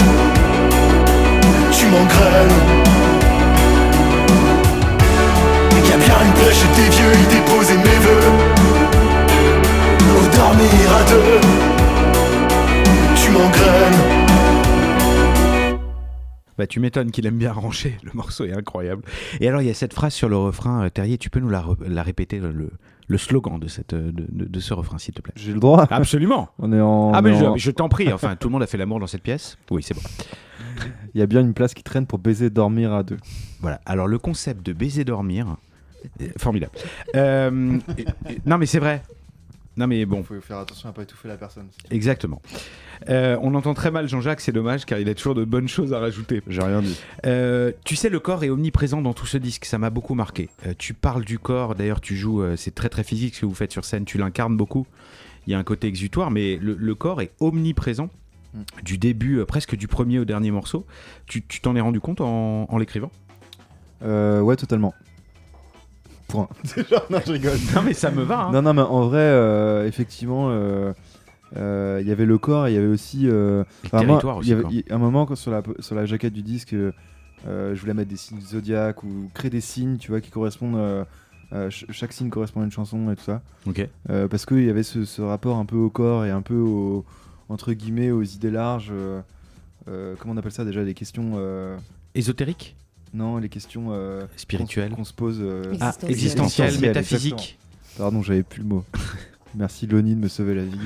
tu 1.71 1.87
m'engraines. 1.87 2.96
car 6.07 6.23
une 6.23 6.33
brèche 6.33 6.65
était 6.65 6.91
vieux 6.97 7.13
y 7.13 7.27
déposer 7.35 7.77
mes 7.77 7.99
voeux 8.05 8.31
Pour 9.99 10.23
dormir 10.39 10.87
à 10.99 11.03
deux 11.11 11.41
Tu 13.17 13.31
m'engraines 13.31 14.27
bah 16.59 16.67
tu 16.67 16.81
m'étonnes 16.81 17.11
qu'il 17.11 17.27
aime 17.27 17.37
bien 17.37 17.53
ranger, 17.53 17.99
le 18.03 18.13
morceau 18.15 18.47
est 18.47 18.53
incroyable. 18.53 19.03
Et 19.41 19.49
alors 19.49 19.61
il 19.61 19.67
y 19.67 19.71
a 19.71 19.75
cette 19.75 19.93
phrase 19.93 20.15
sur 20.15 20.31
le 20.31 20.39
refrain, 20.39 20.85
euh, 20.85 20.89
Terrier, 20.89 21.19
tu 21.19 21.29
peux 21.29 21.39
nous 21.39 21.51
la, 21.51 21.63
répéter, 22.03 22.41
le, 22.41 23.19
slogan 23.19 23.61
euh, 23.93 24.11
de, 24.13 24.61
ce 24.61 24.73
refrain, 24.73 24.97
s'il 24.97 25.13
te 25.13 25.21
plaît? 25.21 25.35
J'ai 25.37 25.53
le 25.53 25.61
droit. 25.61 25.87
Absolument. 25.91 26.49
On 26.59 26.73
est 26.73 26.81
en, 26.81 27.13
ah, 27.13 27.21
mais 27.21 27.35
je 27.57 27.71
t'en 27.71 27.91
prie. 27.91 28.11
Enfin, 28.11 28.37
tout 28.37 28.49
le 28.49 28.53
monde 28.53 28.63
a 28.63 28.67
fait 28.67 28.79
l'amour 28.79 29.01
dans 29.01 29.07
cette 29.07 29.23
pièce. 29.23 29.59
Oui, 29.71 29.83
c'est 29.83 29.93
bon. 29.93 30.01
Il 31.15 31.21
y 31.21 31.23
a 31.23 31.27
bien 31.27 31.41
une 31.41 31.55
place 31.55 31.75
qui 31.75 31.83
traîne 31.83 32.07
pour 32.07 32.19
baiser 32.19 32.49
dormir 32.51 32.93
à 32.95 33.03
deux. 33.03 33.19
Voilà. 33.61 33.81
Alors, 33.87 34.07
le 34.07 34.19
concept 34.19 34.65
de 34.65 34.73
baiser 34.73 35.05
dormir, 35.05 35.57
formidable. 36.37 36.73
Euh, 37.15 37.79
et- 37.99 38.03
et- 38.03 38.39
non, 38.47 38.59
mais 38.59 38.67
c'est 38.67 38.79
vrai. 38.79 39.03
Non, 39.77 39.87
mais 39.87 40.07
bon. 40.07 40.19
Il 40.21 40.25
faut 40.25 40.41
faire 40.41 40.57
attention 40.57 40.89
à 40.89 40.93
pas 40.93 41.03
étouffer 41.03 41.29
la 41.29 41.37
personne. 41.37 41.67
Exactement. 41.91 42.41
Euh, 43.11 43.37
on 43.43 43.55
entend 43.55 43.75
très 43.75 43.91
mal 43.91 44.09
Jean-Jacques, 44.09 44.41
c'est 44.41 44.53
dommage 44.53 44.87
car 44.87 44.99
il 44.99 45.07
a 45.11 45.15
toujours 45.15 45.35
de 45.35 45.45
bonnes 45.45 45.69
choses 45.69 45.93
à 45.93 45.99
rajouter. 45.99 46.43
J'ai 46.49 46.63
rien 46.63 46.81
dit. 46.81 46.99
Euh, 47.27 47.73
tu 47.85 47.95
sais, 47.95 48.09
le 48.09 48.19
corps 48.19 48.43
est 48.43 48.49
omniprésent 48.49 49.03
dans 49.03 49.13
tout 49.13 49.27
ce 49.27 49.37
disque, 49.37 49.67
ça 49.67 49.77
m'a 49.77 49.91
beaucoup 49.91 50.15
marqué. 50.15 50.49
Euh, 50.67 50.73
tu 50.79 50.95
parles 50.95 51.27
du 51.27 51.39
corps, 51.39 51.75
d'ailleurs 51.75 52.01
tu 52.01 52.17
joues, 52.17 52.41
euh, 52.41 52.57
c'est 52.57 52.75
très 52.75 52.89
très 52.89 53.05
physique 53.05 53.35
ce 53.35 53.43
que 53.43 53.47
vous 53.47 53.55
faites 53.55 53.71
sur 53.73 53.85
scène, 53.85 54.07
tu 54.07 54.17
l'incarnes 54.17 54.57
beaucoup. 54.57 54.87
Il 55.47 55.51
y 55.51 55.55
a 55.55 55.59
un 55.59 55.63
côté 55.65 55.89
exutoire, 55.89 56.31
mais 56.31 56.57
le, 56.57 56.75
le 56.75 56.95
corps 56.95 57.21
est 57.21 57.33
omniprésent. 57.41 58.09
Mm. 58.55 58.61
Du 58.83 58.97
début, 58.97 59.41
euh, 59.41 59.45
presque 59.45 59.77
du 59.77 59.89
premier 59.89 60.19
au 60.19 60.25
dernier 60.25 60.51
morceau. 60.53 60.87
Tu 61.27 61.43
tu 61.47 61.61
t'en 61.61 61.77
es 61.77 61.81
rendu 61.83 62.01
compte 62.01 62.23
en, 62.23 62.65
en 62.71 62.79
l'écrivant? 62.79 63.13
Euh, 64.03 64.41
ouais, 64.41 64.57
totalement. 64.57 64.95
Point. 66.29 66.49
non, 67.11 67.19
je 67.27 67.33
rigole. 67.33 67.59
Non, 67.75 67.83
mais 67.83 67.93
ça 67.95 68.11
me 68.11 68.23
va. 68.23 68.47
hein. 68.47 68.53
Non, 68.53 68.63
non, 68.63 68.75
mais 68.75 68.83
en 68.83 69.07
vrai, 69.09 69.21
euh, 69.21 69.87
effectivement, 69.87 70.49
euh, 70.51 70.93
euh, 71.57 71.99
il 72.03 72.09
y 72.09 72.11
avait 72.11 72.27
le 72.27 72.39
corps 72.39 72.67
et 72.67 72.73
il 72.73 72.75
y 72.75 72.79
avait 72.79 72.87
aussi. 72.87 73.29
euh, 73.29 73.65
enfin, 73.85 74.03
moi, 74.05 74.37
aussi, 74.37 74.51
y 74.51 74.53
avait- 74.53 74.65
y 74.71 74.85
un 74.91 74.99
moment, 74.99 75.27
quand 75.27 75.37
sur, 75.37 75.51
la, 75.53 75.63
sur 75.79 75.95
la 75.95 76.05
jaquette 76.07 76.33
du 76.33 76.43
disque, 76.43 76.75
je 77.45 77.81
voulais 77.81 77.95
mettre 77.95 78.11
des 78.11 78.17
signes 78.17 78.41
zodiaques 78.41 79.05
ou 79.05 79.31
créer 79.35 79.51
des 79.51 79.61
signes, 79.61 79.99
tu 79.99 80.11
vois, 80.11 80.21
qui 80.21 80.31
correspondent. 80.31 80.77
euh, 80.77 81.05
euh, 81.53 81.71
ch- 81.71 81.87
chaque 81.91 82.13
signe 82.13 82.29
correspond 82.29 82.63
à 82.63 82.65
une 82.65 82.73
chanson 82.73 83.09
et 83.13 83.15
tout 83.15 83.23
ça. 83.23 83.41
Ok. 83.69 83.87
Euh, 84.11 84.27
parce 84.27 84.45
qu'il 84.47 84.65
y 84.65 84.69
avait 84.71 84.83
ce, 84.83 85.05
ce 85.05 85.23
rapport 85.23 85.59
un 85.59 85.65
peu 85.65 85.77
au 85.77 85.91
corps 85.91 86.25
et 86.25 86.31
un 86.33 86.43
peu 86.43 86.57
au, 86.57 87.05
entre 87.49 87.73
guillemets 87.73 88.11
aux 88.11 88.25
idées 88.25 88.51
larges. 88.51 88.89
euh, 88.91 89.21
euh, 89.89 90.17
comment 90.19 90.35
on 90.35 90.37
appelle 90.39 90.51
ça 90.51 90.65
déjà 90.65 90.83
Les 90.83 90.95
questions. 90.95 91.35
euh, 91.37 91.77
Ésotérique 92.17 92.75
non, 93.15 93.39
les 93.39 93.49
questions 93.49 93.89
euh, 93.91 94.25
Spirituelles. 94.37 94.91
qu'on 94.93 95.05
se 95.05 95.13
pose. 95.15 95.39
euh, 95.41 95.63
Ah, 95.81 95.93
Existentiel. 96.09 96.11
existentiel, 96.11 96.67
Existentiel, 96.69 96.89
métaphysique. 96.89 97.59
Pardon, 97.97 98.23
j'avais 98.23 98.43
plus 98.43 98.61
le 98.63 98.69
mot. 98.69 98.85
Merci 99.55 99.87
Loni 99.87 100.15
de 100.15 100.21
me 100.21 100.29
sauver 100.29 100.55
la 100.55 100.65
vie. 100.65 100.77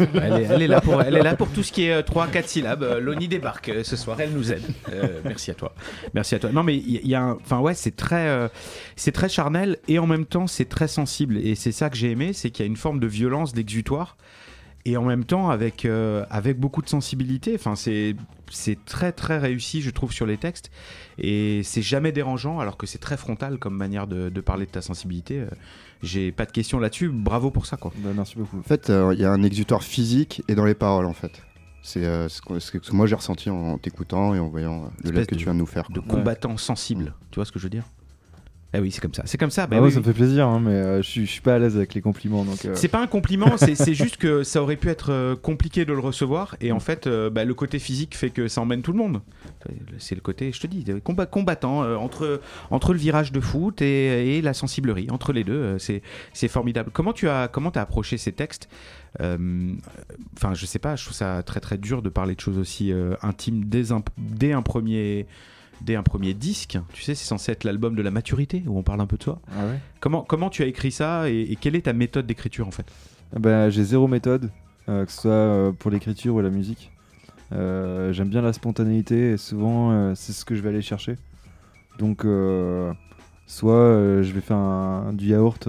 euh. 0.00 0.04
Elle 0.14 0.32
est, 0.34 0.42
elle 0.42 0.60
est 0.62 0.66
là 0.66 0.82
pour, 0.82 1.00
elle 1.00 1.16
est 1.16 1.22
là 1.22 1.34
pour 1.34 1.48
tout 1.48 1.62
ce 1.62 1.72
qui 1.72 1.84
est 1.84 2.00
3-4 2.02 2.46
syllabes. 2.46 2.98
Loni 3.00 3.26
débarque 3.26 3.70
ce 3.84 3.96
soir, 3.96 4.20
elle 4.20 4.32
nous 4.32 4.52
aide. 4.52 4.60
Euh, 4.92 5.20
merci 5.24 5.50
à 5.50 5.54
toi. 5.54 5.74
Merci 6.12 6.34
à 6.34 6.38
toi. 6.38 6.52
Non 6.52 6.62
mais 6.62 6.76
il 6.76 7.06
y, 7.06 7.14
a 7.14 7.22
un, 7.22 7.32
enfin 7.40 7.60
ouais, 7.60 7.72
c'est 7.72 7.96
très, 7.96 8.28
euh, 8.28 8.48
c'est 8.96 9.12
très 9.12 9.30
charnel 9.30 9.78
et 9.88 9.98
en 9.98 10.06
même 10.06 10.26
temps 10.26 10.46
c'est 10.46 10.66
très 10.68 10.88
sensible 10.88 11.38
et 11.38 11.54
c'est 11.54 11.72
ça 11.72 11.88
que 11.88 11.96
j'ai 11.96 12.10
aimé, 12.10 12.34
c'est 12.34 12.50
qu'il 12.50 12.66
y 12.66 12.68
a 12.68 12.70
une 12.70 12.76
forme 12.76 13.00
de 13.00 13.06
violence, 13.06 13.54
d'exutoire 13.54 14.18
et 14.84 14.96
en 14.96 15.04
même 15.04 15.24
temps 15.24 15.50
avec 15.50 15.84
euh, 15.84 16.24
avec 16.30 16.58
beaucoup 16.58 16.82
de 16.82 16.88
sensibilité. 16.88 17.52
Enfin 17.54 17.74
c'est 17.76 18.14
c'est 18.50 18.82
très 18.86 19.12
très 19.12 19.36
réussi 19.38 19.82
je 19.82 19.90
trouve 19.90 20.10
sur 20.12 20.24
les 20.24 20.38
textes 20.38 20.70
et 21.18 21.62
c'est 21.64 21.82
jamais 21.82 22.12
dérangeant 22.12 22.60
alors 22.60 22.76
que 22.78 22.86
c'est 22.86 22.98
très 22.98 23.16
frontal 23.18 23.58
comme 23.58 23.76
manière 23.76 24.06
de, 24.06 24.28
de 24.30 24.40
parler 24.40 24.64
de 24.66 24.70
ta 24.70 24.80
sensibilité. 24.82 25.40
Euh, 25.40 25.46
J'ai 26.02 26.32
pas 26.32 26.46
de 26.46 26.52
questions 26.52 26.78
là-dessus. 26.78 27.08
Bravo 27.08 27.50
pour 27.50 27.66
ça 27.66 27.76
quoi. 27.76 27.92
Bah, 27.98 28.10
merci 28.14 28.36
beaucoup. 28.36 28.58
En 28.58 28.62
fait, 28.62 28.88
euh, 28.88 29.12
il 29.14 29.20
y 29.20 29.24
a 29.24 29.32
un 29.32 29.42
exutoire 29.42 29.82
physique 29.82 30.42
et 30.48 30.54
dans 30.54 30.64
les 30.64 30.74
paroles, 30.76 31.06
en 31.06 31.12
fait. 31.12 31.42
C'est 31.82 32.04
euh, 32.04 32.28
ce 32.28 32.40
que, 32.40 32.58
ce 32.58 32.70
que 32.70 32.78
moi 32.94 33.06
j'ai 33.06 33.14
ressenti 33.16 33.50
en, 33.50 33.78
t'écoutant 33.78 34.34
et 34.34 34.38
en 34.38 34.48
voyant 34.48 34.90
le 35.04 35.10
live 35.10 35.26
que 35.26 35.34
de- 35.34 35.38
tu 35.38 35.44
viens 35.44 35.54
de 35.54 35.58
nous 35.58 35.66
faire. 35.66 35.88
de 35.90 36.00
quoi. 36.00 36.16
combattants 36.18 36.56
sensibles. 36.56 37.14
Tu 37.30 37.36
vois 37.36 37.44
ce 37.44 37.52
que 37.52 37.58
je 37.58 37.64
veux 37.64 37.70
dire? 37.70 37.84
Eh 38.74 38.80
oui, 38.80 38.90
c'est 38.90 39.00
comme 39.00 39.14
ça. 39.14 39.22
C'est 39.24 39.38
comme 39.38 39.50
ça. 39.50 39.66
bah 39.66 39.76
Bah 39.76 39.82
ouais, 39.82 39.88
oui, 39.88 39.92
ça 39.94 40.00
me 40.00 40.04
fait 40.04 40.12
plaisir, 40.12 40.46
hein, 40.46 40.60
mais 40.62 40.72
euh, 40.72 40.96
je 41.00 41.08
suis- 41.08 41.24
je 41.26 41.30
suis 41.30 41.40
pas 41.40 41.54
à 41.54 41.58
l'aise 41.58 41.74
avec 41.76 41.94
les 41.94 42.02
compliments. 42.02 42.44
Donc, 42.44 42.66
euh, 42.66 42.74
C'est 42.74 42.88
pas 42.88 43.00
un 43.02 43.06
compliment, 43.06 43.56
c'est 43.56 43.94
juste 43.94 44.18
que 44.18 44.42
ça 44.42 44.62
aurait 44.62 44.76
pu 44.76 44.90
être 44.90 45.10
euh, 45.10 45.36
compliqué 45.36 45.86
de 45.86 45.92
le 45.94 46.00
recevoir 46.00 46.54
et 46.60 46.70
en 46.70 46.78
fait, 46.80 47.06
euh, 47.06 47.30
bah, 47.30 47.46
le 47.46 47.54
côté 47.54 47.78
physique 47.78 48.14
fait 48.14 48.28
que 48.28 48.46
ça 48.46 48.60
emmène 48.60 48.82
tout 48.82 48.92
le 48.92 48.98
monde. 48.98 49.22
C'est 49.98 50.14
le 50.14 50.20
côté, 50.20 50.52
je 50.52 50.60
te 50.60 50.66
dis, 50.66 50.84
combat, 51.02 51.24
combattant 51.24 51.80
entre, 51.98 52.42
entre 52.70 52.92
le 52.92 52.98
virage 52.98 53.32
de 53.32 53.40
foot 53.40 53.80
et, 53.80 54.36
et 54.36 54.42
la 54.42 54.52
sensiblerie, 54.52 55.08
entre 55.10 55.32
les 55.32 55.44
deux, 55.44 55.78
c'est 55.78 56.48
formidable. 56.48 56.90
Comment 56.92 57.14
tu 57.14 57.26
as, 57.28 57.48
comment 57.48 57.70
as 57.70 57.80
approché 57.80 58.18
ces 58.18 58.32
textes 58.32 58.68
Enfin, 59.18 60.54
je 60.54 60.66
sais 60.66 60.78
pas, 60.78 60.94
je 60.96 61.04
trouve 61.04 61.16
ça 61.16 61.42
très 61.42 61.60
très 61.60 61.78
dur 61.78 62.02
de 62.02 62.08
parler 62.10 62.34
de 62.34 62.40
choses 62.40 62.58
aussi 62.58 62.92
intimes 63.22 63.64
dès 63.64 63.92
un, 63.92 64.02
dès 64.18 64.52
un 64.52 64.62
premier. 64.62 65.26
Dès 65.80 65.94
un 65.96 66.02
premier 66.02 66.34
disque, 66.34 66.78
tu 66.92 67.02
sais, 67.02 67.14
c'est 67.14 67.24
censé 67.26 67.52
être 67.52 67.64
l'album 67.64 67.94
de 67.94 68.02
la 68.02 68.10
maturité 68.10 68.62
où 68.66 68.76
on 68.78 68.82
parle 68.82 69.00
un 69.00 69.06
peu 69.06 69.16
de 69.16 69.22
soi. 69.22 69.40
ah 69.56 69.64
ouais 69.66 69.78
Comment, 70.00 70.22
comment 70.22 70.50
tu 70.50 70.62
as 70.62 70.66
écrit 70.66 70.90
ça 70.90 71.30
et, 71.30 71.40
et 71.50 71.56
quelle 71.56 71.76
est 71.76 71.82
ta 71.82 71.92
méthode 71.92 72.26
d'écriture 72.26 72.66
en 72.66 72.70
fait? 72.72 72.86
Ah 73.34 73.38
bah, 73.38 73.70
J'ai 73.70 73.84
zéro 73.84 74.08
méthode, 74.08 74.50
euh, 74.88 75.04
que 75.04 75.12
ce 75.12 75.20
soit 75.22 75.30
euh, 75.30 75.72
pour 75.72 75.90
l'écriture 75.90 76.34
ou 76.34 76.40
la 76.40 76.50
musique. 76.50 76.90
Euh, 77.52 78.12
J'aime 78.12 78.28
bien 78.28 78.42
la 78.42 78.52
spontanéité 78.52 79.32
et 79.32 79.36
souvent 79.36 80.14
c'est 80.14 80.32
ce 80.32 80.44
que 80.44 80.54
je 80.54 80.62
vais 80.62 80.70
aller 80.70 80.82
chercher. 80.82 81.16
Donc, 81.98 82.22
soit 83.46 84.22
je 84.22 84.32
vais 84.32 84.40
faire 84.40 84.56
un, 84.56 85.12
du 85.12 85.26
yaourt, 85.28 85.68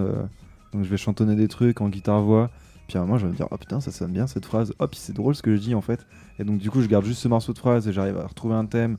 donc 0.73 0.83
je 0.83 0.89
vais 0.89 0.97
chantonner 0.97 1.35
des 1.35 1.47
trucs 1.47 1.81
en 1.81 1.89
guitare-voix. 1.89 2.49
Puis 2.87 2.97
à 2.97 3.01
un 3.01 3.05
moment, 3.05 3.19
je 3.19 3.25
vais 3.27 3.31
me 3.31 3.37
dire, 3.37 3.47
oh 3.51 3.57
putain, 3.57 3.79
ça 3.81 3.91
sonne 3.91 4.11
bien 4.11 4.25
cette 4.25 4.45
phrase. 4.45 4.73
Oh, 4.79 4.87
puis 4.87 4.99
c'est 4.99 5.13
drôle 5.13 5.35
ce 5.35 5.43
que 5.43 5.55
je 5.55 5.61
dis 5.61 5.75
en 5.75 5.81
fait. 5.81 6.07
Et 6.39 6.43
donc, 6.43 6.57
du 6.57 6.71
coup, 6.71 6.81
je 6.81 6.87
garde 6.87 7.05
juste 7.05 7.21
ce 7.21 7.27
morceau 7.27 7.53
de 7.53 7.59
phrase 7.59 7.87
et 7.87 7.93
j'arrive 7.93 8.17
à 8.17 8.25
retrouver 8.25 8.55
un 8.55 8.65
thème 8.65 8.97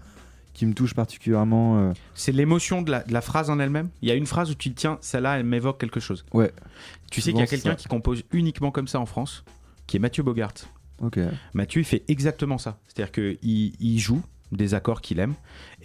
qui 0.52 0.66
me 0.66 0.74
touche 0.74 0.94
particulièrement. 0.94 1.78
euh, 1.78 1.92
C'est 2.14 2.32
l'émotion 2.32 2.82
de 2.82 2.90
la, 2.90 3.02
de 3.02 3.12
la 3.12 3.20
phrase 3.20 3.50
en 3.50 3.58
elle-même 3.58 3.88
Il 4.02 4.08
y 4.08 4.12
a 4.12 4.14
une 4.14 4.26
phrase 4.26 4.50
où 4.50 4.54
tu 4.54 4.70
te 4.72 4.80
tiens, 4.80 4.98
celle-là, 5.00 5.38
elle 5.38 5.44
m'évoque 5.44 5.78
quelque 5.78 6.00
chose. 6.00 6.24
Ouais. 6.32 6.50
Tu 7.10 7.20
sais 7.20 7.30
qu'il 7.32 7.40
y 7.40 7.44
a 7.44 7.46
quelqu'un 7.46 7.74
qui 7.74 7.88
compose 7.88 8.22
uniquement 8.32 8.70
comme 8.70 8.88
ça 8.88 9.00
en 9.00 9.06
France, 9.06 9.44
qui 9.86 9.96
est 9.96 10.00
Mathieu 10.00 10.22
Bogart. 10.22 10.52
Ok. 11.02 11.18
Mathieu, 11.54 11.80
il 11.80 11.84
fait 11.84 12.04
exactement 12.08 12.58
ça. 12.58 12.78
C'est-à-dire 12.86 13.12
qu'il 13.12 13.38
il 13.80 13.98
joue 13.98 14.22
des 14.52 14.74
accords 14.74 15.00
qu'il 15.00 15.20
aime 15.20 15.34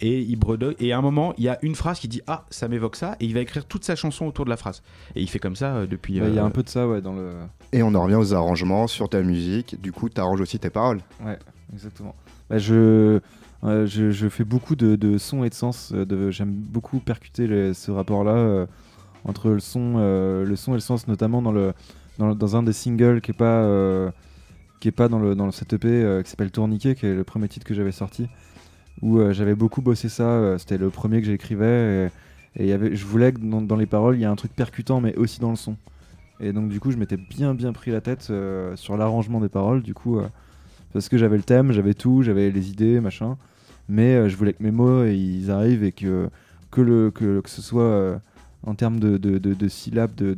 et 0.00 0.20
il 0.20 0.36
bredouille. 0.36 0.74
Et 0.80 0.92
à 0.92 0.98
un 0.98 1.00
moment, 1.00 1.32
il 1.38 1.44
y 1.44 1.48
a 1.48 1.56
une 1.62 1.74
phrase 1.76 2.00
qui 2.00 2.08
dit 2.08 2.20
Ah, 2.26 2.44
ça 2.50 2.68
m'évoque 2.68 2.96
ça. 2.96 3.16
Et 3.20 3.24
il 3.26 3.32
va 3.32 3.40
écrire 3.40 3.64
toute 3.64 3.84
sa 3.84 3.94
chanson 3.96 4.26
autour 4.26 4.44
de 4.44 4.50
la 4.50 4.56
phrase. 4.56 4.82
Et 5.14 5.22
il 5.22 5.28
fait 5.30 5.38
comme 5.38 5.56
ça 5.56 5.74
euh, 5.76 5.86
depuis. 5.86 6.18
Bah, 6.20 6.26
Il 6.28 6.34
y 6.34 6.38
a 6.38 6.42
euh, 6.42 6.46
un 6.46 6.50
peu 6.50 6.62
de 6.64 6.68
ça, 6.68 6.86
ouais, 6.88 7.00
dans 7.00 7.14
le. 7.14 7.32
Et 7.72 7.82
on 7.82 7.94
en 7.94 8.02
revient 8.02 8.16
aux 8.16 8.34
arrangements 8.34 8.86
sur 8.88 9.08
ta 9.08 9.22
musique. 9.22 9.80
Du 9.80 9.92
coup, 9.92 10.08
tu 10.08 10.20
arranges 10.20 10.40
aussi 10.40 10.58
tes 10.58 10.70
paroles. 10.70 11.00
Ouais, 11.24 11.38
exactement. 11.72 12.14
Bah, 12.50 12.58
je, 12.58 13.20
je, 13.86 14.28
fais 14.28 14.44
beaucoup 14.44 14.76
de, 14.76 14.96
de 14.96 15.18
sons 15.18 15.44
et 15.44 15.48
de 15.48 15.54
sens. 15.54 15.92
euh, 15.94 16.30
J'aime 16.30 16.52
beaucoup 16.52 17.00
percuter 17.00 17.74
ce 17.74 17.90
rapport-là 17.90 18.34
euh, 18.34 18.66
entre 19.24 19.50
le 19.50 19.60
son, 19.60 19.94
euh, 19.96 20.44
le 20.44 20.56
son 20.56 20.72
et 20.72 20.76
le 20.76 20.80
sens, 20.80 21.08
notamment 21.08 21.42
dans, 21.42 21.52
le, 21.52 21.72
le- 22.18 22.54
un 22.54 22.62
des 22.62 22.72
singles 22.72 23.20
qui 23.20 23.32
est 23.32 23.34
pas, 23.34 23.62
pas 24.96 25.08
dans, 25.08 25.18
le, 25.18 25.34
dans 25.34 25.50
cette 25.50 25.72
EP 25.72 26.22
qui 26.22 26.30
s'appelle 26.30 26.52
Tourniquet, 26.52 26.94
qui 26.94 27.06
est 27.06 27.14
le 27.14 27.24
premier 27.24 27.48
titre 27.48 27.66
que 27.66 27.74
j'avais 27.74 27.92
sorti, 27.92 28.28
où 29.02 29.20
j'avais 29.32 29.54
beaucoup 29.54 29.82
bossé 29.82 30.08
ça. 30.08 30.58
C'était 30.58 30.78
le 30.78 30.90
premier 30.90 31.20
que 31.20 31.26
j'écrivais. 31.26 32.10
Et, 32.58 32.68
je 32.68 33.04
voulais 33.04 33.32
que 33.32 33.40
dans, 33.40 33.76
les 33.76 33.86
paroles, 33.86 34.16
il 34.16 34.20
y 34.20 34.22
ait 34.22 34.26
un 34.26 34.36
truc 34.36 34.54
percutant, 34.54 35.00
mais 35.00 35.14
aussi 35.16 35.40
dans 35.40 35.50
le 35.50 35.56
son. 35.56 35.76
Et 36.38 36.52
donc, 36.52 36.68
du 36.68 36.78
coup, 36.80 36.90
je 36.92 36.96
m'étais 36.98 37.16
bien, 37.16 37.54
bien 37.54 37.72
pris 37.72 37.90
la 37.90 38.00
tête 38.00 38.30
sur 38.76 38.96
l'arrangement 38.96 39.40
des 39.40 39.48
paroles. 39.48 39.82
Du 39.82 39.92
coup. 39.92 40.20
parce 40.92 41.08
que 41.08 41.18
j'avais 41.18 41.36
le 41.36 41.42
thème, 41.42 41.72
j'avais 41.72 41.94
tout, 41.94 42.22
j'avais 42.22 42.50
les 42.50 42.70
idées, 42.70 43.00
machin. 43.00 43.36
Mais 43.88 44.14
euh, 44.16 44.28
je 44.28 44.36
voulais 44.36 44.52
que 44.52 44.62
mes 44.62 44.70
mots 44.70 45.02
euh, 45.02 45.12
ils 45.12 45.50
arrivent 45.50 45.84
et 45.84 45.92
que, 45.92 46.28
que, 46.70 46.80
le, 46.80 47.10
que, 47.10 47.40
que 47.40 47.48
ce 47.50 47.62
soit 47.62 47.82
euh, 47.82 48.18
en 48.64 48.74
termes 48.74 48.98
de, 48.98 49.16
de, 49.16 49.38
de- 49.38 49.68
syllabes, 49.68 50.14
de, 50.16 50.34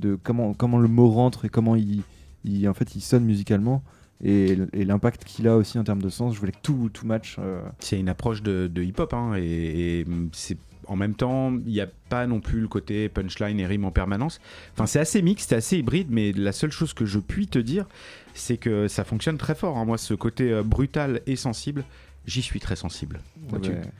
de, 0.00 0.18
comment, 0.22 0.52
comment 0.54 0.78
le 0.78 0.88
mot 0.88 1.08
rentre 1.10 1.44
et 1.44 1.48
comment 1.48 1.76
il, 1.76 2.02
il- 2.44 2.68
en 2.68 2.74
fait, 2.74 2.96
il 2.96 3.00
sonne 3.00 3.24
musicalement. 3.24 3.82
Et, 4.24 4.56
l'impact 4.72 5.24
qu'il 5.24 5.48
a 5.48 5.56
aussi 5.56 5.78
en 5.78 5.84
termes 5.84 6.02
de 6.02 6.08
sens, 6.08 6.34
je 6.34 6.40
voulais 6.40 6.52
que 6.52 6.58
tout, 6.62 6.90
tout 6.92 7.06
match. 7.06 7.38
C'est 7.80 7.98
une 7.98 8.08
approche 8.08 8.42
de, 8.42 8.70
hip-hop, 8.82 9.12
hein, 9.14 9.34
et, 9.36 10.04
c'est 10.32 10.56
en 10.88 10.96
même 10.96 11.14
temps, 11.14 11.52
il 11.64 11.72
n'y 11.72 11.80
a 11.80 11.86
pas 12.08 12.26
non 12.26 12.40
plus 12.40 12.60
le 12.60 12.66
côté 12.68 13.08
punchline 13.08 13.58
et 13.60 13.66
rime 13.66 13.84
en 13.84 13.92
permanence. 13.92 14.40
Enfin, 14.74 14.86
c'est 14.86 14.98
assez 14.98 15.22
mixte, 15.22 15.50
c'est 15.50 15.54
assez 15.56 15.78
hybride, 15.78 16.08
mais 16.10 16.32
la 16.32 16.50
seule 16.52 16.72
chose 16.72 16.92
que 16.92 17.06
je 17.06 17.20
puis 17.20 17.46
te 17.46 17.58
dire, 17.60 17.86
c'est 18.34 18.56
que 18.56 18.88
ça 18.88 19.04
fonctionne 19.04 19.38
très 19.38 19.54
fort. 19.54 19.78
hein. 19.78 19.84
Moi, 19.84 19.96
ce 19.98 20.14
côté 20.14 20.60
brutal 20.64 21.20
et 21.28 21.36
sensible, 21.36 21.84
j'y 22.26 22.42
suis 22.42 22.60
très 22.60 22.76
sensible. 22.76 23.20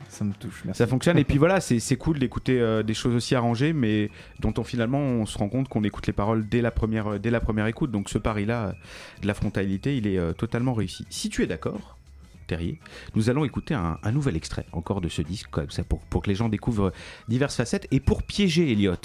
Ça 0.09 0.23
me 0.23 0.33
touche. 0.33 0.63
Merci. 0.65 0.77
Ça 0.77 0.87
fonctionne 0.87 1.17
et 1.17 1.23
puis 1.23 1.37
voilà, 1.39 1.59
c'est 1.59 1.97
cool 1.97 2.19
d'écouter 2.19 2.59
euh, 2.59 2.83
des 2.83 2.93
choses 2.93 3.15
aussi 3.15 3.35
arrangées, 3.35 3.73
mais 3.73 4.09
dont 4.39 4.53
on 4.57 4.63
finalement 4.63 4.99
on 4.99 5.25
se 5.25 5.37
rend 5.37 5.49
compte 5.49 5.67
qu'on 5.67 5.83
écoute 5.83 6.07
les 6.07 6.13
paroles 6.13 6.47
dès 6.47 6.61
la 6.61 6.71
première, 6.71 7.13
euh, 7.13 7.19
dès 7.19 7.31
la 7.31 7.39
première 7.39 7.67
écoute. 7.67 7.91
Donc 7.91 8.09
ce 8.09 8.17
pari-là 8.17 8.67
euh, 8.67 8.71
de 9.21 9.27
la 9.27 9.33
frontalité, 9.33 9.97
il 9.97 10.07
est 10.07 10.17
euh, 10.17 10.33
totalement 10.33 10.73
réussi. 10.73 11.05
Si 11.09 11.29
tu 11.29 11.43
es 11.43 11.47
d'accord, 11.47 11.97
Terrier, 12.47 12.79
nous 13.15 13.29
allons 13.29 13.45
écouter 13.45 13.73
un, 13.73 13.97
un 14.03 14.11
nouvel 14.11 14.35
extrait 14.35 14.65
encore 14.73 15.01
de 15.01 15.09
ce 15.09 15.21
disque, 15.21 15.49
comme 15.49 15.69
ça, 15.69 15.83
pour, 15.83 15.99
pour 16.01 16.21
que 16.21 16.29
les 16.29 16.35
gens 16.35 16.49
découvrent 16.49 16.91
diverses 17.27 17.55
facettes 17.55 17.87
et 17.91 17.99
pour 17.99 18.23
piéger 18.23 18.71
Elliot, 18.71 18.95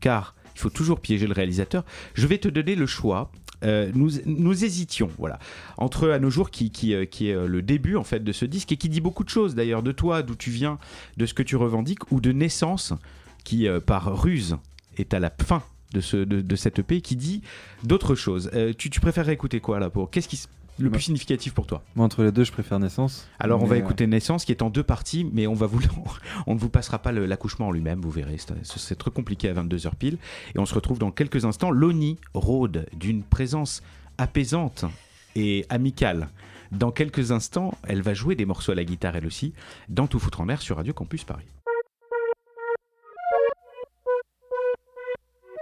car 0.00 0.34
il 0.54 0.60
faut 0.60 0.70
toujours 0.70 1.00
piéger 1.00 1.26
le 1.26 1.34
réalisateur. 1.34 1.84
Je 2.14 2.26
vais 2.26 2.38
te 2.38 2.48
donner 2.48 2.74
le 2.74 2.86
choix 2.86 3.30
euh, 3.64 3.90
nous, 3.94 4.10
nous 4.26 4.64
hésitions, 4.64 5.08
voilà, 5.18 5.38
entre 5.78 6.08
à 6.10 6.18
nos 6.18 6.30
jours 6.30 6.50
qui, 6.50 6.70
euh, 6.94 7.02
est 7.02 7.22
euh, 7.32 7.46
le 7.46 7.62
début 7.62 7.96
en 7.96 8.04
fait 8.04 8.22
de 8.22 8.32
ce 8.32 8.44
disque 8.44 8.72
et 8.72 8.76
qui 8.76 8.88
dit 8.88 9.00
beaucoup 9.00 9.24
de 9.24 9.28
choses 9.30 9.54
d'ailleurs 9.54 9.82
de 9.82 9.92
toi, 9.92 10.22
d'où 10.22 10.34
tu 10.34 10.50
viens, 10.50 10.78
de 11.16 11.26
ce 11.26 11.34
que 11.34 11.42
tu 11.42 11.56
revendiques 11.56 12.10
ou 12.12 12.20
de 12.20 12.32
naissance 12.32 12.92
qui 13.44 13.68
par 13.86 14.20
ruse 14.20 14.56
est 14.98 15.14
à 15.14 15.20
la 15.20 15.30
fin 15.30 15.62
de, 15.92 16.00
ce, 16.00 16.16
de, 16.16 16.40
de 16.40 16.56
cette 16.56 16.80
EP 16.80 17.00
qui 17.00 17.14
dit 17.16 17.42
d'autres 17.84 18.14
choses. 18.16 18.50
Tu, 18.76 18.90
tu 18.90 18.98
préférerais 19.00 19.34
écouter 19.34 19.60
quoi 19.60 19.78
là 19.78 19.88
pour 19.88 20.10
Qu'est-ce 20.10 20.26
qui 20.28 20.34
s- 20.36 20.48
le 20.78 20.90
plus 20.90 21.00
significatif 21.02 21.54
pour 21.54 21.66
toi 21.66 21.82
Moi, 21.94 22.04
entre 22.04 22.22
les 22.22 22.32
deux, 22.32 22.44
je 22.44 22.52
préfère 22.52 22.78
Naissance. 22.78 23.26
alors 23.38 23.62
on 23.62 23.66
va 23.66 23.76
euh, 23.76 23.78
écouter 23.78 24.06
Naissance 24.06 24.44
qui 24.44 24.52
est 24.52 24.62
en 24.62 24.70
deux 24.70 24.82
parties, 24.82 25.26
mais 25.32 25.46
on 25.46 25.54
va 25.54 25.66
vous, 25.66 25.80
on 26.46 26.54
ne 26.54 26.58
vous 26.58 26.68
passera 26.68 26.98
pas 26.98 27.12
l'accouchement 27.12 27.68
en 27.68 27.70
lui-même, 27.70 28.00
vous 28.00 28.10
verrez, 28.10 28.36
c'est- 28.38 28.78
c'est 28.78 28.96
très 28.96 29.10
compliqué 29.10 29.48
à 29.48 29.54
22h 29.54 29.94
pile. 29.94 30.18
Et 30.54 30.58
on 30.58 30.66
se 30.66 30.74
retrouve 30.74 30.98
dans 30.98 31.10
quelques 31.10 31.44
instants. 31.44 31.70
Loni 31.70 32.18
rôde 32.34 32.86
d'une 32.96 33.22
présence 33.22 33.82
apaisante 34.18 34.84
et 35.34 35.64
amicale. 35.68 36.28
Dans 36.72 36.90
quelques 36.90 37.30
instants, 37.32 37.76
elle 37.86 38.02
va 38.02 38.12
jouer 38.14 38.34
des 38.34 38.44
morceaux 38.44 38.72
à 38.72 38.74
la 38.74 38.84
guitare 38.84 39.16
elle 39.16 39.26
aussi, 39.26 39.52
dans 39.88 40.06
Tout 40.06 40.18
foutre 40.18 40.40
en 40.40 40.46
l'air 40.46 40.60
sur 40.60 40.76
Radio 40.76 40.92
Campus 40.92 41.24
Paris. 41.24 41.44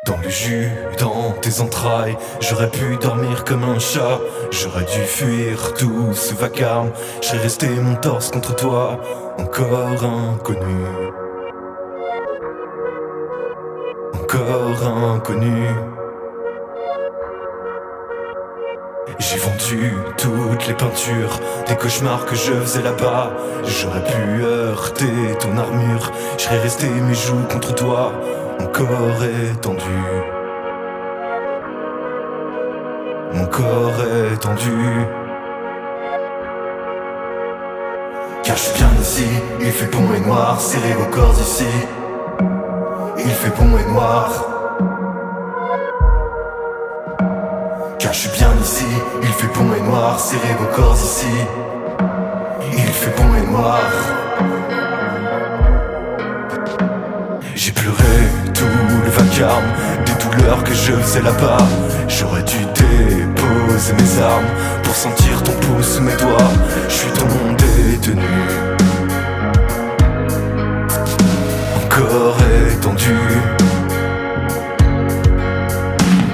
Dans 0.05 0.19
le 0.23 0.29
jus, 0.29 0.71
dans 0.99 1.33
tes 1.41 1.61
entrailles, 1.63 2.17
j'aurais 2.41 2.69
pu 2.69 2.99
dormir 3.01 3.45
comme 3.45 3.65
un 3.65 3.79
chat. 3.79 4.21
J'aurais 4.51 4.85
dû 4.85 5.01
fuir 5.01 5.73
tout 5.73 6.13
ce 6.13 6.35
vacarme. 6.35 6.91
Je 7.23 7.29
serais 7.29 7.39
resté 7.39 7.69
mon 7.69 7.95
torse 7.95 8.31
contre 8.31 8.55
toi, 8.55 9.01
encore 9.39 10.05
inconnu. 10.05 10.85
Encore 14.13 14.87
inconnu. 15.15 15.69
J'ai 19.19 19.37
vendu 19.39 19.95
toutes 20.19 20.67
les 20.67 20.75
peintures 20.75 21.41
des 21.67 21.77
cauchemars 21.77 22.27
que 22.27 22.35
je 22.35 22.53
faisais 22.53 22.83
là-bas. 22.83 23.33
J'aurais 23.65 24.05
pu 24.05 24.43
heurter 24.45 25.39
ton 25.41 25.57
armure. 25.57 26.13
Je 26.37 26.43
serais 26.43 26.59
resté 26.59 26.89
mes 26.89 27.15
joues 27.15 27.45
contre 27.51 27.75
toi, 27.75 28.13
mon 28.59 28.67
corps 28.67 29.25
étendu. 29.25 30.01
Mon 33.33 33.47
corps 33.47 34.05
étendu. 34.33 35.07
Car 38.43 38.57
je 38.57 38.63
suis 38.63 38.79
bien 38.79 38.91
ici, 39.01 39.27
il 39.61 39.73
fait 39.73 39.87
bon 39.87 40.13
et 40.15 40.21
noir, 40.21 40.61
serrez 40.61 40.93
vos 40.95 41.11
corps 41.11 41.35
ici. 41.41 41.67
Il 43.19 43.31
fait 43.31 43.53
bon 43.59 43.77
et 43.79 43.93
noir. 43.93 44.29
Car 47.99 48.13
je 48.13 48.19
suis 48.19 48.31
bien 48.39 48.53
ici, 48.61 48.87
il 49.23 49.29
fait 49.29 49.59
bon 49.59 49.73
et 49.75 49.81
noir, 49.81 50.21
serrez 50.21 50.55
vos 50.59 50.77
corps 50.77 50.95
ici. 50.95 51.27
Il 52.73 52.93
fait 52.93 53.17
bon 53.17 53.35
et 53.35 53.51
noir. 53.51 53.81
Des 60.07 60.25
douleurs 60.25 60.63
que 60.65 60.73
je 60.73 60.93
faisais 60.93 61.23
là-bas. 61.23 61.67
J'aurais 62.09 62.43
dû 62.43 62.59
déposer 62.75 63.93
mes 63.95 64.23
armes 64.23 64.51
pour 64.83 64.95
sentir 64.95 65.43
ton 65.43 65.53
pouce 65.53 65.97
sous 65.97 66.03
mes 66.03 66.17
doigts. 66.17 66.53
Je 66.89 66.95
suis 66.95 67.11
ton 67.13 67.27
détenu. 67.55 68.23
Encore 71.77 72.37
étendu. 72.73 73.17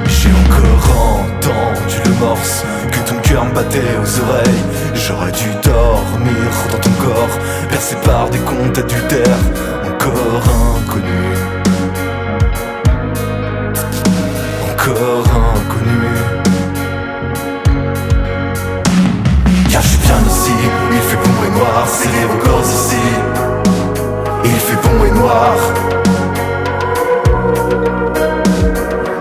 J'ai 0.06 0.30
encore 0.44 0.90
entendu 1.20 1.96
le 2.04 2.14
morse 2.24 2.64
que 2.92 3.08
ton 3.08 3.16
cœur 3.22 3.44
me 3.44 3.54
battait 3.54 3.96
aux 4.02 4.20
oreilles. 4.20 4.64
J'aurais 4.94 5.32
dû 5.32 5.48
dormir 5.62 6.50
dans 6.70 6.78
ton 6.78 6.90
corps, 7.04 7.38
percé 7.68 7.96
par 8.04 8.28
des 8.30 8.38
comptes 8.38 8.78
adultères, 8.78 9.42
encore 9.84 10.44
inconnu. 10.78 11.59
Encore 14.91 15.24
inconnu. 15.55 16.03
Car 19.70 19.82
je 19.82 19.88
suis 19.88 19.99
bien 19.99 20.18
ici, 20.28 20.51
il 20.91 20.99
fait 20.99 21.16
bon 21.16 21.45
et 21.47 21.51
noir, 21.57 21.86
serrez 21.86 22.26
vos 22.26 22.38
corps 22.45 22.64
ici. 22.64 22.97
Il 24.45 24.51
fait 24.51 24.80
bon 24.82 25.05
et 25.05 25.11
noir. 25.12 25.55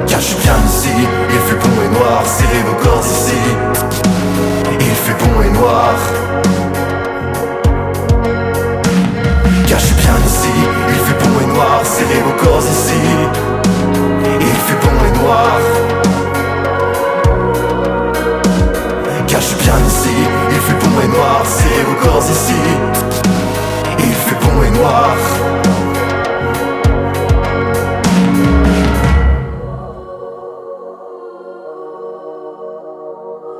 Car 0.07 0.19
je 0.19 0.25
suis 0.25 0.37
bien 0.37 0.57
ici, 0.65 0.89
il 1.29 1.39
fait 1.39 1.55
bon 1.55 1.75
et 1.85 1.99
noir, 1.99 2.23
serrez 2.25 2.63
vos 2.63 2.83
corps 2.83 3.05
ici. 3.05 3.39
Il 4.79 4.95
fait 4.95 5.17
bon 5.23 5.41
et 5.43 5.51
noir. 5.51 5.93
Car 9.67 9.79
je 9.79 9.85
suis 9.85 9.95
bien 9.95 10.17
ici, 10.25 10.53
il 10.89 10.95
fait 10.95 11.19
bon 11.23 11.39
et 11.43 11.53
noir, 11.53 11.81
serrez 11.83 12.21
vos 12.25 12.43
corps 12.43 12.63
ici. 12.63 13.48
Il 15.29 15.35
fait 15.35 16.45
bon 18.45 18.63
et 18.63 18.67
noir. 18.67 19.19
Car 19.27 19.41
je 19.41 19.45
suis 19.45 19.55
bien 19.57 19.77
ici, 19.87 20.09
il 20.49 20.57
fait 20.59 20.79
bon 20.83 21.01
et 21.03 21.07
noir, 21.07 21.45
serrez 21.45 21.83
vos 21.83 21.95
corps 22.03 22.23
ici. 22.29 22.53
Il 23.99 24.13
fait 24.13 24.35
bon 24.35 24.63
et 24.63 24.71
noir. 24.71 25.15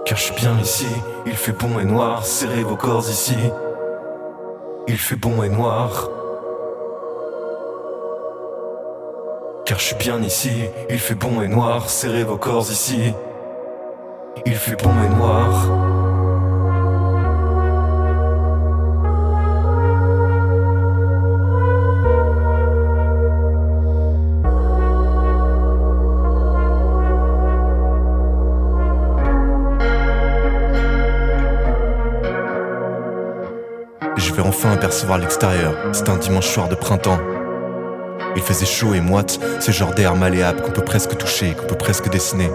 Car 0.06 0.18
je 0.18 0.24
suis 0.24 0.36
bien 0.36 0.58
ici, 0.60 0.88
il 1.26 1.36
fait 1.36 1.52
bon 1.52 1.80
et 1.80 1.86
noir, 1.86 2.26
serrez 2.26 2.64
vos 2.64 2.76
corps 2.76 3.08
ici. 3.10 3.38
Il 4.88 4.98
fait 4.98 5.16
bon 5.16 5.44
et 5.44 5.50
noir. 5.50 6.19
Je 9.80 9.86
suis 9.86 9.96
bien 9.96 10.22
ici, 10.22 10.52
il 10.90 11.00
fait 11.00 11.16
bon 11.16 11.42
et 11.42 11.48
noir, 11.48 11.90
serrez 11.90 12.24
vos 12.24 12.38
corps 12.38 12.70
ici. 12.70 13.14
Il 14.46 14.56
fait 14.56 14.76
bon 14.76 14.92
et 15.06 15.10
noir. 15.16 15.70
Je 34.18 34.34
vais 34.34 34.42
enfin 34.42 34.74
apercevoir 34.74 35.20
l'extérieur. 35.20 35.74
C'était 35.94 36.10
un 36.10 36.18
dimanche 36.18 36.48
soir 36.48 36.68
de 36.68 36.76
printemps. 36.76 37.39
Il 38.36 38.42
faisait 38.42 38.66
chaud 38.66 38.94
et 38.94 39.02
moite, 39.02 39.40
ce 39.60 39.72
genre 39.72 39.94
d'air 39.94 40.16
malléable 40.16 40.62
qu'on 40.62 40.72
peut 40.72 40.84
presque 40.84 41.18
toucher, 41.18 41.54
qu'on 41.54 41.66
peut 41.66 41.76
presque 41.76 42.10
dessiner. 42.10 42.50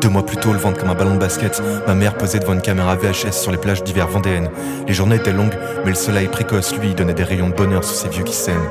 Deux 0.00 0.08
mois 0.08 0.26
plus 0.26 0.36
tôt, 0.36 0.52
le 0.52 0.58
ventre 0.58 0.78
comme 0.78 0.90
un 0.90 0.94
ballon 0.94 1.14
de 1.14 1.20
basket, 1.20 1.62
ma 1.86 1.94
mère 1.94 2.14
posait 2.16 2.38
devant 2.38 2.52
une 2.52 2.60
caméra 2.60 2.94
VHS 2.96 3.32
sur 3.32 3.52
les 3.52 3.58
plages 3.58 3.82
d'hiver 3.82 4.06
vendéennes. 4.08 4.50
Les 4.86 4.92
journées 4.92 5.16
étaient 5.16 5.32
longues, 5.32 5.56
mais 5.84 5.90
le 5.90 5.96
soleil 5.96 6.28
précoce, 6.28 6.76
lui, 6.76 6.94
donnait 6.94 7.14
des 7.14 7.24
rayons 7.24 7.48
de 7.48 7.54
bonheur 7.54 7.84
sur 7.84 7.96
ces 7.96 8.08
vieux 8.08 8.24
qui 8.24 8.34
saignent. 8.34 8.68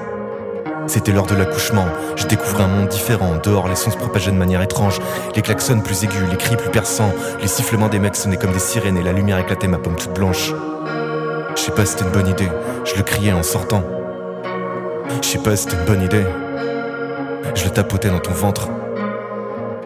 C'était 0.85 1.11
l'heure 1.11 1.25
de 1.25 1.35
l'accouchement, 1.35 1.85
je 2.17 2.27
découvrais 2.27 2.65
un 2.65 2.67
monde 2.67 2.89
différent. 2.89 3.37
Dehors, 3.41 3.67
les 3.67 3.75
sons 3.75 3.91
se 3.91 3.97
propageaient 3.97 4.31
de 4.31 4.37
manière 4.37 4.61
étrange. 4.61 4.99
Les 5.35 5.41
klaxons 5.41 5.79
plus 5.79 6.03
aigus, 6.03 6.29
les 6.29 6.37
cris 6.37 6.57
plus 6.57 6.69
perçants, 6.69 7.13
les 7.41 7.47
sifflements 7.47 7.87
des 7.87 7.99
mecs 7.99 8.15
sonnaient 8.15 8.37
comme 8.37 8.51
des 8.51 8.59
sirènes 8.59 8.97
et 8.97 9.03
la 9.03 9.13
lumière 9.13 9.39
éclatait 9.39 9.67
ma 9.67 9.77
pomme 9.77 9.95
toute 9.95 10.13
blanche. 10.13 10.53
Je 11.55 11.61
sais 11.61 11.71
pas 11.71 11.85
si 11.85 11.93
c'était 11.93 12.05
une 12.05 12.11
bonne 12.11 12.27
idée, 12.27 12.49
je 12.83 12.95
le 12.95 13.03
criais 13.03 13.31
en 13.31 13.43
sortant. 13.43 13.92
Je 15.23 15.29
sais 15.29 15.37
pas 15.37 15.55
si 15.55 15.63
c'était 15.63 15.77
une 15.77 15.85
bonne 15.85 16.01
idée. 16.03 16.25
Je 17.55 17.63
le 17.63 17.69
tapotais 17.69 18.09
dans 18.09 18.19
ton 18.19 18.33
ventre. 18.33 18.67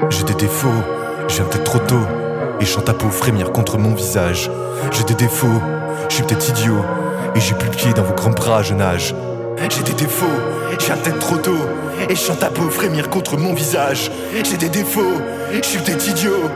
J'ai 0.09 0.23
des 0.23 0.33
défauts, 0.33 0.67
je 1.27 1.35
viens 1.35 1.45
peut-être 1.45 1.63
trop 1.63 1.77
tôt. 1.77 2.01
Et 2.59 2.65
je 2.65 2.79
ta 2.79 2.93
peau 2.93 3.07
frémir 3.09 3.51
contre 3.51 3.77
mon 3.77 3.93
visage. 3.93 4.49
J'ai 4.91 5.03
des 5.03 5.13
défauts, 5.13 5.61
je 6.09 6.15
suis 6.15 6.23
peut-être 6.23 6.49
idiot. 6.49 6.83
Et 7.35 7.39
j'ai 7.39 7.53
plus 7.53 7.69
le 7.69 7.75
pied 7.75 7.93
dans 7.93 8.01
vos 8.01 8.15
grands 8.15 8.31
bras 8.31 8.57
à 8.57 8.63
jeune 8.63 8.81
âge. 8.81 9.13
J'ai 9.69 9.83
des 9.83 9.93
défauts, 9.93 10.25
je 10.79 10.85
viens 10.85 10.97
peut-être 10.97 11.19
trop 11.19 11.37
tôt. 11.37 11.65
Et 12.09 12.15
je 12.15 12.31
ta 12.31 12.47
peau 12.47 12.67
frémir 12.71 13.11
contre 13.11 13.37
mon 13.37 13.53
visage. 13.53 14.11
J'ai 14.43 14.57
des 14.57 14.69
défauts, 14.69 15.21
je 15.53 15.61
suis 15.61 15.79
peut-être 15.79 16.09
idiot. 16.09 16.49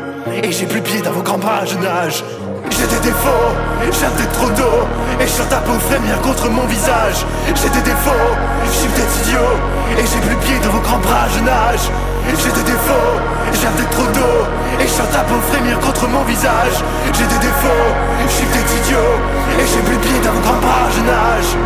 Et 0.43 0.51
j'ai 0.51 0.65
plus 0.65 0.79
le 0.79 0.83
pied 0.83 1.01
dans 1.03 1.11
vos 1.11 1.21
grands 1.21 1.37
bras 1.37 1.59
à 1.59 1.65
jeune 1.65 1.85
âge. 1.85 2.23
J'ai 2.71 2.87
des 2.87 3.11
défauts, 3.11 3.51
je 3.85 3.99
viens 3.99 4.09
peut-être 4.11 4.31
trop 4.31 4.49
tôt. 4.49 4.87
Et 5.19 5.27
je 5.27 5.31
sens 5.31 5.49
ta 5.49 5.59
peau 5.61 5.73
frémir 5.73 6.19
contre 6.21 6.49
mon 6.49 6.65
visage. 6.65 7.25
J'ai 7.47 7.69
des 7.69 7.81
défauts, 7.81 8.31
je 8.65 8.87
peut-être 8.87 9.15
idiot. 9.27 9.53
Et 9.99 10.05
j'ai 10.07 10.19
plus 10.19 10.33
le 10.33 10.39
pied 10.39 10.59
dans 10.63 10.71
vos 10.71 10.81
grands 10.81 10.99
bras 10.99 11.23
à 11.23 11.29
jeune 11.29 11.47
âge. 11.47 11.91
J'ai 12.25 12.51
des 12.51 12.63
défauts, 12.63 13.13
je 13.53 13.59
viens 13.59 13.71
peut-être 13.71 13.91
trop 13.91 14.11
tôt. 14.13 14.39
Et 14.79 14.83
je 14.83 14.91
sens 14.91 15.09
ta 15.11 15.23
peau 15.23 15.39
frémir 15.51 15.79
contre 15.79 16.07
mon 16.07 16.23
visage. 16.23 16.77
J'ai 17.13 17.27
des 17.27 17.39
défauts, 17.39 17.87
je 18.19 18.45
peut-être 18.49 18.73
idiot. 18.85 19.11
Et 19.59 19.65
j'ai 19.67 19.81
plus 19.83 19.93
le 19.93 20.01
pied 20.01 20.19
dans 20.23 20.31
vos 20.31 20.41
grands 20.41 20.59
bras 20.59 20.87
à 20.87 20.91
jeune 20.91 21.09
âge. 21.09 21.57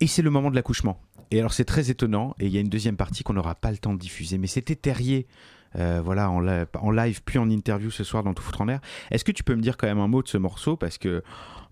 Et 0.00 0.06
c'est 0.06 0.22
le 0.22 0.30
moment 0.30 0.50
de 0.50 0.56
l'accouchement. 0.56 0.98
Et 1.30 1.38
alors 1.38 1.52
c'est 1.52 1.64
très 1.64 1.90
étonnant, 1.90 2.34
et 2.40 2.46
il 2.46 2.52
y 2.52 2.56
a 2.56 2.60
une 2.60 2.68
deuxième 2.68 2.96
partie 2.96 3.22
qu'on 3.22 3.34
n'aura 3.34 3.54
pas 3.54 3.70
le 3.70 3.78
temps 3.78 3.92
de 3.92 3.98
diffuser, 3.98 4.36
mais 4.36 4.48
c'était 4.48 4.74
Terrier 4.74 5.28
Euh, 5.78 6.00
voilà, 6.04 6.30
en, 6.30 6.40
li- 6.40 6.64
en 6.80 6.90
live 6.90 7.22
puis 7.24 7.38
en 7.38 7.48
interview 7.48 7.90
ce 7.90 8.02
soir 8.04 8.22
dans 8.24 8.34
Tout 8.34 8.42
foutre 8.42 8.60
en 8.60 8.64
l'air. 8.64 8.80
Est-ce 9.10 9.24
que 9.24 9.32
tu 9.32 9.44
peux 9.44 9.54
me 9.54 9.62
dire 9.62 9.76
quand 9.76 9.86
même 9.86 10.00
un 10.00 10.08
mot 10.08 10.22
de 10.22 10.28
ce 10.28 10.36
morceau? 10.38 10.76
Parce 10.76 10.98
que 10.98 11.22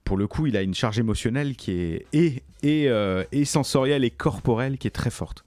pour 0.05 0.16
le 0.16 0.26
coup, 0.26 0.46
il 0.46 0.57
a 0.57 0.62
une 0.62 0.74
charge 0.74 0.99
émotionnelle 0.99 1.57
qui 1.57 1.72
est 1.72 2.07
et, 2.12 2.42
et, 2.62 2.88
euh, 2.88 3.24
et 3.32 3.44
sensorielle 3.44 4.05
et 4.05 4.11
corporelle 4.11 4.78
qui 4.78 4.86
est 4.86 4.92
très 4.92 5.11
forte. 5.11 5.44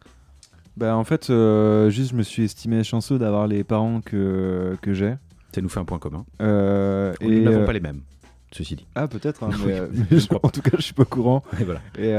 Bah, 0.77 0.95
en 0.95 1.03
fait, 1.03 1.29
euh, 1.29 1.89
juste, 1.89 2.11
je 2.11 2.15
me 2.15 2.23
suis 2.23 2.43
estimé 2.43 2.83
chanceux 2.83 3.17
d'avoir 3.19 3.47
les 3.47 3.63
parents 3.63 4.01
que, 4.01 4.77
que 4.81 4.93
j'ai. 4.93 5.15
Ça 5.53 5.61
nous 5.61 5.69
fait 5.69 5.79
un 5.79 5.85
point 5.85 5.99
commun. 5.99 6.25
Euh, 6.41 7.13
Nous 7.21 7.29
et, 7.31 7.39
n'avons 7.41 7.65
pas 7.65 7.73
les 7.73 7.79
mêmes, 7.81 8.01
ceci 8.53 8.75
dit. 8.75 8.87
Ah, 8.95 9.07
peut-être, 9.07 9.43
hein, 9.43 9.49
mais, 9.65 9.77
je- 10.11 10.27
en 10.43 10.49
tout 10.49 10.61
cas, 10.61 10.71
je 10.77 10.81
suis 10.81 10.93
pas 10.93 11.03
au 11.03 11.05
courant. 11.05 11.43
Et 11.59 11.63
voilà. 11.63 11.81
Et, 11.97 12.13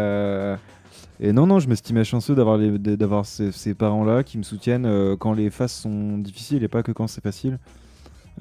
et 1.21 1.33
non, 1.33 1.47
non, 1.47 1.59
je 1.59 1.69
m'estimais 1.69 2.05
chanceux 2.05 2.35
d'avoir 2.35 2.57
les- 2.59 2.79
d'avoir 2.79 3.27
ces, 3.27 3.53
ces 3.53 3.75
parents-là 3.75 4.23
qui 4.25 4.39
me 4.39 4.43
soutiennent 4.43 4.87
euh, 4.87 5.17
quand 5.17 5.33
les 5.35 5.51
phases 5.51 5.73
sont 5.73 6.19
difficiles 6.19 6.63
et 6.65 6.69
pas 6.69 6.83
que 6.83 6.93
quand 6.93 7.07
c'est 7.07 7.23
facile. 7.23 7.59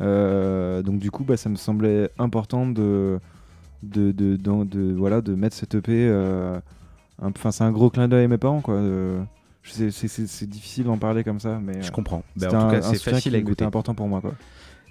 Euh, 0.01 0.81
donc 0.81 0.99
du 0.99 1.11
coup, 1.11 1.23
bah, 1.23 1.37
ça 1.37 1.49
me 1.49 1.55
semblait 1.57 2.09
important 2.17 2.65
de, 2.67 3.19
de, 3.83 4.11
de, 4.11 4.35
de- 4.37 4.63
de- 4.63 4.93
voilà, 4.95 5.21
de 5.21 5.35
mettre 5.35 5.55
cette 5.55 5.75
EP. 5.75 5.91
euh, 5.91 6.59
Enfin, 7.23 7.51
c'est 7.51 7.63
un 7.63 7.71
gros 7.71 7.91
clin 7.91 8.07
d'œil 8.07 8.25
à 8.25 8.27
mes 8.27 8.39
parents, 8.39 8.61
quoi. 8.61 8.81
c'est- 9.63 9.91
c'est 9.91 10.07
c'est 10.07 10.49
difficile 10.49 10.85
d'en 10.85 10.97
parler 10.97 11.23
comme 11.23 11.39
ça, 11.39 11.59
mais 11.63 11.79
Je 11.83 11.91
comprends. 11.91 12.23
Ben, 12.35 12.45
c'était 12.49 12.55
en 12.55 12.59
tout 12.61 12.65
un- 12.65 12.71
cas, 12.71 12.81
c'est 12.81 12.97
facile 13.11 13.35
à 13.35 13.37
écouter. 13.37 13.63
important 13.63 13.93
pour 13.93 14.07
moi, 14.07 14.21
quoi. 14.21 14.33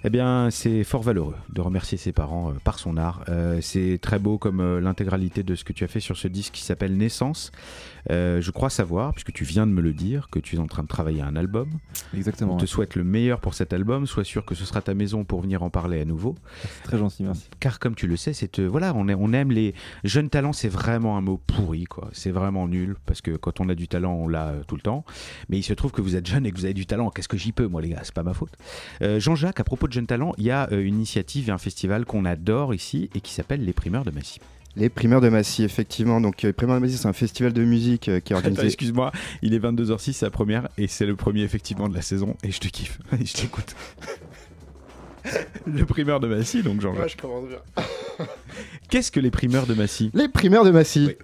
Eh 0.03 0.09
bien, 0.09 0.49
c'est 0.49 0.83
fort 0.83 1.03
valeureux 1.03 1.35
de 1.49 1.61
remercier 1.61 1.95
ses 1.95 2.11
parents 2.11 2.49
euh, 2.49 2.53
par 2.63 2.79
son 2.79 2.97
art. 2.97 3.23
Euh, 3.29 3.59
c'est 3.61 3.99
très 4.01 4.17
beau 4.17 4.39
comme 4.39 4.59
euh, 4.59 4.81
l'intégralité 4.81 5.43
de 5.43 5.53
ce 5.53 5.63
que 5.63 5.73
tu 5.73 5.83
as 5.83 5.87
fait 5.87 5.99
sur 5.99 6.17
ce 6.17 6.27
disque 6.27 6.53
qui 6.53 6.63
s'appelle 6.63 6.97
Naissance. 6.97 7.51
Euh, 8.09 8.41
je 8.41 8.51
crois 8.51 8.69
savoir, 8.69 9.13
puisque 9.13 9.31
tu 9.31 9.43
viens 9.43 9.67
de 9.67 9.71
me 9.71 9.81
le 9.81 9.93
dire, 9.93 10.29
que 10.31 10.39
tu 10.39 10.55
es 10.55 10.59
en 10.59 10.67
train 10.67 10.83
de 10.83 10.87
travailler 10.87 11.21
à 11.21 11.27
un 11.27 11.35
album. 11.35 11.69
Exactement. 12.15 12.53
On 12.55 12.57
te 12.57 12.61
ouais. 12.63 12.67
souhaite 12.67 12.95
le 12.95 13.03
meilleur 13.03 13.39
pour 13.39 13.53
cet 13.53 13.73
album. 13.73 14.07
Sois 14.07 14.23
sûr 14.23 14.45
que 14.45 14.55
ce 14.55 14.65
sera 14.65 14.81
ta 14.81 14.93
maison 14.93 15.23
pour 15.23 15.41
venir 15.41 15.61
en 15.63 15.69
parler 15.69 16.01
à 16.01 16.05
nouveau. 16.05 16.35
C'est 16.63 16.83
très 16.83 16.97
gentil, 16.97 17.23
merci. 17.23 17.47
Car 17.59 17.79
comme 17.79 17.95
tu 17.95 18.07
le 18.07 18.17
sais, 18.17 18.33
c'est 18.33 18.59
euh, 18.59 18.67
voilà, 18.67 18.93
on, 18.95 19.07
est- 19.07 19.13
on 19.15 19.33
aime 19.33 19.51
les 19.51 19.75
jeunes 20.03 20.29
talents. 20.29 20.53
C'est 20.53 20.69
vraiment 20.69 21.17
un 21.17 21.21
mot 21.21 21.39
pourri, 21.45 21.83
quoi. 21.85 22.09
C'est 22.13 22.31
vraiment 22.31 22.67
nul 22.67 22.95
parce 23.05 23.21
que 23.21 23.31
quand 23.37 23.59
on 23.59 23.69
a 23.69 23.75
du 23.75 23.87
talent, 23.87 24.13
on 24.13 24.27
l'a 24.27 24.47
euh, 24.47 24.63
tout 24.67 24.75
le 24.75 24.81
temps. 24.81 25.05
Mais 25.49 25.57
il 25.59 25.63
se 25.63 25.73
trouve 25.73 25.91
que 25.91 26.01
vous 26.01 26.15
êtes 26.15 26.25
jeune 26.25 26.45
et 26.45 26.51
que 26.51 26.57
vous 26.57 26.65
avez 26.65 26.73
du 26.73 26.85
talent. 26.85 27.09
Qu'est-ce 27.11 27.27
que 27.29 27.37
j'y 27.37 27.51
peux, 27.51 27.67
moi, 27.67 27.81
les 27.81 27.89
gars? 27.89 28.01
C'est 28.03 28.13
pas 28.15 28.23
ma 28.23 28.33
faute. 28.33 28.51
Jean-Jacques, 29.01 29.59
à 29.59 29.63
propos 29.63 29.87
de 29.87 29.93
jeunes 29.93 30.07
talents, 30.07 30.33
il 30.37 30.43
y 30.45 30.51
a 30.51 30.69
une 30.71 30.95
initiative 30.95 31.49
et 31.49 31.51
un 31.51 31.57
festival 31.57 32.05
qu'on 32.05 32.25
adore 32.25 32.73
ici 32.73 33.09
et 33.15 33.21
qui 33.21 33.33
s'appelle 33.33 33.63
Les 33.65 33.73
Primeurs 33.73 34.03
de 34.05 34.11
Massy. 34.11 34.39
Les 34.75 34.89
Primeurs 34.89 35.21
de 35.21 35.29
Massy, 35.29 35.63
effectivement. 35.63 36.21
Donc, 36.21 36.43
euh, 36.43 36.47
les 36.47 36.53
Primeurs 36.53 36.77
de 36.77 36.81
Massy, 36.81 36.97
c'est 36.97 37.07
un 37.07 37.13
festival 37.13 37.53
de 37.53 37.63
musique 37.63 38.07
euh, 38.09 38.19
qui 38.19 38.33
est 38.33 38.35
organisé. 38.35 38.65
excuse-moi, 38.65 39.11
il 39.41 39.53
est 39.53 39.59
22h06, 39.59 40.13
c'est 40.13 40.25
la 40.25 40.31
première 40.31 40.69
et 40.77 40.87
c'est 40.87 41.05
le 41.05 41.15
premier 41.15 41.41
effectivement 41.43 41.89
de 41.89 41.95
la 41.95 42.01
saison 42.01 42.35
et 42.43 42.51
je 42.51 42.59
te 42.59 42.67
kiffe. 42.67 42.99
je 43.11 43.33
t'écoute. 43.33 43.75
le 45.67 45.85
primeur 45.85 46.19
de 46.19 46.27
Massy, 46.27 46.63
donc 46.63 46.81
Jean-Jacques. 46.81 47.09
je 47.11 47.17
commence 47.17 47.47
bien. 47.47 47.59
Qu'est-ce 48.89 49.11
que 49.11 49.19
les 49.19 49.31
primeurs 49.31 49.67
de 49.67 49.73
Massy? 49.73 50.09
Les 50.13 50.27
Primeurs 50.27 50.63
de 50.65 50.71
Massy. 50.71 51.05
Oui. 51.07 51.15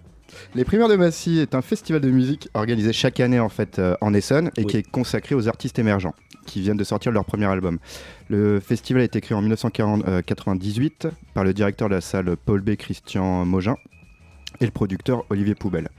Les 0.56 0.66
Primeurs 0.66 0.90
de 0.90 0.96
Massy 0.98 1.40
est 1.40 1.56
un 1.56 1.62
festival 1.62 2.02
de 2.02 2.10
musique 2.10 2.50
organisé 2.54 2.92
chaque 2.94 3.20
année 3.22 3.40
en 3.40 3.50
fait 3.50 3.80
euh, 3.80 3.96
en 4.02 4.14
Essonne 4.14 4.52
et 4.58 4.62
Oui. 4.62 4.66
qui 4.68 4.78
est 4.78 4.84
consacré 4.90 5.36
aux 5.36 5.48
artistes 5.48 5.80
émergents 5.80 6.14
qui 6.46 6.62
viennent 6.62 6.78
de 6.78 6.84
sortir 6.84 7.12
leur 7.12 7.26
premier 7.26 7.46
album. 7.46 7.80
Le 8.30 8.60
festival 8.60 9.02
a 9.02 9.06
été 9.06 9.22
créé 9.22 9.38
en 9.38 9.42
1998 9.42 11.08
par 11.34 11.44
le 11.44 11.54
directeur 11.54 11.88
de 11.90 11.96
la 11.96 12.02
salle 12.02 12.36
Paul 12.38 12.62
B. 12.62 12.76
Christian 12.76 13.46
Mogin 13.46 13.76
et 14.60 14.66
le 14.66 14.72
producteur 14.72 15.24
Olivier 15.30 15.56
Poubelle. 15.56 15.90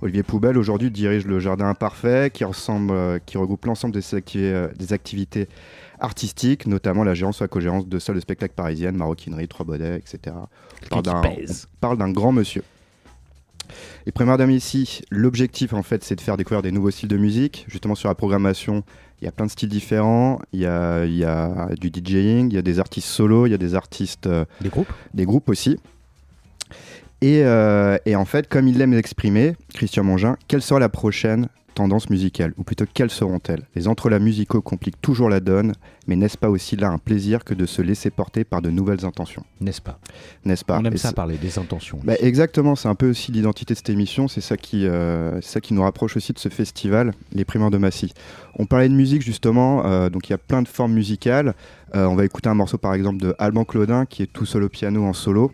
Olivier 0.00 0.22
Poubelle 0.22 0.56
aujourd'hui 0.56 0.92
dirige 0.92 1.26
le 1.26 1.40
Jardin 1.40 1.66
Imparfait 1.68 2.30
qui, 2.32 2.44
ressemble, 2.44 2.92
euh, 2.92 3.18
qui 3.24 3.36
regroupe 3.36 3.64
l'ensemble 3.64 3.92
des, 3.94 4.00
activi- 4.14 4.44
euh, 4.44 4.68
des 4.78 4.92
activités 4.92 5.48
artistiques, 5.98 6.66
notamment 6.68 7.02
la 7.02 7.14
gérance 7.14 7.40
ou 7.40 7.42
la 7.44 7.48
co-gérance 7.48 7.88
de 7.88 7.98
salles 7.98 8.14
de 8.14 8.20
spectacle 8.20 8.54
parisiennes, 8.54 8.96
maroquinerie, 8.96 9.48
trois 9.48 9.66
baudets, 9.66 9.96
etc. 9.96 10.36
On 11.72 11.78
parle 11.80 11.98
d'un 11.98 12.12
grand 12.12 12.30
monsieur. 12.30 12.62
Les 14.06 14.12
Primeurs 14.12 14.38
d'Amis 14.38 14.56
ici, 14.56 15.02
l'objectif 15.10 15.72
en 15.72 15.82
fait 15.82 16.04
c'est 16.04 16.16
de 16.16 16.20
faire 16.20 16.36
découvrir 16.36 16.62
des 16.62 16.72
nouveaux 16.72 16.90
styles 16.90 17.08
de 17.08 17.16
musique. 17.16 17.64
Justement 17.68 17.94
sur 17.94 18.08
la 18.08 18.14
programmation, 18.14 18.82
il 19.20 19.24
y 19.24 19.28
a 19.28 19.32
plein 19.32 19.46
de 19.46 19.50
styles 19.50 19.68
différents. 19.68 20.40
Il 20.52 20.60
y 20.60 20.66
a, 20.66 21.04
il 21.04 21.16
y 21.16 21.24
a 21.24 21.68
du 21.80 21.88
DJing, 21.88 22.50
il 22.50 22.54
y 22.54 22.58
a 22.58 22.62
des 22.62 22.78
artistes 22.78 23.08
solos, 23.08 23.46
il 23.46 23.50
y 23.50 23.54
a 23.54 23.58
des 23.58 23.74
artistes, 23.74 24.26
euh, 24.26 24.44
Des 24.60 24.68
groupes 24.68 24.92
des 25.14 25.24
groupes 25.24 25.48
aussi. 25.48 25.78
Et, 27.20 27.42
euh, 27.42 27.98
et 28.06 28.14
en 28.14 28.24
fait, 28.24 28.48
comme 28.48 28.68
il 28.68 28.78
l'aime 28.78 28.92
l'exprimer, 28.92 29.56
Christian 29.74 30.04
Mongin, 30.04 30.36
quelle 30.46 30.62
sera 30.62 30.78
la 30.78 30.88
prochaine 30.88 31.48
tendance 31.78 32.10
musicale 32.10 32.54
Ou 32.58 32.64
plutôt, 32.64 32.86
quelles 32.92 33.10
seront-elles? 33.10 33.62
Les 33.76 33.86
entrelacs 33.86 34.20
musicaux 34.20 34.60
compliquent 34.60 35.00
toujours 35.00 35.28
la 35.28 35.38
donne, 35.38 35.74
mais 36.08 36.16
n'est-ce 36.16 36.36
pas 36.36 36.50
aussi 36.50 36.74
là 36.74 36.88
un 36.90 36.98
plaisir 36.98 37.44
que 37.44 37.54
de 37.54 37.66
se 37.66 37.82
laisser 37.82 38.10
porter 38.10 38.42
par 38.42 38.62
de 38.62 38.68
nouvelles 38.68 39.04
intentions? 39.04 39.44
N'est-ce 39.60 39.80
pas? 39.80 40.00
N'est-ce 40.44 40.64
pas? 40.64 40.80
On 40.80 40.84
aime 40.84 40.94
Et 40.94 40.98
ça 40.98 41.12
parler 41.12 41.36
des 41.36 41.56
intentions. 41.56 42.00
bah, 42.02 42.14
exactement, 42.18 42.74
c'est 42.74 42.88
un 42.88 42.96
peu 42.96 43.08
aussi 43.08 43.30
l'identité 43.30 43.74
de 43.74 43.78
cette 43.78 43.90
émission, 43.90 44.26
c'est 44.26 44.40
ça, 44.40 44.56
qui, 44.56 44.86
euh, 44.86 45.40
ça 45.40 45.60
qui 45.60 45.72
nous 45.72 45.82
rapproche 45.82 46.16
aussi 46.16 46.32
de 46.32 46.40
ce 46.40 46.48
festival, 46.48 47.12
les 47.32 47.44
Primeurs 47.44 47.70
de 47.70 47.78
Massy. 47.78 48.12
On 48.58 48.66
parlait 48.66 48.88
de 48.88 48.94
musique 48.94 49.22
justement, 49.22 49.86
euh, 49.86 50.10
donc 50.10 50.28
il 50.28 50.32
y 50.32 50.34
a 50.34 50.38
plein 50.38 50.62
de 50.62 50.68
formes 50.68 50.92
musicales. 50.92 51.54
Euh, 51.94 52.06
on 52.06 52.16
va 52.16 52.24
écouter 52.24 52.48
un 52.48 52.54
morceau 52.54 52.78
par 52.78 52.92
exemple 52.92 53.18
de 53.18 53.36
Alban 53.38 53.64
Claudin 53.64 54.04
qui 54.04 54.24
est 54.24 54.32
tout 54.32 54.46
seul 54.46 54.64
au 54.64 54.68
piano 54.68 55.04
en 55.04 55.12
solo. 55.12 55.52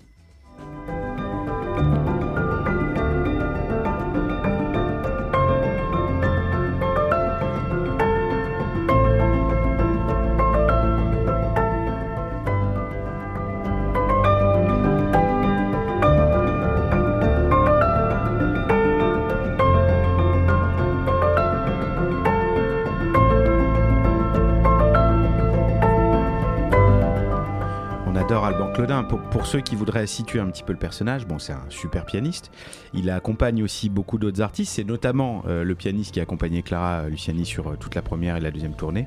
Pour, 29.45 29.51
ceux 29.51 29.61
qui 29.61 29.77
voudraient 29.77 30.07
situer 30.07 30.41
un 30.41 30.47
petit 30.47 30.63
peu 30.63 30.73
le 30.73 30.79
personnage, 30.79 31.27
bon, 31.27 31.39
c'est 31.39 31.53
un 31.53 31.67
super 31.69 32.07
pianiste. 32.07 32.51
Il 32.95 33.11
accompagne 33.11 33.63
aussi 33.63 33.91
beaucoup 33.91 34.17
d'autres 34.17 34.41
artistes. 34.41 34.73
C'est 34.73 34.85
notamment 34.85 35.43
euh, 35.47 35.65
le 35.65 35.75
pianiste 35.75 36.15
qui 36.15 36.21
a 36.21 36.23
accompagné 36.23 36.63
Clara 36.63 37.11
Luciani 37.11 37.45
sur 37.45 37.69
euh, 37.69 37.77
toute 37.77 37.95
la 37.95 38.01
première 38.01 38.37
et 38.37 38.41
la 38.41 38.51
deuxième 38.51 38.73
tournée. 38.75 39.07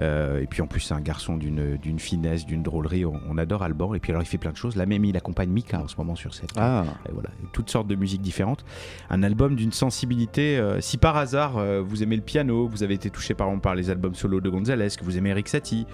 Euh, 0.00 0.40
et 0.40 0.46
puis 0.46 0.62
en 0.62 0.66
plus, 0.66 0.80
c'est 0.80 0.94
un 0.94 1.00
garçon 1.00 1.36
d'une 1.36 1.98
finesse, 1.98 2.46
d'une 2.46 2.62
drôlerie. 2.62 3.04
On, 3.04 3.20
on 3.28 3.38
adore 3.38 3.62
Alban. 3.62 3.94
Et 3.94 4.00
puis 4.00 4.12
alors, 4.12 4.22
il 4.22 4.26
fait 4.26 4.38
plein 4.38 4.52
de 4.52 4.56
choses. 4.56 4.76
Là 4.76 4.86
même, 4.86 5.04
il 5.04 5.16
accompagne 5.16 5.50
Mika 5.50 5.80
en 5.80 5.88
ce 5.88 5.96
moment 5.96 6.14
sur 6.14 6.34
cette. 6.34 6.50
Ah, 6.56 6.84
Et 7.08 7.12
voilà, 7.12 7.30
toutes 7.52 7.70
sortes 7.70 7.88
de 7.88 7.94
musiques 7.94 8.22
différentes. 8.22 8.64
Un 9.10 9.22
album 9.22 9.56
d'une 9.56 9.72
sensibilité. 9.72 10.58
euh, 10.58 10.80
si 10.80 10.96
par 10.96 11.16
hasard 11.16 11.58
euh, 11.58 11.82
vous 11.84 12.02
aimez 12.02 12.16
le 12.16 12.22
piano, 12.22 12.66
vous 12.68 12.82
avez 12.82 12.94
été 12.94 13.10
touché 13.10 13.34
par 13.34 13.48
exemple 13.48 13.62
par 13.62 13.74
les 13.74 13.90
albums 13.90 14.14
solo 14.14 14.40
de 14.40 14.48
Gonzalez, 14.48 14.88
que 14.98 15.04
vous 15.04 15.18
aimez 15.18 15.30
Eric 15.30 15.48
Satie, 15.48 15.86
euh, 15.86 15.92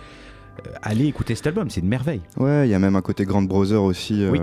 allez 0.82 1.06
écouter 1.06 1.34
cet 1.34 1.46
album, 1.46 1.70
c'est 1.70 1.80
une 1.80 1.88
merveille. 1.88 2.20
ouais, 2.36 2.68
il 2.68 2.70
y 2.70 2.74
a 2.74 2.78
même 2.78 2.96
un 2.96 3.02
côté 3.02 3.24
Grand 3.24 3.42
Brother 3.42 3.82
aussi, 3.82 4.22
euh, 4.24 4.30
Oui. 4.32 4.40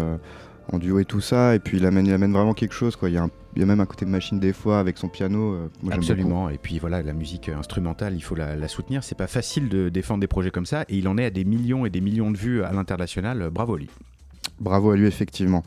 en 0.72 0.80
duo 0.80 1.00
et 1.00 1.06
tout 1.06 1.22
ça, 1.22 1.56
et 1.56 1.60
puis 1.60 1.78
il 1.78 1.86
amène, 1.86 2.06
il 2.08 2.14
amène 2.14 2.32
vraiment 2.34 2.54
quelque 2.54 2.74
chose. 2.74 2.98
Il 3.04 3.10
y, 3.10 3.18
a 3.18 3.24
un- 3.24 3.30
il 3.56 3.60
y 3.60 3.64
a 3.64 3.66
même 3.66 3.80
un 3.80 3.86
côté 3.86 4.06
machine 4.06 4.40
des 4.40 4.52
fois 4.54 4.80
avec 4.80 4.98
son 4.98 5.08
piano. 5.10 5.54
euh, 5.54 5.70
moi. 5.84 5.94
Absolument. 5.94 6.50
Et 6.50 6.58
puis 6.58 6.80
voilà, 6.80 7.02
la 7.04 7.14
musique 7.14 7.50
instrumentale, 7.50 8.14
il 8.16 8.22
faut 8.22 8.36
la, 8.36 8.56
la 8.56 8.68
soutenir. 8.68 9.04
C'est 9.04 9.18
pas 9.18 9.28
facile 9.28 9.70
de 9.70 9.90
défendre 9.90 10.22
des 10.22 10.28
projets 10.28 10.52
comme 10.52 10.66
ça. 10.66 10.84
Et 10.90 10.98
il 10.98 11.08
en 11.08 11.18
est 11.18 11.26
à 11.26 11.30
des 11.30 11.46
millions 11.46 11.86
et 11.86 11.90
des 11.90 12.02
millions 12.02 12.32
de 12.32 12.38
vues 12.38 12.64
à 12.64 12.72
l'international. 12.72 13.50
Bravo 13.52 13.76
à 13.76 13.80
lui. 13.80 13.90
Bravo 14.60 14.92
à 14.92 14.96
lui, 14.98 15.06
effectivement. 15.06 15.64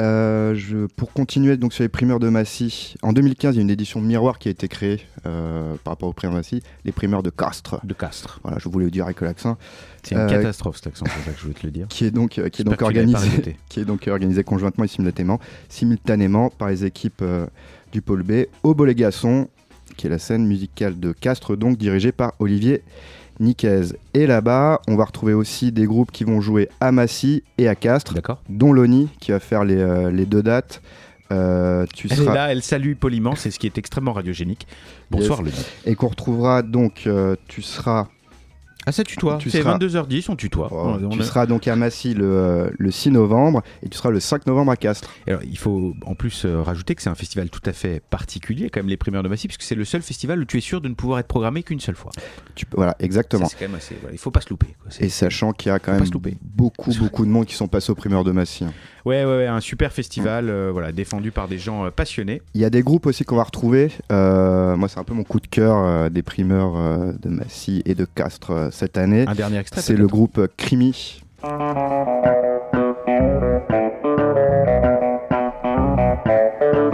Euh, 0.00 0.54
je, 0.54 0.86
pour 0.86 1.12
continuer 1.12 1.56
donc 1.56 1.72
sur 1.72 1.82
les 1.82 1.88
primeurs 1.88 2.18
de 2.18 2.28
Massy, 2.28 2.94
en 3.02 3.12
2015, 3.12 3.54
il 3.54 3.58
y 3.58 3.60
a 3.60 3.62
une 3.62 3.70
édition 3.70 4.00
miroir 4.00 4.38
qui 4.38 4.48
a 4.48 4.50
été 4.50 4.68
créée 4.68 5.00
euh, 5.26 5.74
par 5.84 5.92
rapport 5.92 6.08
aux 6.08 6.12
primeurs 6.12 6.34
de 6.34 6.38
Massy, 6.38 6.62
les 6.84 6.92
primeurs 6.92 7.22
de 7.22 7.30
Castres. 7.30 7.80
De 7.84 7.94
Castres. 7.94 8.40
Voilà, 8.42 8.58
je 8.58 8.68
voulais 8.68 8.86
le 8.86 8.90
dire 8.90 9.04
avec 9.04 9.20
l'accent, 9.20 9.56
C'est 10.02 10.14
une 10.14 10.22
Euh, 10.22 10.28
catastrophe 10.28 10.76
cet 10.76 10.88
accent, 10.88 11.04
c'est 11.06 11.24
ça 11.24 11.30
que 11.32 11.38
je 11.38 11.42
voulais 11.42 11.54
te 11.54 11.66
le 11.66 11.72
dire. 11.72 11.86
qui 11.90 12.04
est 12.04 12.10
donc, 12.10 12.30
qui 12.52 12.62
est 12.62 12.64
donc 12.64 12.82
organisé, 12.82 13.28
répété. 13.28 13.56
qui 13.68 13.80
est 13.80 13.84
donc 13.84 14.08
organisé 14.08 14.42
conjointement 14.42 14.84
et 14.84 14.88
simultanément, 14.88 15.38
simultanément 15.68 16.50
par 16.50 16.68
les 16.68 16.84
équipes 16.84 17.22
du 17.92 18.02
pôle 18.02 18.22
B 18.22 18.46
au 18.62 18.74
Bolégasson, 18.74 19.48
qui 19.96 20.06
est 20.08 20.10
la 20.10 20.18
scène 20.18 20.46
musicale 20.46 20.98
de 20.98 21.12
Castres, 21.12 21.56
donc 21.56 21.78
dirigée 21.78 22.12
par 22.12 22.32
Olivier 22.40 22.82
Niquez. 23.40 23.82
Et 24.14 24.26
là-bas, 24.26 24.80
on 24.88 24.96
va 24.96 25.04
retrouver 25.04 25.34
aussi 25.34 25.72
des 25.72 25.86
groupes 25.86 26.12
qui 26.12 26.24
vont 26.24 26.40
jouer 26.40 26.68
à 26.80 26.92
Massy 26.92 27.42
et 27.58 27.68
à 27.68 27.74
Castres, 27.74 28.14
D'accord 28.14 28.40
dont 28.48 28.72
Loni 28.72 29.08
qui 29.20 29.32
va 29.32 29.40
faire 29.40 29.64
les, 29.64 29.76
euh, 29.76 30.10
les 30.10 30.26
deux 30.26 30.42
dates. 30.42 30.82
Euh, 31.32 31.86
tu 31.94 32.08
Elle 32.10 32.18
seras... 32.18 32.32
est 32.32 32.34
là, 32.34 32.52
elle 32.52 32.62
salue 32.62 32.94
poliment, 32.94 33.34
c'est 33.34 33.50
ce 33.50 33.58
qui 33.58 33.66
est 33.66 33.78
extrêmement 33.78 34.12
radiogénique. 34.12 34.66
Bonsoir, 35.10 35.42
Leni. 35.42 35.54
et 35.86 35.94
qu'on 35.94 36.08
retrouvera 36.08 36.62
donc, 36.62 37.04
euh, 37.06 37.36
tu 37.48 37.62
seras 37.62 38.08
Ah, 38.86 38.92
ça 38.92 39.02
tutoie. 39.04 39.38
Tu 39.38 39.50
C'est 39.50 39.62
seras- 39.62 39.78
22h10, 39.78 40.28
on 40.30 40.36
tutoie. 40.36 40.68
On- 40.72 41.02
on 41.04 41.08
tu 41.10 41.20
a- 41.20 41.24
seras 41.24 41.46
donc 41.46 41.66
à 41.68 41.76
Massy 41.76 42.14
le, 42.14 42.72
le 42.78 42.90
6 42.90 43.10
novembre 43.10 43.62
et 43.82 43.88
tu 43.88 43.96
seras 43.96 44.10
le 44.10 44.20
5 44.20 44.46
novembre 44.46 44.72
à 44.72 44.76
Castres. 44.76 45.10
Alors, 45.26 45.42
il 45.42 45.56
faut 45.58 45.94
en 46.04 46.14
plus 46.14 46.44
euh, 46.44 46.62
rajouter 46.62 46.94
que 46.94 47.02
c'est 47.02 47.10
un 47.10 47.14
festival 47.14 47.48
tout 47.50 47.62
à 47.64 47.72
fait 47.72 48.02
particulier, 48.10 48.70
quand 48.70 48.80
même, 48.80 48.88
les 48.88 48.96
primeurs 48.96 49.22
de 49.22 49.28
Massy, 49.28 49.48
puisque 49.48 49.62
c'est 49.62 49.74
le 49.74 49.84
seul 49.84 50.02
festival 50.02 50.38
où 50.40 50.44
tu 50.44 50.58
es 50.58 50.60
sûr 50.60 50.80
de 50.80 50.88
ne 50.88 50.94
pouvoir 50.94 51.18
être 51.20 51.28
programmé 51.28 51.62
qu'une 51.62 51.80
seule 51.80 51.96
fois. 51.96 52.12
Tu, 52.54 52.66
voilà, 52.76 52.94
exactement. 52.98 53.44
Ça, 53.46 53.50
c'est 53.58 53.64
quand 53.64 53.70
même 53.70 53.78
assez. 53.78 53.96
voilà, 54.00 54.14
il 54.14 54.18
faut 54.18 54.30
pas 54.30 54.40
se 54.40 54.50
louper. 54.50 54.74
quoi. 54.82 54.90
Et 55.00 55.08
sachant 55.08 55.52
qu'il 55.52 55.70
y 55.70 55.72
a 55.72 55.78
quand 55.78 55.92
même 55.92 56.04
beaucoup, 56.42 56.92
beaucoup 56.98 57.24
de 57.24 57.30
monde 57.30 57.46
qui 57.46 57.54
sont 57.54 57.68
passés 57.68 57.90
aux 57.90 57.94
primeurs 57.96 58.24
de 58.24 58.32
Massy. 58.32 58.64
hein. 58.64 58.72
Ouais, 59.04 59.22
ouais, 59.24 59.36
ouais, 59.36 59.46
un 59.46 59.60
super 59.60 59.92
festival, 59.92 60.48
euh, 60.48 60.70
voilà, 60.72 60.90
défendu 60.90 61.30
par 61.30 61.46
des 61.46 61.58
gens 61.58 61.84
euh, 61.84 61.90
passionnés. 61.90 62.40
Il 62.54 62.62
y 62.62 62.64
a 62.64 62.70
des 62.70 62.82
groupes 62.82 63.04
aussi 63.04 63.24
qu'on 63.24 63.36
va 63.36 63.42
retrouver. 63.42 63.90
Euh, 64.10 64.76
moi, 64.76 64.88
c'est 64.88 64.98
un 64.98 65.04
peu 65.04 65.12
mon 65.12 65.24
coup 65.24 65.40
de 65.40 65.46
cœur 65.46 65.76
euh, 65.76 66.08
des 66.08 66.22
primeurs 66.22 66.72
euh, 66.76 67.12
de 67.22 67.28
Massy 67.28 67.82
et 67.84 67.94
de 67.94 68.06
Castres 68.06 68.50
euh, 68.50 68.68
cette 68.70 68.96
année. 68.96 69.26
Un 69.28 69.34
dernier 69.34 69.58
extrait. 69.58 69.82
C'est 69.82 69.96
le 69.96 70.06
groupe 70.06 70.48
Crimi. 70.56 71.20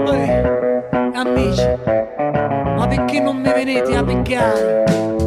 Ehi, 0.09 0.31
amici, 1.15 1.62
ma 2.77 2.89
perché 2.89 3.20
non 3.20 3.35
mi 3.35 3.49
venite 3.49 3.95
a 3.95 4.03
beccare? 4.03 5.19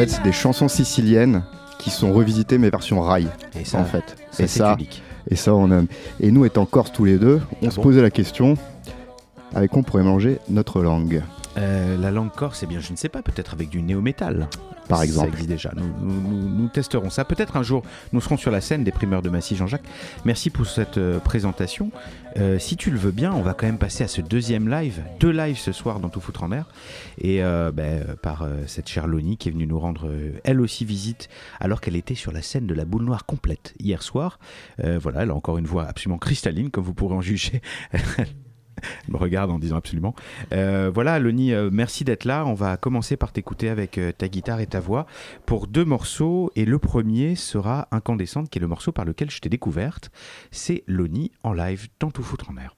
Fait, 0.00 0.10
c'est 0.10 0.22
des 0.22 0.32
chansons 0.32 0.68
siciliennes 0.68 1.42
qui 1.78 1.90
sont 1.90 2.12
revisitées 2.12 2.58
mais 2.58 2.70
version 2.70 3.00
rail. 3.00 3.28
Et 3.58 3.64
ça, 3.64 3.78
en 3.78 3.84
fait. 3.84 4.16
ça, 4.30 4.42
et 4.42 4.46
ça, 4.46 4.76
et 5.30 5.36
ça, 5.36 5.54
on 5.54 5.70
aime. 5.70 5.86
Et 6.20 6.30
nous, 6.30 6.44
étant 6.44 6.66
corse 6.66 6.92
tous 6.92 7.04
les 7.04 7.18
deux, 7.18 7.40
on 7.62 7.68
Ah 7.68 7.70
se 7.70 7.76
bon 7.76 7.82
posait 7.82 8.02
la 8.02 8.10
question 8.10 8.56
avec 9.54 9.70
quoi 9.70 9.80
on 9.80 9.82
pourrait 9.82 10.02
manger 10.02 10.38
notre 10.50 10.82
langue, 10.82 11.22
Euh, 11.58 11.96
la 11.96 12.10
langue 12.10 12.32
corse, 12.32 12.62
eh 12.62 12.66
bien, 12.66 12.80
je 12.80 12.92
ne 12.92 12.96
sais 12.96 13.08
pas, 13.08 13.22
peut-être 13.22 13.54
avec 13.54 13.68
du 13.70 13.80
néo-métal. 13.82 14.48
par 14.88 14.98
Ça 14.98 15.04
exemple. 15.04 15.28
existe 15.30 15.48
déjà. 15.48 15.72
Nous, 15.74 15.82
nous- 16.00 16.20
nous- 16.20 16.48
nous 16.48 16.68
testerons 16.68 17.10
ça. 17.10 17.24
Peut-être 17.24 17.56
un 17.56 17.64
jour, 17.64 17.82
nous 18.12 18.20
serons 18.20 18.36
sur 18.36 18.52
la 18.52 18.60
scène 18.60 18.84
des 18.84 18.92
primeurs 18.92 19.20
de 19.22 19.28
Massy, 19.30 19.56
Jean-Jacques. 19.56 19.82
Merci 20.24 20.48
pour 20.50 20.64
cette 20.66 20.96
euh, 20.98 21.18
présentation. 21.18 21.90
Euh, 22.36 22.60
si 22.60 22.76
tu 22.76 22.92
le 22.92 22.98
veux 22.98 23.10
bien, 23.10 23.32
on 23.32 23.42
va 23.42 23.52
quand 23.54 23.66
même 23.66 23.78
passer 23.78 24.04
à 24.04 24.08
ce 24.08 24.20
deuxième 24.20 24.68
live. 24.68 25.02
Deux 25.18 25.32
lives 25.32 25.58
ce 25.58 25.72
soir 25.72 25.98
dans 25.98 26.08
Tout 26.08 26.20
Foutre 26.20 26.44
en 26.44 26.52
Air. 26.52 26.68
Et 27.18 27.42
euh, 27.42 27.72
ben, 27.72 28.04
par 28.22 28.46
cette 28.68 28.88
chère 28.88 29.08
Loni 29.08 29.36
qui 29.38 29.48
est 29.48 29.52
venue 29.52 29.66
nous 29.66 29.80
rendre 29.80 30.08
elle 30.44 30.60
aussi 30.60 30.84
visite 30.84 31.28
alors 31.58 31.80
qu'elle 31.80 31.96
était 31.96 32.14
sur 32.14 32.30
la 32.30 32.42
scène 32.42 32.66
de 32.68 32.74
la 32.74 32.84
boule 32.84 33.02
noire 33.02 33.26
complète 33.26 33.74
hier 33.80 34.02
soir. 34.02 34.38
Voilà, 34.84 35.22
elle 35.22 35.30
a 35.30 35.34
encore 35.34 35.58
une 35.58 35.66
voix 35.66 35.84
absolument 35.86 36.18
cristalline, 36.18 36.70
comme 36.70 36.84
vous 36.84 36.94
pourrez 36.94 37.14
en 37.16 37.22
juger. 37.22 37.60
Elle 38.82 38.88
me 39.14 39.18
regarde 39.18 39.50
en 39.50 39.58
disant 39.58 39.76
absolument. 39.76 40.14
Euh, 40.52 40.90
voilà, 40.92 41.18
Loni, 41.18 41.52
euh, 41.52 41.70
merci 41.72 42.04
d'être 42.04 42.24
là. 42.24 42.44
On 42.46 42.54
va 42.54 42.76
commencer 42.76 43.16
par 43.16 43.32
t'écouter 43.32 43.68
avec 43.68 43.98
euh, 43.98 44.12
ta 44.12 44.28
guitare 44.28 44.60
et 44.60 44.66
ta 44.66 44.80
voix 44.80 45.06
pour 45.44 45.66
deux 45.66 45.84
morceaux. 45.84 46.50
Et 46.56 46.64
le 46.64 46.78
premier 46.78 47.34
sera 47.34 47.88
Incandescente, 47.90 48.50
qui 48.50 48.58
est 48.58 48.60
le 48.60 48.68
morceau 48.68 48.92
par 48.92 49.04
lequel 49.04 49.30
je 49.30 49.40
t'ai 49.40 49.48
découverte. 49.48 50.10
C'est 50.50 50.84
Loni 50.86 51.32
en 51.42 51.52
live 51.52 51.88
dans 52.00 52.10
Tout 52.10 52.22
Foutre 52.22 52.50
en 52.50 52.56
Air. 52.56 52.74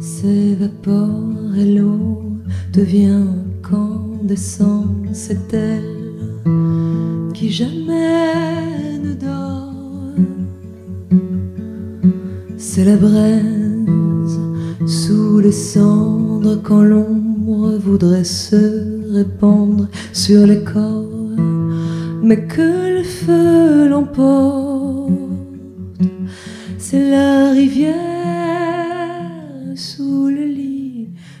S'évapore 0.00 1.56
et 1.56 1.74
l'eau 1.76 2.22
devient 2.72 3.24
incandescente, 3.62 5.08
c'est 5.12 5.52
elle 5.54 5.96
qui 7.34 7.50
jamais 7.50 8.98
ne 9.02 9.14
dort. 9.14 10.14
C'est 12.56 12.84
la 12.84 12.96
braise 12.96 14.40
sous 14.86 15.38
les 15.38 15.52
cendres 15.52 16.60
quand 16.62 16.82
l'ombre 16.82 17.78
voudrait 17.78 18.24
se 18.24 19.12
répandre 19.12 19.88
sur 20.12 20.46
les 20.46 20.62
corps, 20.62 21.36
mais 22.22 22.46
que 22.46 22.98
le 22.98 23.02
feu 23.02 23.88
l'emporte. 23.88 25.10
C'est 26.78 27.10
la 27.10 27.50
rivière 27.52 28.25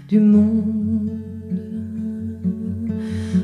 du 0.08 0.20
monde. 0.20 1.10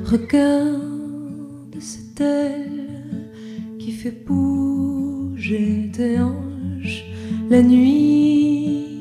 Regarde, 0.05 1.77
c'est 1.81 2.21
elle 2.21 3.31
qui 3.79 3.93
fait 3.93 4.25
bouger 4.25 5.91
tes 5.93 6.21
hanches 6.21 7.05
la 7.51 7.63
nuit 7.63 9.01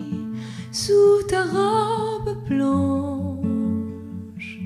sous 0.72 1.24
ta 1.28 1.44
robe 1.44 2.36
blanche. 2.48 4.60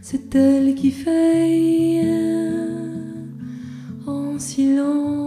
C'est 0.00 0.34
elle 0.34 0.74
qui 0.74 0.90
fait 0.90 2.02
en 4.06 4.38
silence. 4.38 5.21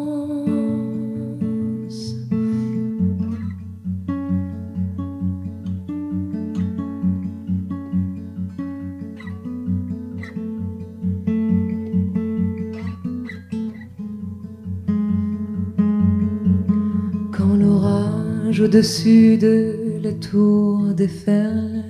Au-dessus 18.62 19.38
de 19.38 20.00
la 20.04 20.12
tour 20.14 20.94
déferle, 20.96 21.84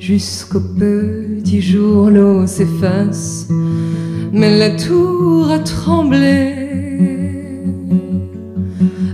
jusqu'au 0.00 0.60
petit 0.60 1.60
jour 1.60 2.10
l'eau 2.10 2.46
s'efface, 2.46 3.48
mais 4.32 4.58
la 4.58 4.70
tour 4.70 5.50
a 5.50 5.58
tremblé. 5.58 6.54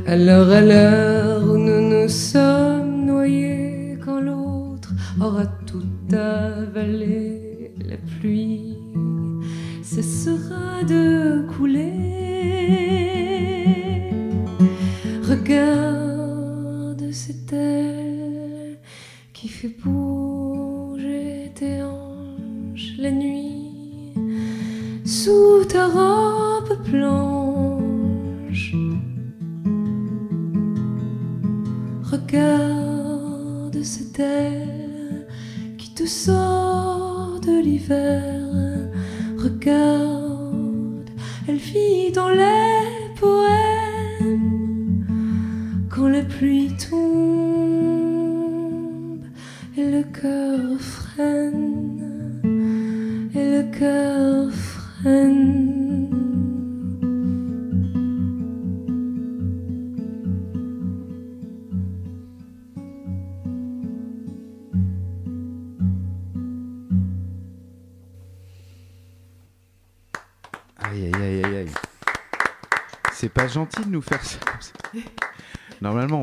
Alors 0.07 0.49
à 0.51 0.61
l'heure 0.61 1.43
où 1.51 1.57
nous 1.57 1.81
nous 1.81 2.09
sommes 2.09 2.44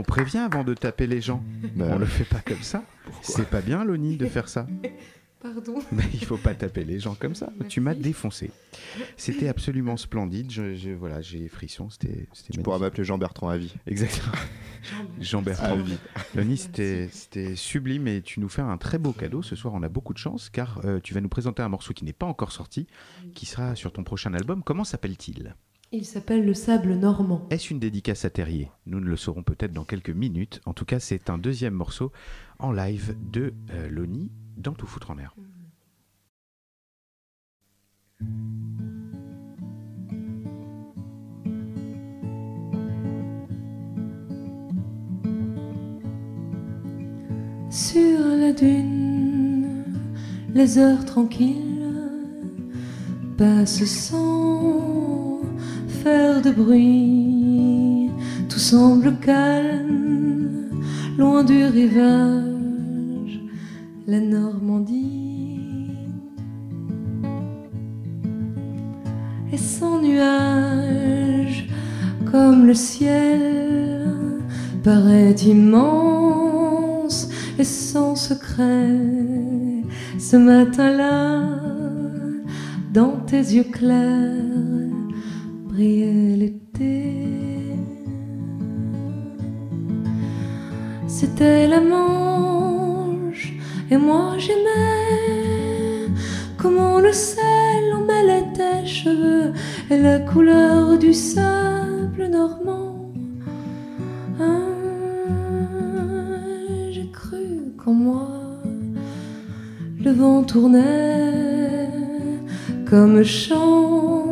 on 0.01 0.03
prévient 0.03 0.39
avant 0.39 0.63
de 0.63 0.73
taper 0.73 1.05
les 1.05 1.21
gens. 1.21 1.43
Bah, 1.75 1.85
on 1.91 1.99
le 1.99 2.05
fait 2.05 2.23
pas 2.23 2.41
comme 2.45 2.61
ça. 2.63 2.83
C'est 3.21 3.47
pas 3.47 3.61
bien, 3.61 3.83
Loni, 3.85 4.17
de 4.17 4.25
faire 4.25 4.49
ça. 4.49 4.65
Pardon. 5.41 5.79
Mais 5.91 6.03
il 6.13 6.23
faut 6.23 6.37
pas 6.37 6.53
taper 6.53 6.83
les 6.83 6.99
gens 6.99 7.15
comme 7.15 7.33
ça. 7.33 7.51
Tu 7.67 7.79
m'as 7.81 7.95
défoncé. 7.95 8.51
C'était 9.17 9.47
absolument 9.47 9.97
splendide. 9.97 10.51
Je, 10.51 10.75
je- 10.75 10.91
voilà, 10.91 11.19
j'ai 11.21 11.47
frisson. 11.47 11.89
C'était. 11.89 12.27
c'était 12.33 12.53
Tu 12.53 12.59
pourras 12.61 12.77
m'appeler 12.77 13.03
Jean-Bertrand 13.03 13.49
à 13.49 13.57
vie. 13.57 13.73
Exactement. 13.87 14.33
Jean 15.19 15.41
Bertrand. 15.41 15.73
À 15.73 15.75
vie. 15.77 15.97
Loni, 16.35 16.57
c'était 16.57 17.09
c'était 17.11 17.55
sublime 17.55 18.07
et 18.07 18.21
tu 18.21 18.39
nous 18.39 18.49
fais 18.49 18.61
un 18.61 18.77
très 18.77 18.99
beau 18.99 19.13
cadeau. 19.13 19.41
Ce 19.41 19.55
soir, 19.55 19.73
on 19.73 19.81
a 19.81 19.89
beaucoup 19.89 20.13
de 20.13 20.19
chance 20.19 20.49
car 20.51 20.79
euh, 20.85 20.99
tu 21.03 21.15
vas 21.15 21.21
nous 21.21 21.29
présenter 21.29 21.63
un 21.63 21.69
morceau 21.69 21.93
qui 21.93 22.05
n'est 22.05 22.13
pas 22.13 22.27
encore 22.27 22.51
sorti, 22.51 22.85
qui 23.33 23.47
sera 23.47 23.75
sur 23.75 23.91
ton 23.91 24.03
prochain 24.03 24.33
album. 24.35 24.61
Comment 24.63 24.83
s'appelle-t-il? 24.83 25.55
Il 25.93 26.05
s'appelle 26.05 26.45
le 26.45 26.53
sable 26.53 26.95
normand. 26.95 27.45
Est-ce 27.49 27.73
une 27.73 27.79
dédicace 27.79 28.23
à 28.23 28.29
Terrier? 28.29 28.71
Nous 28.85 29.01
ne 29.01 29.05
le 29.07 29.17
saurons 29.17 29.43
peut-être 29.43 29.73
dans 29.73 29.83
quelques 29.83 30.09
minutes. 30.09 30.61
En 30.65 30.73
tout 30.73 30.85
cas, 30.85 31.01
c'est 31.01 31.29
un 31.29 31.37
deuxième 31.37 31.73
morceau 31.73 32.13
en 32.59 32.71
live 32.71 33.13
de 33.29 33.53
euh, 33.71 33.89
Loni 33.89 34.31
dans 34.55 34.71
Tout 34.71 34.87
foutre 34.87 35.11
en 35.11 35.15
l'air. 35.15 35.35
Sur 47.69 48.19
la 48.37 48.53
dune, 48.53 49.83
les 50.53 50.77
heures 50.77 51.03
tranquilles 51.03 52.07
passent 53.37 53.83
sans 53.83 55.00
faire 56.03 56.41
de 56.41 56.51
bruit. 56.51 58.09
Tout 58.49 58.59
semble 58.59 59.15
calme, 59.17 60.69
loin 61.17 61.43
du 61.43 61.65
rivage, 61.65 63.39
la 64.07 64.19
Normandie. 64.19 65.91
Et 69.53 69.57
sans 69.57 70.01
nuages, 70.01 71.67
comme 72.31 72.65
le 72.65 72.73
ciel, 72.73 74.39
paraît 74.83 75.35
immense 75.45 77.29
et 77.59 77.63
sans 77.63 78.15
secret. 78.15 78.97
Ce 80.17 80.37
matin-là, 80.37 81.41
dans 82.93 83.17
tes 83.27 83.43
yeux 83.55 83.69
clairs, 83.71 84.50
C'était 91.07 91.67
la 91.67 91.81
Manche, 91.81 93.53
et 93.89 93.97
moi 93.97 94.35
j'aimais 94.37 96.07
comment 96.57 96.99
le 96.99 97.11
sel 97.11 97.83
emmêlait 97.95 98.45
tes 98.53 98.85
cheveux 98.85 99.53
et 99.89 99.97
la 99.97 100.19
couleur 100.19 100.99
du 100.99 101.13
sable 101.13 102.27
normand. 102.27 103.11
Ah, 104.39 104.61
J'ai 106.91 107.09
cru 107.11 107.73
qu'en 107.77 107.93
moi 107.93 108.29
le 110.03 110.11
vent 110.11 110.43
tournait 110.43 111.89
comme 112.87 113.23
change 113.23 114.30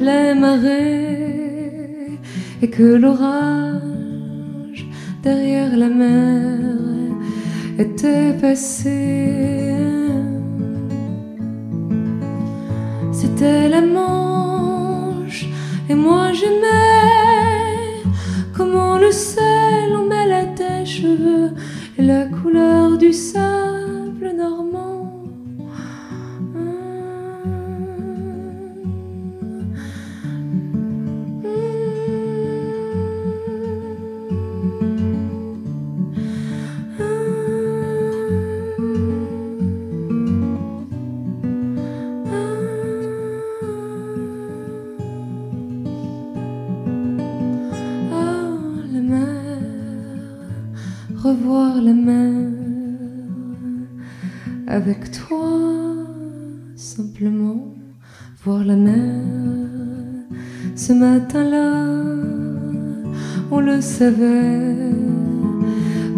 les 0.00 0.34
marées 0.34 2.18
et 2.62 2.70
que 2.70 2.82
l'orage 2.82 4.86
derrière 5.22 5.76
la 5.76 5.88
mer 5.88 6.58
était 7.78 8.32
passé. 8.40 9.72
C'était 13.12 13.68
la 13.68 13.80
Manche 13.80 15.46
et 15.88 15.94
moi 15.94 16.32
j'aimais 16.32 18.02
comment 18.56 18.98
le 18.98 19.10
sel 19.10 19.96
emmêlait 19.96 20.54
tes 20.54 20.84
cheveux 20.84 21.50
et 21.98 22.02
la 22.02 22.26
couleur 22.26 22.98
du 22.98 23.12
sable 23.12 24.32
normand. 24.36 24.73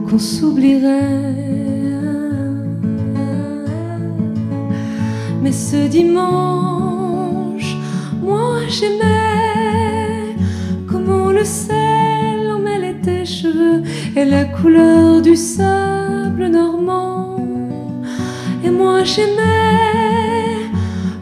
Qu'on 0.09 0.19
s'oublierait. 0.19 1.35
Mais 5.43 5.53
ce 5.53 5.86
dimanche, 5.86 7.77
moi 8.23 8.61
j'aimais 8.69 10.36
comment 10.89 11.31
le 11.32 11.44
sel 11.44 12.51
emmêlait 12.51 13.01
tes 13.03 13.24
cheveux 13.24 13.82
et 14.16 14.24
la 14.24 14.44
couleur 14.44 15.20
du 15.20 15.36
sable 15.36 16.48
normand. 16.48 17.36
Et 18.65 18.70
moi 18.70 19.05
j'aimais 19.05 20.70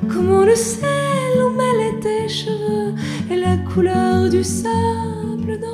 comment 0.09 0.45
le 0.45 0.55
sel 0.55 1.35
emmêlait 1.47 1.99
tes 2.01 2.29
cheveux 2.29 2.95
et 3.31 3.37
la 3.37 3.57
couleur 3.57 4.31
du 4.31 4.45
sable 4.45 5.59
normand. 5.61 5.74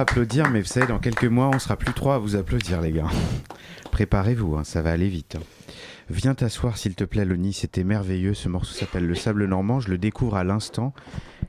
Applaudir, 0.00 0.50
mais 0.50 0.60
vous 0.60 0.66
savez, 0.66 0.86
dans 0.86 0.98
quelques 0.98 1.24
mois, 1.24 1.50
on 1.54 1.58
sera 1.58 1.76
plus 1.76 1.92
trois 1.92 2.16
à 2.16 2.18
vous 2.18 2.36
applaudir, 2.36 2.80
les 2.80 2.92
gars. 2.92 3.08
Préparez-vous, 3.90 4.56
hein, 4.56 4.64
ça 4.64 4.82
va 4.82 4.90
aller 4.92 5.08
vite. 5.08 5.36
hein. 5.36 5.72
Viens 6.08 6.34
t'asseoir, 6.34 6.76
s'il 6.76 6.94
te 6.94 7.04
plaît, 7.04 7.24
Loni, 7.24 7.52
c'était 7.52 7.84
merveilleux. 7.84 8.34
Ce 8.34 8.48
morceau 8.48 8.72
s'appelle 8.74 9.06
Le 9.06 9.14
Sable 9.14 9.44
Normand, 9.46 9.78
je 9.80 9.88
le 9.90 9.98
découvre 9.98 10.36
à 10.36 10.44
l'instant. 10.44 10.92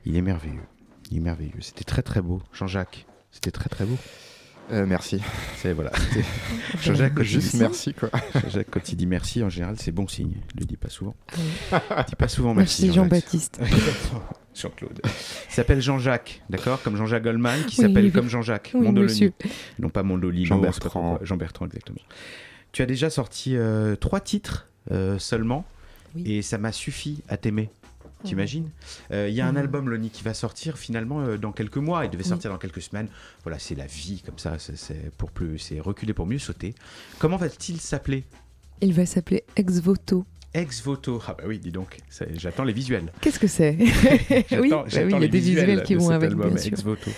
Il 0.04 0.16
est 0.16 0.22
merveilleux. 0.22 0.62
Il 1.10 1.18
est 1.18 1.20
merveilleux. 1.20 1.60
C'était 1.60 1.84
très 1.84 2.02
très 2.02 2.22
beau. 2.22 2.40
Jean-Jacques, 2.52 3.06
c'était 3.32 3.50
très 3.50 3.68
très 3.68 3.84
beau. 3.84 3.96
Euh, 4.70 4.86
merci. 4.86 5.20
C'est 5.56 5.72
voilà. 5.72 5.90
Jean-Jacques, 6.82 7.14
quand 7.14 7.22
il 7.22 7.26
Juste 7.28 7.52
dit- 7.52 7.58
merci, 7.60 7.92
quoi. 7.94 8.08
Jean-Jacques, 8.34 8.68
quand 8.70 8.88
il 8.90 8.96
dit 8.96 9.06
merci, 9.06 9.42
en 9.42 9.50
général, 9.50 9.74
c'est 9.78 9.92
bon 9.92 10.06
signe. 10.08 10.34
Il 10.54 10.60
le 10.60 10.66
dit 10.66 10.76
pas 10.76 10.88
souvent. 10.88 11.14
Il 11.72 12.04
dit 12.08 12.14
pas 12.16 12.28
souvent 12.28 12.54
Merci, 12.54 12.84
merci. 12.84 12.96
Jean-Baptiste. 12.96 13.60
Jean-Claude. 14.54 15.00
Il 15.04 15.52
s'appelle 15.54 15.80
Jean-Jacques, 15.80 16.42
d'accord? 16.50 16.82
Comme 16.82 16.96
Jean-Jacques 16.96 17.24
Goldman, 17.24 17.64
qui 17.66 17.80
Oui, 17.80 17.86
s'appelle 17.88 18.04
oui. 18.04 18.12
comme 18.12 18.28
Jean-Jacques. 18.28 18.70
Oui, 18.74 18.82
Mondoloni. 18.86 19.30
Non 19.78 19.88
pas 19.88 20.02
Mondolino. 20.02 20.46
Jean-Bertrand. 20.46 21.18
Jean-Bertrand, 21.22 21.66
exactement. 21.66 21.98
Tu 22.72 22.82
as 22.82 22.86
déjà 22.86 23.10
sorti 23.10 23.56
euh, 23.56 23.96
trois 23.96 24.20
titres 24.20 24.68
euh, 24.90 25.18
seulement, 25.18 25.64
Oui. 26.14 26.22
et 26.36 26.42
ça 26.42 26.56
m'a 26.58 26.72
suffi 26.72 27.22
à 27.28 27.36
t'aimer. 27.36 27.70
T'imagines 28.22 28.70
Euh, 29.10 29.28
Il 29.28 29.34
y 29.34 29.40
a 29.40 29.46
un 29.46 29.56
album, 29.56 29.88
Loni, 29.88 30.10
qui 30.10 30.22
va 30.22 30.34
sortir 30.34 30.78
finalement 30.78 31.20
euh, 31.20 31.36
dans 31.38 31.52
quelques 31.52 31.76
mois. 31.78 32.04
Il 32.04 32.10
devait 32.10 32.22
Oui. 32.24 32.28
sortir 32.28 32.50
dans 32.50 32.58
quelques 32.58 32.82
semaines. 32.82 33.08
Voilà, 33.44 33.58
c'est 33.58 33.74
la 33.74 33.86
vie 33.86 34.22
comme 34.24 34.38
ça. 34.38 34.58
c'est- 34.58 34.76
C'est 34.76 35.10
pour 35.16 35.30
plus, 35.30 35.58
c'est 35.58 35.80
reculer 35.80 36.12
pour 36.14 36.26
mieux 36.26 36.38
sauter. 36.38 36.74
Comment 37.18 37.36
va-t-il 37.36 37.80
s'appeler? 37.80 38.24
Il 38.80 38.92
va 38.94 39.06
s'appeler 39.06 39.44
Ex 39.56 39.80
Voto. 39.80 40.24
Ex 40.54 40.82
voto. 40.82 41.18
Ah 41.26 41.34
bah 41.36 41.44
oui, 41.46 41.58
dis 41.58 41.70
donc, 41.70 41.96
j'attends 42.36 42.64
les 42.64 42.74
visuels. 42.74 43.10
Qu'est-ce 43.22 43.38
que 43.38 43.46
c'est? 43.46 43.76
Oui, 44.60 44.68
bah 44.68 44.84
j'attends 44.86 45.06
oui, 45.06 45.12
il 45.16 45.22
y 45.22 45.24
a 45.24 45.28
des 45.28 45.38
visuels 45.40 45.82
qui 45.82 45.94
vont 45.94 46.10
avec, 46.10 46.30
album, 46.30 46.48
bien 46.50 46.58
sûr. 46.58 46.72
Ex 46.72 46.82
voto. 46.82 47.10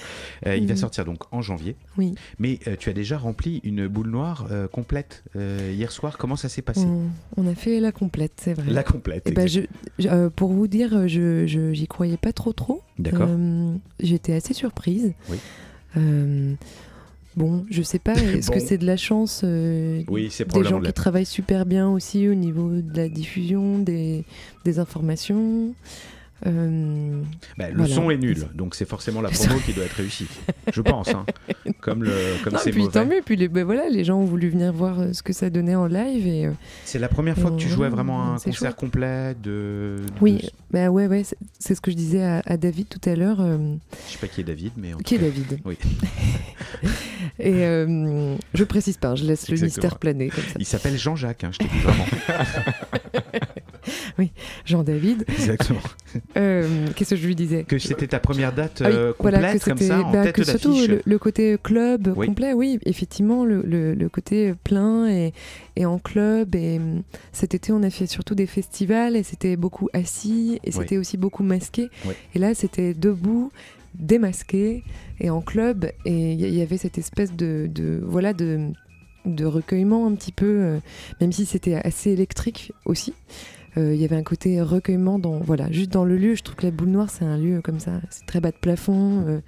Euh, 0.47 0.55
Il 0.56 0.66
va 0.69 0.74
Mhm. 0.74 0.78
sortir 0.78 1.05
donc 1.05 1.19
en 1.32 1.43
janvier. 1.43 1.74
Oui. 1.98 2.15
Mais 2.39 2.61
euh, 2.69 2.77
tu 2.78 2.90
as 2.90 2.93
déjà 2.93 3.19
rempli 3.19 3.61
une 3.65 3.89
boule 3.89 4.09
noire 4.09 4.47
euh, 4.52 4.69
complète 4.69 5.24
hier 5.35 5.90
soir. 5.90 6.16
Comment 6.16 6.36
ça 6.36 6.48
s'est 6.48 6.62
passé? 6.62 6.82
On, 6.86 7.09
on 7.36 7.47
a 7.48 7.55
fait 7.56 7.81
la 7.81 7.90
complète, 7.90 8.32
c'est 8.40 8.55
vrai. 8.55 8.70
La 8.70 8.85
complète, 8.85 9.28
Et 9.28 9.32
ben, 9.32 9.48
je, 9.48 9.61
exact. 9.61 9.74
je- 9.98 10.28
pour 10.28 10.52
vous 10.52 10.69
dire, 10.69 11.09
je 11.09 11.44
j'y 11.73 11.86
croyais 11.89 12.16
pas 12.16 12.32
trop 12.32 12.52
trop. 12.52 12.82
D'accord. 13.01 13.28
J'étais 14.01 14.35
assez 14.35 14.55
surprise. 14.55 15.12
Oui. 15.28 15.39
Bon, 17.36 17.65
je 17.70 17.82
sais 17.82 17.98
pas, 17.98 18.15
est-ce 18.15 18.51
que 18.51 18.61
c'est 18.61 18.78
de 18.78 18.86
la 18.86 18.97
chance 18.97 19.43
euh, 19.44 20.02
Oui, 20.09 20.28
c'est 20.31 20.47
Des 20.48 20.65
gens 20.65 20.81
qui 20.81 20.93
travaillent 20.93 21.27
super 21.27 21.66
bien 21.66 21.89
aussi 21.89 22.28
au 22.28 22.35
niveau 22.35 22.70
de 22.70 22.97
la 22.97 23.09
diffusion 23.09 23.78
des, 23.78 24.24
des 24.65 24.78
informations. 24.78 25.74
Euh, 26.46 27.22
Bah, 27.56 27.70
le 27.70 27.76
voilà. 27.78 27.94
son 27.94 28.10
est 28.10 28.16
nul, 28.18 28.46
donc 28.54 28.74
c'est 28.74 28.88
forcément 28.88 29.20
la 29.22 29.30
promo 29.30 29.58
qui 29.64 29.72
doit 29.72 29.84
être 29.84 29.92
réussie. 29.96 30.28
Je 30.72 30.82
pense, 30.82 31.08
hein. 31.08 31.24
comme 31.80 32.04
le, 32.04 32.12
comme 32.44 32.56
c'est 32.58 32.70
puis 32.70 32.86
tant 32.88 33.06
mieux. 33.06 33.20
Puis 33.24 33.36
les, 33.36 33.48
ben 33.48 33.64
voilà, 33.64 33.88
les 33.88 34.04
gens 34.04 34.18
ont 34.18 34.24
voulu 34.24 34.48
venir 34.50 34.72
voir 34.72 35.00
euh, 35.00 35.12
ce 35.12 35.22
que 35.22 35.32
ça 35.32 35.48
donnait 35.50 35.74
en 35.74 35.86
live 35.86 36.26
et 36.26 36.46
euh, 36.46 36.52
C'est 36.84 36.98
la 36.98 37.08
première 37.08 37.36
fois 37.38 37.50
que 37.50 37.56
tu 37.56 37.68
jouais 37.68 37.88
vraiment 37.88 38.22
un 38.22 38.34
concert 38.34 38.54
chouette. 38.54 38.74
complet 38.76 39.34
de. 39.42 39.96
oui, 40.20 40.34
de- 40.42 40.50
bah 40.70 40.88
ouais, 40.90 41.06
ouais, 41.06 41.22
c'est- 41.58 41.74
ce 41.74 41.80
que 41.80 41.90
je 41.90 41.96
disais 41.96 42.22
à, 42.22 42.42
à 42.46 42.56
David 42.56 42.88
tout 42.88 43.00
à 43.08 43.14
l'heure. 43.16 43.40
euh, 43.40 43.56
Je 44.08 44.12
sais 44.12 44.18
pas 44.18 44.28
qui 44.28 44.40
est 44.40 44.44
David, 44.44 44.72
mais. 44.76 44.92
en 44.94 44.98
Qui 44.98 45.14
est 45.14 45.18
David 45.18 45.58
Oui. 45.64 45.78
Et 47.38 47.64
euh, 47.64 48.36
je 48.54 48.64
précise 48.64 48.96
pas, 48.96 49.14
je 49.14 49.24
laisse 49.24 49.48
le 49.48 49.56
mystère 49.58 49.98
planer 49.98 50.28
comme 50.28 50.44
ça. 50.44 50.54
Il 50.58 50.66
s'appelle 50.66 50.96
Jean-Jacques, 50.98 51.44
hein, 51.44 51.50
je 51.52 51.58
t'ai 51.58 51.64
dit 51.64 51.78
vraiment. 51.80 52.04
oui, 54.19 54.31
Jean-David. 54.65 55.24
Exactement. 55.28 55.81
Euh, 56.36 56.86
Qu'est-ce 56.94 57.11
que 57.11 57.20
je 57.20 57.27
lui 57.27 57.35
disais 57.35 57.65
Que 57.65 57.77
c'était 57.77 58.06
ta 58.06 58.20
première 58.20 58.52
date 58.52 58.82
Ah 58.85 58.89
oui, 58.89 58.94
euh, 58.94 59.12
voilà, 59.19 59.39
complète 59.39 59.65
que 59.65 59.69
comme 59.70 59.78
ça, 59.78 60.01
en 60.02 60.12
bah, 60.12 60.23
tête 60.23 60.36
que 60.36 60.44
surtout 60.44 60.77
le, 60.86 61.02
le 61.05 61.19
côté 61.19 61.56
club 61.61 62.12
Oui. 62.16 62.28
complet, 62.28 62.52
oui, 62.52 62.78
effectivement, 62.86 63.44
le, 63.44 63.62
le- 63.62 63.94
le 63.94 64.09
côté 64.09 64.55
plein 64.62 65.09
et, 65.09 65.32
et 65.74 65.86
en 65.86 65.98
club. 65.98 66.55
Et 66.55 66.77
hum, 66.78 67.02
cet 67.32 67.56
été, 67.56 67.73
on 67.73 67.82
a 67.82 67.90
fait 67.90 68.06
surtout 68.06 68.36
des 68.36 68.47
festivals 68.47 69.16
et 69.16 69.24
c'était 69.24 69.56
beaucoup 69.56 69.89
assis 69.93 70.61
et 70.62 70.69
Oui. 70.69 70.73
c'était 70.73 70.98
aussi 70.98 71.16
beaucoup 71.16 71.43
masqué. 71.43 71.90
Et 72.36 72.39
là, 72.39 72.55
c'était 72.55 72.94
debout, 72.94 73.51
démasqué 73.98 74.85
et 75.20 75.31
en 75.31 75.40
club. 75.40 75.86
Et 76.05 76.32
il 76.32 76.40
y, 76.40 76.44
il 76.44 76.55
y 76.55 76.62
avait 76.62 76.78
cette 76.78 76.98
espèce 76.98 77.32
de, 77.32 77.69
de 77.73 78.01
voilà 78.05 78.32
de 78.32 78.69
de 79.24 79.47
recueillement 79.47 80.06
un 80.06 80.15
petit 80.15 80.32
peu, 80.32 80.44
euh, 80.47 80.78
même 81.20 81.32
si 81.32 81.47
c'était 81.47 81.74
assez 81.77 82.11
électrique 82.11 82.73
aussi. 82.85 83.15
Euh, 83.76 83.94
Il 83.94 84.01
y 84.01 84.05
avait 84.05 84.16
un 84.16 84.22
côté 84.22 84.60
recueillement 84.62 85.18
dans 85.18 85.38
voilà 85.38 85.70
juste 85.72 85.90
dans 85.92 86.05
le 86.05 86.16
lieu. 86.16 86.34
Je 86.34 86.42
trouve 86.42 86.56
que 86.56 86.66
la 86.66 86.70
boule 86.70 86.88
noire 86.88 87.10
c'est 87.10 87.24
un 87.24 87.36
lieu 87.38 87.60
comme 87.62 87.80
ça, 87.80 88.01
c'est 88.10 88.26
très 88.26 88.40
bas 88.40 88.51
de 88.51 88.56
plafond. 88.56 89.24
euh, 89.26 89.40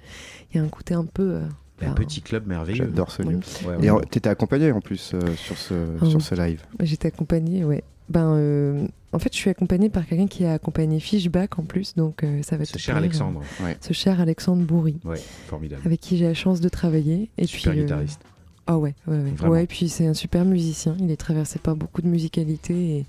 Il 0.53 0.57
y 0.57 0.59
a 0.59 0.63
un 0.63 0.67
côté 0.69 0.93
un 0.93 1.05
peu 1.05 1.23
euh, 1.35 1.41
Un 1.85 1.93
petit 1.93 2.21
club 2.21 2.47
merveilleux. 2.47 2.85
J'adore 2.85 3.11
ce 3.11 3.21
lieu. 3.23 3.39
Ouais, 3.65 3.75
Et 3.85 3.91
ouais. 3.91 4.01
tu 4.11 4.17
étais 4.17 4.29
accompagné 4.29 4.71
en 4.71 4.81
plus 4.81 5.11
euh, 5.13 5.19
sur, 5.35 5.57
ce, 5.57 5.73
Ah 6.01 6.05
sur 6.05 6.21
ce 6.21 6.35
live. 6.35 6.61
J'étais 6.81 7.07
accompagnée, 7.09 7.63
ouais. 7.63 7.83
Ben, 8.09 8.33
euh, 8.35 8.87
en 9.11 9.19
fait, 9.19 9.33
je 9.33 9.37
suis 9.37 9.49
accompagnée 9.49 9.89
par 9.89 10.05
quelqu'un 10.07 10.27
qui 10.27 10.45
a 10.45 10.53
accompagné 10.53 10.99
Fishback 11.01 11.59
en 11.59 11.63
plus, 11.63 11.93
donc 11.95 12.23
euh, 12.23 12.41
ça 12.41 12.55
va 12.55 12.63
Ce 12.63 12.71
te 12.73 12.77
cher 12.77 12.93
plaire. 12.95 13.03
Alexandre. 13.03 13.41
Ouais. 13.61 13.75
Ce 13.81 13.91
cher 13.91 14.21
Alexandre 14.21 14.63
Bourri. 14.63 14.95
Ouais, 15.03 15.19
formidable. 15.47 15.81
Avec 15.85 15.99
qui 15.99 16.15
j'ai 16.17 16.25
la 16.25 16.33
chance 16.33 16.61
de 16.61 16.69
travailler. 16.69 17.29
Et 17.37 17.45
Super 17.47 17.71
puis, 17.73 17.81
euh, 17.81 17.83
guitariste. 17.83 18.21
Ah 18.65 18.77
ouais, 18.77 18.95
ouais, 19.07 19.17
ouais. 19.17 19.31
Vraiment. 19.31 19.53
Ouais, 19.53 19.63
et 19.65 19.67
puis 19.67 19.89
c'est 19.89 20.07
un 20.07 20.13
super 20.13 20.45
musicien. 20.45 20.95
Il 20.99 21.11
est 21.11 21.17
traversé 21.17 21.59
par 21.59 21.75
beaucoup 21.75 22.01
de 22.01 22.07
musicalité 22.07 22.73
et, 22.99 23.05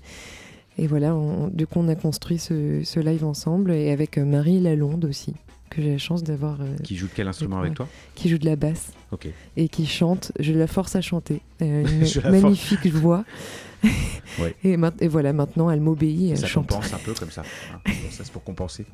et 0.79 0.87
voilà. 0.87 1.15
on- 1.15 1.47
du 1.49 1.67
coup, 1.67 1.79
on 1.79 1.87
a 1.89 1.95
construit 1.95 2.39
ce, 2.39 2.81
ce 2.83 2.99
live 2.99 3.25
ensemble 3.25 3.71
et 3.71 3.91
avec 3.91 4.17
euh, 4.17 4.25
Marie 4.25 4.59
Lalonde 4.59 5.05
aussi, 5.05 5.33
que 5.69 5.81
j'ai 5.81 5.91
la 5.91 5.97
chance 5.97 6.23
d'avoir. 6.23 6.59
euh, 6.61 6.75
Qui 6.83 6.95
joue 6.97 7.07
de 7.07 7.11
quel 7.15 7.27
instrument 7.27 7.59
avec 7.59 7.73
toi? 7.75 7.87
Qui 8.15 8.29
joue 8.29 8.37
de 8.37 8.45
la 8.45 8.55
basse 8.55 8.91
Ok. 9.11 9.27
et 9.57 9.69
qui 9.69 9.85
chante. 9.85 10.31
Je 10.39 10.53
la 10.53 10.67
force 10.67 10.95
à 10.95 11.01
chanter. 11.01 11.41
Elle 11.59 11.85
a 12.23 12.29
une 12.29 12.29
magnifique 12.41 12.85
voix. 12.87 13.23
Ouais. 14.39 14.55
et, 14.63 15.07
voilà, 15.07 15.31
maintenant 15.33 15.71
elle 15.71 15.79
m'obéit 15.81 16.35
Ça 16.37 16.47
chante. 16.47 16.67
compense 16.67 16.93
un 16.93 16.97
peu 16.97 17.13
comme 17.13 17.31
ça. 17.31 17.43
Hein, 17.73 17.79
ça 18.11 18.23
c'est 18.25 18.31
pour 18.31 18.43
compenser. 18.43 18.85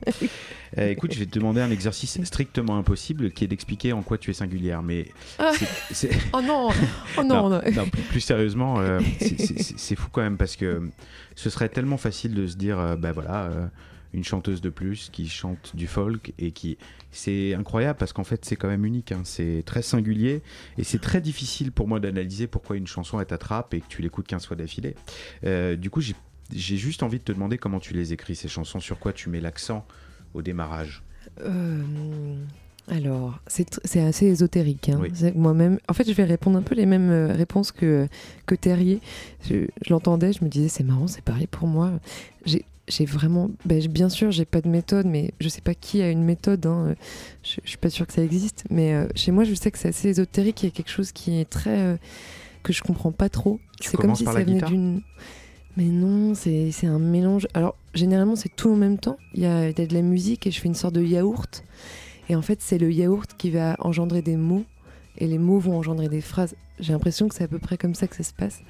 Euh, 0.77 0.89
écoute, 0.89 1.11
je 1.13 1.19
vais 1.19 1.25
te 1.25 1.37
demander 1.37 1.59
un 1.59 1.71
exercice 1.71 2.23
strictement 2.23 2.77
impossible 2.77 3.31
qui 3.31 3.43
est 3.43 3.47
d'expliquer 3.47 3.93
en 3.93 4.01
quoi 4.03 4.17
tu 4.19 4.29
es 4.29 4.33
singulière. 4.33 4.81
Mais 4.83 5.07
Ah. 5.39 5.51
Oh 6.33 6.41
non 6.41 6.69
Oh 7.17 7.23
non, 7.23 7.49
non. 7.49 7.61
non, 7.75 7.85
plus, 7.89 8.01
plus 8.03 8.19
sérieusement, 8.21 8.79
euh, 8.79 8.99
c'est- 9.19 9.95
fou 9.95 10.07
quand 10.11 10.21
même 10.21 10.37
parce 10.37 10.55
que 10.55 10.89
ce 11.35 11.49
serait 11.49 11.69
tellement 11.69 11.97
facile 11.97 12.33
de 12.35 12.45
se 12.47 12.55
dire, 12.55 12.79
euh, 12.79 12.95
bah 12.95 13.11
voilà, 13.11 13.45
euh, 13.45 13.65
une 14.15 14.23
chanteuse 14.23 14.61
de 14.61 14.69
plus 14.69 15.09
qui 15.11 15.27
chante 15.27 15.75
du 15.75 15.87
folk 15.87 16.33
et 16.39 16.51
qui, 16.51 16.77
c'est 17.11 17.53
incroyable 17.53 17.97
parce 17.99 18.13
qu'en 18.13 18.23
fait 18.23 18.45
c'est 18.45 18.55
quand 18.55 18.67
même 18.69 18.85
unique, 18.85 19.11
hein, 19.11 19.21
c'est 19.23 19.61
très 19.65 19.81
singulier 19.81 20.41
et 20.77 20.83
c'est 20.83 20.99
très 21.01 21.21
difficile 21.21 21.71
pour 21.71 21.87
moi 21.87 21.99
d'analyser 21.99 22.47
pourquoi 22.47 22.77
une 22.77 22.87
chanson 22.87 23.19
elle 23.19 23.25
t'attrape 23.27 23.73
et 23.73 23.81
que 23.81 23.87
tu 23.87 24.01
l'écoutes 24.01 24.25
15 24.27 24.45
fois 24.47 24.55
d'affilée. 24.55 24.95
Euh, 25.43 25.75
du 25.75 25.89
coup, 25.89 26.01
j'ai 26.01 26.77
juste 26.77 27.03
envie 27.03 27.19
de 27.19 27.23
te 27.23 27.31
demander 27.31 27.57
comment 27.57 27.79
tu 27.79 27.93
les 27.93 28.13
écris 28.13 28.35
ces 28.35 28.47
chansons, 28.47 28.79
sur 28.79 28.99
quoi 28.99 29.13
tu 29.13 29.29
mets 29.29 29.41
l'accent 29.41 29.85
au 30.33 30.41
démarrage? 30.41 31.03
Euh, 31.41 32.35
alors, 32.87 33.39
c'est 33.47 33.99
assez 33.99 34.27
ésotérique. 34.27 34.89
hein. 34.89 34.99
Oui. 35.01 35.11
Moi-même, 35.33 35.79
en 35.89 35.93
fait, 35.93 36.07
je 36.07 36.13
vais 36.13 36.23
répondre 36.23 36.57
un 36.57 36.61
peu 36.61 36.75
les 36.75 36.85
mêmes 36.85 37.09
euh, 37.09 37.33
réponses 37.33 37.71
que, 37.71 38.07
que 38.45 38.53
Terrier. 38.53 39.01
Je, 39.49 39.65
je 39.83 39.89
l'entendais, 39.89 40.33
je 40.33 40.43
me 40.43 40.49
disais, 40.49 40.67
c'est 40.67 40.83
marrant, 40.83 41.07
c'est 41.07 41.23
pareil 41.23 41.47
pour 41.47 41.67
moi. 41.67 41.91
J'ai 42.45 42.63
j'ai 42.87 43.05
vraiment, 43.05 43.49
ben, 43.65 43.85
bien 43.87 44.09
sûr, 44.09 44.31
j'ai 44.31 44.45
pas 44.45 44.61
de 44.61 44.67
méthode, 44.69 45.05
mais 45.07 45.33
je 45.39 45.49
sais 45.49 45.61
pas 45.61 45.73
qui 45.73 46.01
a 46.01 46.09
une 46.11 46.23
méthode. 46.23 46.65
hein. 46.65 46.95
Je, 47.43 47.55
je 47.63 47.69
suis 47.69 47.77
pas 47.77 47.89
sûre 47.89 48.05
que 48.07 48.13
ça 48.13 48.21
existe, 48.23 48.65
mais 48.69 48.93
euh, 48.93 49.07
chez 49.15 49.31
moi, 49.31 49.43
je 49.43 49.53
sais 49.55 49.71
que 49.71 49.77
c'est 49.79 49.87
assez 49.89 50.09
ésotérique. 50.09 50.61
Il 50.63 50.67
y 50.67 50.69
a 50.69 50.71
quelque 50.71 50.91
chose 50.91 51.11
qui 51.11 51.39
est 51.39 51.49
très 51.49 51.79
euh, 51.79 51.97
que 52.63 52.73
je 52.73 52.83
comprends 52.83 53.11
pas 53.11 53.29
trop. 53.29 53.59
C'est 53.81 53.97
comme 53.97 54.15
si 54.15 54.23
par 54.23 54.33
ça 54.33 54.43
venait 54.43 54.61
d'une. 54.61 55.01
Mais 55.77 55.85
non, 55.85 56.35
c'est 56.35 56.71
c'est 56.71 56.87
un 56.87 56.99
mélange. 56.99 57.47
Alors, 57.53 57.75
généralement, 57.93 58.35
c'est 58.35 58.55
tout 58.55 58.69
en 58.71 58.75
même 58.75 58.97
temps. 58.97 59.17
Il 59.33 59.41
y 59.41 59.45
a, 59.45 59.69
il 59.69 59.77
y 59.77 59.81
a 59.81 59.85
de 59.87 59.93
la 59.93 60.01
musique 60.01 60.47
et 60.47 60.51
je 60.51 60.59
fais 60.61 60.67
une 60.67 60.75
sorte 60.75 60.95
de 60.95 61.03
yaourt. 61.03 61.63
Et 62.29 62.35
en 62.35 62.41
fait, 62.41 62.61
c'est 62.61 62.77
le 62.77 62.91
yaourt 62.91 63.29
qui 63.37 63.49
va 63.51 63.75
engendrer 63.79 64.21
des 64.21 64.35
mots. 64.37 64.63
Et 65.17 65.27
les 65.27 65.37
mots 65.37 65.59
vont 65.59 65.77
engendrer 65.77 66.07
des 66.09 66.21
phrases. 66.21 66.55
J'ai 66.79 66.93
l'impression 66.93 67.27
que 67.27 67.35
c'est 67.35 67.43
à 67.43 67.47
peu 67.47 67.59
près 67.59 67.77
comme 67.77 67.95
ça 67.95 68.07
que 68.07 68.15
ça 68.15 68.23
se 68.23 68.33
passe. 68.33 68.61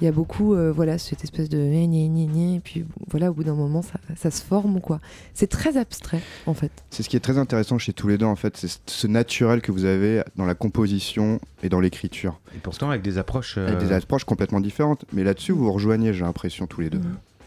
Il 0.00 0.04
y 0.04 0.08
a 0.08 0.12
beaucoup, 0.12 0.54
euh, 0.54 0.70
voilà, 0.70 0.98
cette 0.98 1.24
espèce 1.24 1.48
de 1.48 1.58
et 1.58 2.60
puis 2.62 2.84
voilà, 3.10 3.30
au 3.30 3.34
bout 3.34 3.44
d'un 3.44 3.54
moment, 3.54 3.82
ça, 3.82 3.98
ça 4.16 4.30
se 4.30 4.42
forme, 4.42 4.80
quoi. 4.80 5.00
C'est 5.34 5.48
très 5.48 5.76
abstrait, 5.76 6.20
en 6.46 6.54
fait. 6.54 6.70
C'est 6.90 7.02
ce 7.02 7.08
qui 7.08 7.16
est 7.16 7.20
très 7.20 7.38
intéressant 7.38 7.78
chez 7.78 7.92
tous 7.92 8.08
les 8.08 8.18
deux 8.18 8.26
en 8.26 8.36
fait, 8.36 8.56
c'est 8.56 8.80
ce 8.86 9.06
naturel 9.06 9.60
que 9.60 9.72
vous 9.72 9.84
avez 9.84 10.22
dans 10.36 10.44
la 10.44 10.54
composition 10.54 11.40
et 11.62 11.68
dans 11.68 11.80
l'écriture. 11.80 12.40
Et 12.54 12.58
pourtant 12.58 12.90
avec 12.90 13.02
des 13.02 13.18
approches. 13.18 13.58
Avec 13.58 13.78
des 13.78 13.92
euh, 13.92 13.96
approches 13.96 14.24
complètement 14.24 14.60
différentes, 14.60 15.04
mais 15.12 15.24
là-dessus 15.24 15.52
vous 15.52 15.64
vous 15.64 15.72
rejoignez, 15.72 16.12
j'ai 16.12 16.24
l'impression 16.24 16.66
tous 16.66 16.80
les 16.80 16.90
deux. 16.90 17.00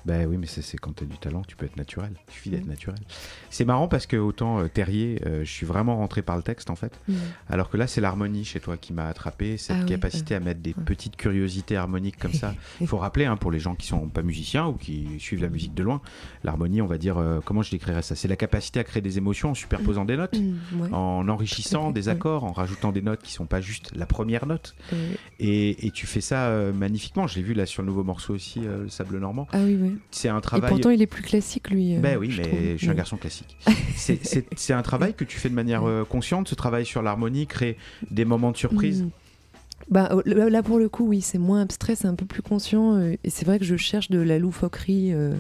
Ben 0.06 0.26
oui, 0.28 0.38
mais 0.38 0.48
c'est 0.48 0.78
quand 0.78 0.94
tu 0.96 1.04
as 1.04 1.08
du 1.08 1.18
talent, 1.18 1.44
tu 1.48 1.56
peux 1.56 1.66
être 1.66 1.78
naturel. 1.78 2.14
Il 2.30 2.34
suffit 2.34 2.50
d'être 2.50 2.66
Mm. 2.66 2.70
naturel. 2.70 2.98
C'est 3.50 3.66
marrant 3.66 3.88
parce 3.88 4.06
que 4.08 4.18
autant 4.18 4.60
euh, 4.60 4.68
Terrier, 4.68 5.22
euh, 5.26 5.44
je 5.44 5.52
suis 5.52 5.66
vraiment 5.66 5.96
rentré 5.98 6.22
par 6.22 6.38
le 6.38 6.44
texte 6.44 6.70
en 6.70 6.76
fait. 6.76 7.00
Mm. 7.08 7.14
Alors 7.50 7.70
que 7.70 7.78
là, 7.78 7.88
c'est 7.88 8.02
l'harmonie 8.02 8.44
chez 8.46 8.60
toi 8.60 8.78
qui 8.78 8.94
m'a 8.94 9.06
attrapé, 9.08 9.58
cette 9.58 9.78
Ah 9.80 9.84
oui, 9.84 9.90
capacité 9.90 10.36
à 10.36 10.40
mettre 10.40 10.60
des 10.62 10.74
petites 10.74 11.16
curiosités 11.18 11.76
harmoniques 11.78 12.18
comme 12.18 12.34
ça. 12.34 12.54
Il 12.80 12.88
faut 12.88 12.98
rappeler, 12.98 13.26
hein, 13.26 13.38
pour 13.38 13.52
les 13.52 13.60
gens 13.60 13.76
qui 13.76 13.88
sont 13.88 14.08
pas 14.10 14.22
musiciens 14.24 14.68
ou 14.68 14.74
qui 14.74 15.20
suivent 15.20 15.42
la 15.42 15.50
musique 15.50 15.74
de 15.74 15.84
loin, 15.84 16.02
l'harmonie, 16.44 16.82
on 16.82 16.88
va 16.88 16.98
dire, 16.98 17.18
euh, 17.18 17.40
comment 17.44 17.62
je 17.62 17.72
décrirais 17.72 18.02
ça? 18.02 18.16
C'est 18.16 18.28
la 18.28 18.36
capacité 18.36 18.80
à 18.80 18.84
créer 18.84 19.02
des 19.02 19.18
émotions 19.18 19.52
en 19.52 19.54
superposant 19.56 20.06
des 20.06 20.18
notes, 20.18 20.38
Mm, 20.40 20.82
ouais. 20.82 20.90
en 20.94 21.28
enrichissant 21.30 21.92
des 21.92 22.10
accords, 22.10 22.44
en 22.44 22.52
rajoutant 22.52 22.92
des 22.92 23.02
notes 23.02 23.22
qui 23.22 23.32
sont 23.34 23.46
pas 23.46 23.62
juste 23.62 23.92
la 23.96 24.06
première 24.06 24.46
note. 24.46 24.76
Et, 25.40 25.86
et 25.86 25.92
tu 25.92 26.08
fais 26.08 26.22
ça 26.22 26.48
euh, 26.48 26.74
magnifiquement. 26.74 27.28
Je 27.28 27.36
l'ai 27.36 27.42
vu 27.44 27.54
là 27.54 27.66
sur 27.66 27.82
le 27.84 27.88
nouveau 27.88 28.04
morceau 28.04 28.34
aussi, 28.34 28.62
euh, 28.66 28.84
le 28.84 28.90
Sable 28.90 29.18
Normand. 29.20 29.48
Ah 29.54 29.60
oui, 29.64 29.78
oui. 29.80 29.91
C'est 30.12 30.30
un 30.30 30.38
Et 30.38 30.42
travail. 30.42 30.70
pourtant, 30.70 30.90
il 30.90 31.02
est 31.02 31.08
plus 31.08 31.24
classique, 31.24 31.70
lui. 31.70 31.96
euh, 31.96 32.00
Ben 32.00 32.18
oui, 32.18 32.32
je 32.32 32.42
mais 32.42 32.48
trouve. 32.48 32.60
je 32.74 32.78
suis 32.78 32.90
un 32.90 32.94
garçon 32.94 33.18
classique. 33.18 33.58
C'est- 33.96 34.74
un 34.74 34.82
travail 34.82 35.14
que 35.14 35.24
tu 35.24 35.38
fais 35.38 35.50
de 35.50 35.54
manière 35.56 35.84
euh, 35.88 36.04
consciente, 36.06 36.48
ce 36.48 36.56
travail 36.56 36.86
sur 36.86 37.02
l'harmonie, 37.02 37.48
créer 37.48 37.78
des 38.10 38.26
moments 38.26 38.52
de 38.52 38.58
surprise. 38.58 39.04
Mm. 39.04 39.10
Bah, 39.90 40.10
euh, 40.12 40.50
là, 40.50 40.64
pour 40.64 40.80
le 40.80 40.88
coup, 40.90 41.08
oui, 41.08 41.22
c'est 41.22 41.38
moins 41.40 41.62
abstrait, 41.62 41.96
c'est 41.96 42.08
un 42.08 42.16
peu 42.16 42.26
plus 42.26 42.42
conscient. 42.42 42.96
euh, 42.96 43.16
et 43.24 43.30
c'est 43.30 43.46
vrai 43.46 43.60
que 43.60 43.66
je 43.66 43.76
cherche 43.76 44.10
de 44.10 44.20
la 44.20 44.40
loufoquerie 44.40 45.14
euh, 45.14 45.34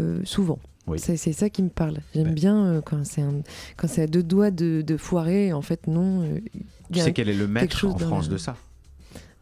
euh, 0.00 0.20
souvent. 0.24 0.58
Oui. 0.86 0.98
C'est 0.98 1.16
ça 1.34 1.50
qui 1.50 1.62
me 1.62 1.68
parle. 1.68 1.98
J'aime 2.14 2.32
bien 2.32 2.64
euh, 2.64 2.80
quand 2.80 3.04
c'est 3.04 4.00
à 4.02 4.06
deux 4.06 4.22
doigts 4.22 4.50
de, 4.50 4.80
de 4.80 4.96
foirer. 4.96 5.52
En 5.52 5.60
fait, 5.60 5.86
non. 5.86 6.26
Tu 6.92 7.00
sais 7.00 7.12
quel 7.12 7.28
est 7.28 7.34
le 7.34 7.46
maître 7.46 7.84
en 7.86 7.98
France 7.98 8.30
de 8.30 8.38
ça? 8.38 8.56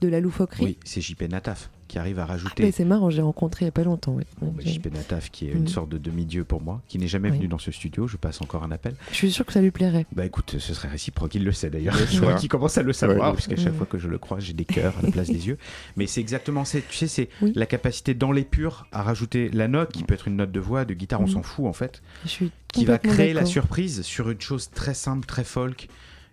De 0.01 0.09
la 0.09 0.19
loufoquerie? 0.21 0.65
Oui, 0.65 0.79
c'est 0.85 1.01
JP 1.01 1.23
Nataf. 1.31 1.71
Qui 1.89 1.99
arrive 1.99 2.19
à 2.19 2.23
Ah, 2.25 2.27
rajouter. 2.27 2.63
mais 2.65 2.73
c'est 2.73 2.85
marrant, 2.85 3.11
j'ai 3.11 3.23
rencontré 3.23 3.65
il 3.65 3.67
y 3.67 3.69
a 3.69 3.73
pas 3.73 3.85
longtemps. 3.85 4.13
ouais. 4.15 4.25
Bon, 4.41 4.55
JP 4.59 4.87
Nataf, 4.93 5.31
qui 5.31 5.49
est 5.49 5.53
une 5.53 5.69
sorte 5.69 5.89
de 5.89 5.99
demi-dieu 5.99 6.45
pour 6.45 6.61
moi, 6.63 6.83
qui 6.89 6.99
n'est 6.99 7.09
jamais 7.09 7.31
Oui. 7.31 7.37
venu 7.39 7.49
dans 7.49 7.59
ce 7.59 7.71
studio, 7.71 8.07
je 8.07 8.17
passe 8.17 8.41
encore 8.43 8.65
un 8.65 8.71
appel. 8.73 8.95
Je 9.11 9.17
suis 9.17 9.31
sûr 9.33 9.45
que 9.47 9.53
ça 9.53 9.61
lui 9.61 9.71
plairait. 9.71 10.07
Bah 10.13 10.25
écoute, 10.27 10.57
ce 10.59 10.75
serait 10.75 10.89
réciproque, 10.89 11.35
il 11.35 11.45
le 11.45 11.53
sait 11.53 11.71
d'ailleurs. 11.71 11.97
Je 11.97 12.21
crois 12.21 12.35
qu'il 12.35 12.49
commence 12.49 12.79
à 12.79 12.83
le 12.83 12.93
savoir, 12.93 13.31
Ouais, 13.31 13.35
puisqu'à 13.35 13.57
chaque 13.57 13.73
ouais. 13.73 13.79
fois 13.79 13.87
que 13.87 13.99
je 13.99 14.09
le 14.09 14.19
croise, 14.19 14.43
j'ai 14.45 14.53
des 14.53 14.65
cœurs 14.65 14.95
à 14.99 15.03
la 15.03 15.11
place 15.11 15.29
des 15.29 15.47
yeux. 15.49 15.59
Mais 15.97 16.07
c'est 16.07 16.21
exactement, 16.21 16.65
c'est, 16.65 16.83
tu 16.89 16.97
sais, 16.97 17.07
c'est 17.09 17.29
Oui. 17.43 17.53
la 17.55 17.67
capacité 17.67 18.15
dans 18.15 18.33
l'épure 18.33 18.87
à 18.93 19.03
rajouter 19.03 19.49
la 19.51 19.69
note, 19.69 19.93
qui 19.93 20.03
peut 20.03 20.15
être 20.15 20.29
une 20.29 20.37
note 20.37 20.53
de 20.53 20.61
voix, 20.61 20.85
de 20.85 20.95
guitare, 20.95 21.21
on 21.21 21.27
s'en 21.27 21.43
fout 21.43 21.67
en 21.67 21.73
fait, 21.73 22.03
Je 22.25 22.29
suis 22.31 22.51
qui 22.73 22.85
va 22.85 22.99
créer 22.99 23.33
la 23.33 23.47
surprise 23.47 24.03
sur 24.03 24.29
une 24.31 24.41
chose 24.41 24.71
très 24.71 24.93
simple, 24.95 25.25
très 25.27 25.45
folk, 25.45 25.89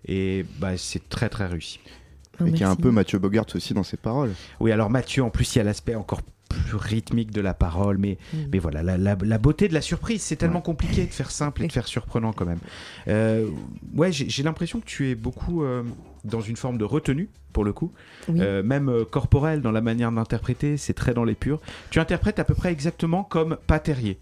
et 0.06 0.44
bah 0.58 0.76
c'est 0.76 1.08
très 1.08 1.28
très 1.30 1.46
réussi. 1.46 1.80
Et 2.46 2.52
qui 2.52 2.62
est 2.62 2.66
un 2.66 2.76
peu 2.76 2.90
Mathieu 2.90 3.18
Bogart 3.18 3.46
aussi 3.54 3.74
dans 3.74 3.82
ses 3.82 3.96
paroles. 3.96 4.30
Oui, 4.60 4.72
alors 4.72 4.90
Mathieu, 4.90 5.22
en 5.22 5.30
plus, 5.30 5.54
il 5.54 5.58
y 5.58 5.60
a 5.60 5.64
l'aspect 5.64 5.94
encore 5.94 6.20
plus 6.48 6.76
rythmique 6.76 7.32
de 7.32 7.40
la 7.40 7.52
parole, 7.54 7.98
mais, 7.98 8.16
Mm. 8.32 8.36
mais 8.52 8.58
voilà, 8.60 8.82
la, 8.82 8.96
la- 8.96 9.16
la 9.20 9.38
beauté 9.38 9.66
de 9.66 9.74
la 9.74 9.80
surprise, 9.80 10.22
c'est 10.22 10.36
tellement 10.36 10.60
compliqué 10.60 11.04
de 11.04 11.10
faire 11.12 11.30
simple 11.32 11.64
et 11.64 11.66
de 11.66 11.72
faire 11.72 11.88
surprenant 11.88 12.32
quand 12.32 12.44
même. 12.46 12.60
Euh, 13.08 13.48
ouais, 13.96 14.12
j'ai 14.12 14.42
l'impression 14.44 14.78
que 14.80 14.84
tu 14.86 15.10
es 15.10 15.14
beaucoup 15.16 15.64
euh, 15.64 15.82
dans 16.24 16.40
une 16.40 16.56
forme 16.56 16.78
de 16.78 16.84
retenue, 16.84 17.28
pour 17.52 17.64
le 17.64 17.72
coup, 17.72 17.92
Oui. 18.28 18.38
Euh, 18.40 18.62
même 18.62 18.88
euh, 18.88 19.04
corporelle 19.04 19.62
dans 19.62 19.72
la 19.72 19.80
manière 19.80 20.12
d'interpréter, 20.12 20.76
c'est 20.76 20.94
très 20.94 21.12
dans 21.14 21.24
l'épure. 21.24 21.60
Tu 21.90 21.98
interprètes 21.98 22.38
à 22.38 22.44
peu 22.44 22.54
près 22.54 22.70
exactement 22.70 23.24
comme 23.24 23.56
Pat 23.66 23.82
Terrier. 23.82 24.18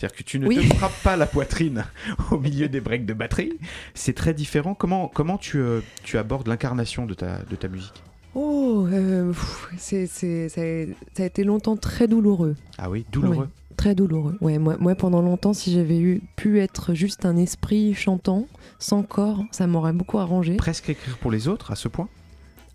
C'est-à-dire 0.00 0.16
que 0.16 0.22
tu 0.22 0.38
ne 0.38 0.46
Oui. 0.46 0.56
te 0.56 0.74
frappes 0.76 1.02
pas 1.02 1.16
la 1.16 1.26
poitrine 1.26 1.84
au 2.30 2.38
milieu 2.38 2.70
des 2.70 2.80
breaks 2.80 3.04
de 3.04 3.12
batterie. 3.12 3.52
C'est 3.92 4.14
très 4.14 4.32
différent. 4.32 4.72
Comment, 4.72 5.08
comment 5.08 5.36
tu, 5.36 5.58
euh, 5.58 5.80
tu 6.04 6.16
abordes 6.16 6.48
l'incarnation 6.48 7.04
de 7.04 7.12
ta, 7.12 7.40
de 7.50 7.54
ta 7.54 7.68
musique? 7.68 8.02
Oh, 8.34 8.86
euh, 8.90 9.28
pff, 9.30 9.68
c'est, 9.76 10.06
c'est, 10.06 10.48
ça, 10.48 10.62
a, 10.62 10.86
ça 11.14 11.22
a 11.24 11.26
été 11.26 11.44
longtemps 11.44 11.76
très 11.76 12.08
douloureux. 12.08 12.56
Ah 12.78 12.88
oui, 12.88 13.04
douloureux. 13.12 13.44
Ouais, 13.44 13.74
très 13.76 13.94
douloureux. 13.94 14.38
Ouais, 14.40 14.56
moi, 14.58 14.76
moi, 14.80 14.94
pendant 14.94 15.20
longtemps, 15.20 15.52
si 15.52 15.70
j'avais 15.70 15.98
eu, 15.98 16.22
pu 16.34 16.60
être 16.60 16.94
juste 16.94 17.26
un 17.26 17.36
esprit 17.36 17.92
chantant, 17.92 18.46
sans 18.78 19.02
corps, 19.02 19.44
ça 19.50 19.66
m'aurait 19.66 19.92
beaucoup 19.92 20.18
arrangé. 20.18 20.54
Presque 20.54 20.88
écrire 20.88 21.18
pour 21.18 21.30
les 21.30 21.46
autres 21.46 21.72
à 21.72 21.76
ce 21.76 21.88
point? 21.88 22.08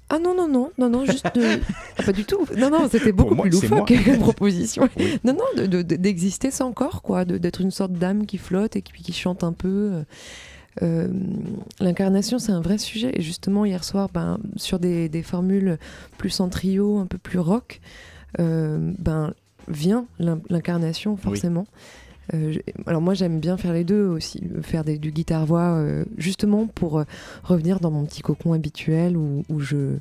Ah 0.10 0.20
non, 0.20 0.36
non, 0.36 0.48
non, 0.48 0.72
non, 0.78 0.90
non, 0.90 1.06
juste 1.06 1.26
de... 1.36 1.60
Ah, 1.98 2.04
pas 2.04 2.12
du 2.12 2.26
tout. 2.26 2.46
Non, 2.58 2.70
non, 2.70 2.88
c'était 2.90 3.12
beaucoup 3.12 3.34
moi, 3.36 3.44
plus 3.46 3.52
loufoque 3.54 3.92
comme 4.06 4.20
proposition. 4.20 4.88
Oui. 4.98 5.20
Non, 5.24 5.34
non, 5.34 5.62
de- 5.64 5.66
de- 5.68 5.82
de- 5.82 5.96
d'exister 5.96 6.52
sans 6.52 6.72
corps, 6.74 7.02
quoi, 7.02 7.26
d'être 7.26 7.62
une 7.62 7.72
sorte 7.72 7.94
d'âme 7.94 8.26
qui 8.28 8.38
flotte 8.38 8.76
et 8.76 8.82
qui, 8.84 8.94
qui 8.94 9.14
chante 9.14 9.44
un 9.44 9.54
peu. 9.54 10.04
Euh, 10.84 11.08
L'incarnation, 11.80 12.38
c'est 12.38 12.52
un 12.52 12.62
vrai 12.62 12.78
sujet. 12.78 13.12
Et 13.16 13.22
justement, 13.22 13.66
hier 13.66 13.84
soir, 13.84 14.10
ben, 14.14 14.38
sur 14.58 14.78
des, 14.80 15.10
des 15.10 15.24
formules 15.24 15.78
plus 16.18 16.40
en 16.40 16.50
trio, 16.50 16.98
un 17.00 17.08
peu 17.08 17.18
plus 17.18 17.40
rock, 17.40 17.82
euh, 18.40 18.92
ben, 19.00 19.34
vient 19.68 20.06
l'in- 20.20 20.40
l'incarnation, 20.50 21.18
forcément. 21.18 21.66
Euh, 22.34 22.56
alors 22.88 23.02
moi 23.02 23.14
j'aime 23.14 23.40
bien 23.40 23.56
faire 23.58 23.72
les 23.74 23.84
deux 23.84 24.06
aussi, 24.08 24.42
faire 24.64 24.84
des- 24.84 24.98
du 24.98 25.12
guitare-voix 25.12 25.76
euh, 25.76 26.06
justement 26.18 26.66
pour 26.66 27.00
euh, 27.00 27.04
revenir 27.44 27.80
dans 27.80 27.92
mon 27.92 28.04
petit 28.06 28.22
cocon 28.22 28.54
habituel 28.54 29.16
où, 29.16 29.44
où 29.50 29.60
je... 29.60 29.98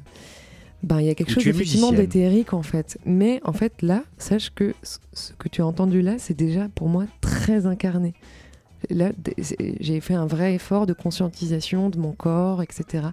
Ben, 0.82 1.00
il 1.00 1.06
y 1.06 1.10
a 1.10 1.14
quelque 1.14 1.30
Où 1.30 1.34
chose 1.34 1.46
effectivement 1.46 1.90
d'éthérique 1.96 2.52
en 2.52 2.62
fait. 2.62 2.98
Mais 3.06 3.40
en 3.44 3.52
fait 3.52 3.80
là, 3.82 4.04
sache 4.18 4.50
que 4.54 4.74
ce- 4.82 5.32
que 5.38 5.48
tu 5.48 5.60
as 5.62 5.66
entendu 5.66 6.00
là, 6.02 6.14
c'est 6.18 6.36
déjà 6.36 6.68
pour 6.74 6.88
moi 6.88 7.04
très 7.20 7.66
incarné. 7.66 8.14
Là, 8.90 9.12
j'ai 9.80 10.00
fait 10.00 10.12
un 10.14 10.26
vrai 10.26 10.54
effort 10.54 10.84
de 10.86 10.92
conscientisation 10.92 11.88
de 11.88 11.98
mon 11.98 12.12
corps, 12.12 12.62
etc. 12.62 13.06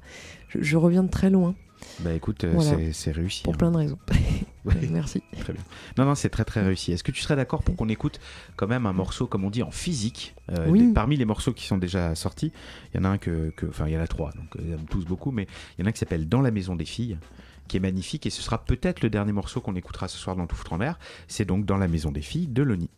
Je, 0.49 0.61
je 0.61 0.75
reviens 0.77 1.03
de 1.03 1.09
très 1.09 1.29
loin 1.29 1.55
Bah 2.03 2.13
écoute, 2.13 2.43
euh, 2.45 2.51
Voilà. 2.55 2.77
c'est- 2.93 3.11
réussi. 3.11 3.43
pour 3.43 3.53
hein. 3.53 3.57
plein 3.57 3.71
de 3.71 3.77
raisons. 3.77 3.99
Merci. 4.91 5.21
Très 5.39 5.53
bien. 5.53 5.61
Non, 5.97 6.05
non, 6.05 6.15
c'est 6.15 6.29
très 6.29 6.45
très 6.45 6.61
réussi. 6.61 6.91
Est-ce 6.91 7.03
que 7.03 7.11
tu 7.11 7.21
serais 7.21 7.35
d'accord 7.35 7.61
pour 7.63 7.75
qu'on 7.75 7.89
écoute 7.89 8.19
quand 8.55 8.67
même 8.67 8.85
un 8.85 8.93
morceau, 8.93 9.27
comme 9.27 9.43
on 9.43 9.49
dit, 9.49 9.61
en 9.63 9.71
physique 9.71 10.35
euh, 10.51 10.67
Oui. 10.69 10.87
des- 10.87 10.93
Parmi 10.93 11.15
les 11.17 11.25
morceaux 11.25 11.53
qui 11.53 11.65
sont 11.65 11.77
déjà 11.77 12.15
sortis, 12.15 12.51
il 12.93 12.97
y 12.97 12.99
en 12.99 13.05
a 13.05 13.09
un 13.09 13.17
que, 13.17 13.53
enfin 13.69 13.87
il 13.87 13.93
y 13.93 13.97
en 13.97 14.01
a 14.01 14.07
trois, 14.07 14.31
donc 14.31 14.55
euh, 14.55 14.61
j'aime 14.67 14.85
tous 14.89 15.05
beaucoup, 15.05 15.31
mais 15.31 15.47
il 15.77 15.81
y 15.81 15.83
en 15.83 15.85
a 15.85 15.89
un 15.89 15.91
qui 15.91 15.99
s'appelle 15.99 16.27
Dans 16.27 16.41
la 16.41 16.51
maison 16.51 16.75
des 16.75 16.85
filles, 16.85 17.17
qui 17.67 17.77
est 17.77 17.81
magnifique, 17.81 18.25
et 18.25 18.29
ce 18.29 18.41
sera 18.41 18.63
peut-être 18.63 19.01
le 19.01 19.09
dernier 19.09 19.31
morceau 19.31 19.61
qu'on 19.61 19.75
écoutera 19.75 20.07
ce 20.07 20.17
soir 20.17 20.35
dans 20.35 20.47
Tout 20.47 20.55
foutre 20.55 20.73
en 20.73 20.77
l'air. 20.77 20.97
C'est 21.27 21.45
donc 21.45 21.65
Dans 21.65 21.77
la 21.77 21.87
maison 21.87 22.11
des 22.11 22.21
filles 22.21 22.47
de 22.47 22.63
Loni. 22.63 22.89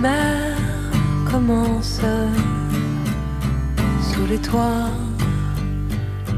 Mer 0.00 0.56
commence. 1.30 2.00
Sous 4.00 4.26
les 4.26 4.38
toits, 4.38 4.90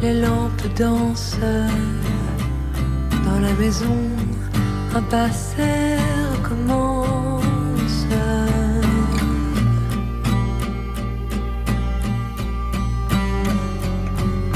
les 0.01 0.21
lampes 0.21 0.69
dansent. 0.77 1.39
Dans 3.25 3.41
la 3.41 3.53
maison, 3.55 3.99
un 4.95 5.03
passé 5.03 5.97
recommence. 6.33 7.45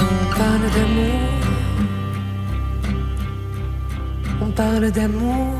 On 0.00 0.36
parle 0.38 0.66
d'amour. 0.76 1.20
On 4.40 4.50
parle 4.50 4.90
d'amour. 4.90 5.54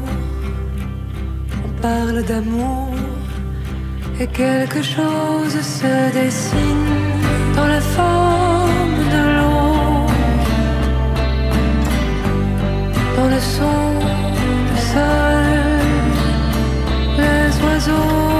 On 1.64 1.80
parle 1.80 2.22
d'amour 2.24 2.93
et 4.20 4.26
quelque 4.26 4.82
chose 4.82 5.56
se 5.60 6.12
dessine 6.12 6.86
dans 7.56 7.66
la 7.66 7.80
forme 7.80 8.98
de 9.14 9.22
l'eau, 9.36 10.06
dans 13.16 13.28
le 13.28 13.40
son 13.40 13.80
du 14.70 14.80
sol, 14.92 15.44
les 17.18 17.64
oiseaux. 17.64 18.33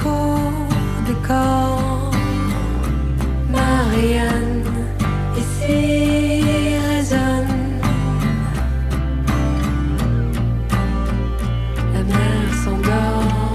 L'écho 0.00 0.10
des 1.06 1.26
corps. 1.26 2.10
Marianne 3.50 4.64
ici 5.36 6.42
résonne. 6.88 7.80
La 11.94 12.02
mer 12.02 12.54
s'endort. 12.64 13.54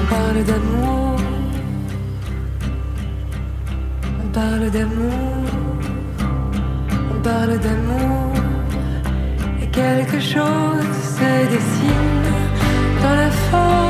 On 0.00 0.06
parle 0.14 0.44
d'amour. 0.44 1.16
On 4.22 4.28
parle 4.32 4.70
d'amour. 4.70 5.44
On 7.12 7.20
parle 7.22 7.58
d'amour 7.58 8.32
et 9.62 9.66
quelque 9.66 10.20
chose 10.20 10.88
se 11.16 11.48
dessine 11.50 12.26
dans 13.02 13.14
la 13.14 13.30
forme 13.30 13.87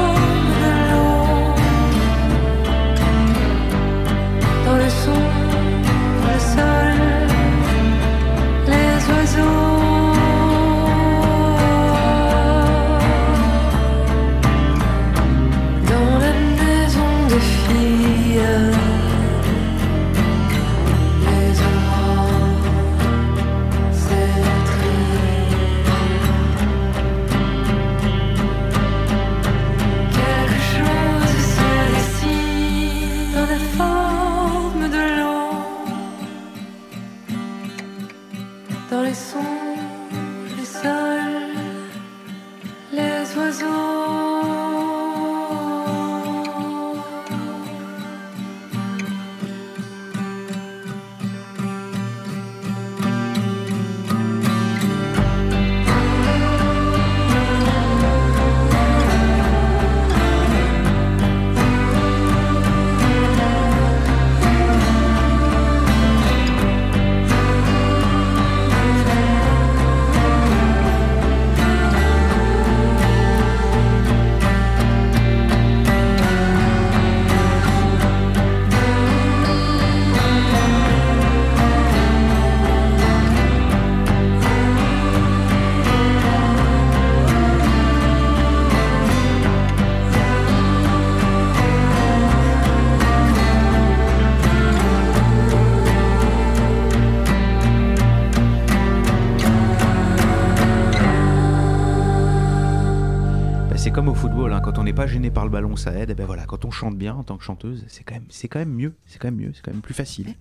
pas 104.95 105.07
gêné 105.07 105.31
par 105.31 105.45
le 105.45 105.51
ballon, 105.51 105.77
ça 105.77 105.93
aide. 105.93 106.11
Et 106.11 106.15
ben 106.15 106.27
voilà, 106.27 106.45
quand 106.45 106.65
on 106.65 106.71
chante 106.71 106.97
bien 106.97 107.15
en 107.15 107.23
tant 107.23 107.37
que 107.37 107.45
chanteuse, 107.45 107.85
c'est 107.89 108.03
quand 108.05 108.15
même, 108.15 108.25
c'est 108.31 108.49
quand 108.49 108.59
même 108.59 108.73
mieux, 108.73 108.95
c'est 109.07 109.19
quand 109.19 109.29
même 109.29 109.37
mieux, 109.37 109.53
c'est 109.55 109.63
quand 109.63 109.71
même 109.73 109.81
plus 109.81 109.95
facile. 109.95 110.35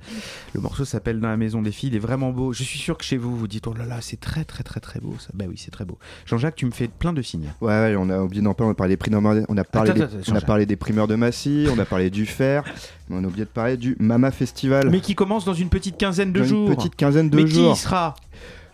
Le 0.54 0.62
morceau 0.62 0.86
s'appelle 0.86 1.20
Dans 1.20 1.28
la 1.30 1.38
maison 1.38 1.62
des 1.62 1.72
filles, 1.72 1.90
il 1.90 1.96
est 1.96 2.00
vraiment 2.00 2.32
beau. 2.32 2.54
Je 2.54 2.64
suis 2.64 2.80
sûr 2.80 2.98
que 2.98 3.04
chez 3.04 3.18
vous, 3.18 3.36
vous 3.38 3.48
dites 3.48 3.68
oh 3.68 3.74
là 3.74 3.86
là, 3.86 3.98
c'est 4.02 4.20
très 4.20 4.44
très 4.46 4.64
très 4.64 4.80
très 4.80 5.00
beau 5.00 5.16
ça. 5.20 5.30
Ben 5.34 5.48
oui, 5.50 5.56
c'est 5.58 5.72
très 5.72 5.86
beau. 5.86 5.98
Jean-Jacques, 6.26 6.56
tu 6.56 6.66
me 6.66 6.72
fais 6.72 6.88
plein 6.88 7.14
de 7.14 7.22
signes. 7.22 7.52
Ouais, 7.62 7.68
ouais, 7.70 7.96
on 7.98 8.10
a 8.10 8.20
oublié 8.22 8.42
d'en 8.42 8.54
parler. 8.54 8.70
On 8.70 8.72
a 8.72 8.76
parlé 8.76 8.94
des 8.94 8.98
primeurs, 8.98 9.22
on 9.50 9.58
a 9.58 9.64
parlé, 9.64 9.92
Attends, 9.92 10.00
des, 10.00 10.04
attends, 10.06 10.16
on 10.16 10.20
a 10.20 10.24
Jean-Jacques. 10.24 10.46
parlé 10.46 10.66
des 10.66 10.76
primeurs 10.76 11.08
de 11.08 11.16
Massy, 11.16 11.68
on 11.72 11.80
a 11.80 11.86
parlé 11.86 12.10
du 12.10 12.26
fer, 12.26 12.64
mais 13.10 13.18
on 13.20 13.24
a 13.24 13.28
oublié 13.28 13.46
de 13.46 13.50
parler 13.50 13.78
du 13.78 13.96
Mama 14.00 14.32
Festival. 14.32 14.90
Mais 14.90 15.02
qui 15.02 15.16
commence 15.16 15.46
dans 15.46 15.54
une 15.54 15.70
petite 15.70 15.98
quinzaine 15.98 16.32
de 16.34 16.40
Dans 16.40 16.46
une 16.46 16.50
jours. 16.50 16.76
petite 16.76 16.96
quinzaine 16.96 17.30
de 17.30 17.36
Mais 17.36 17.48
jours. 17.48 17.74
qui 17.74 17.80
y 17.80 17.82
sera? 17.84 18.16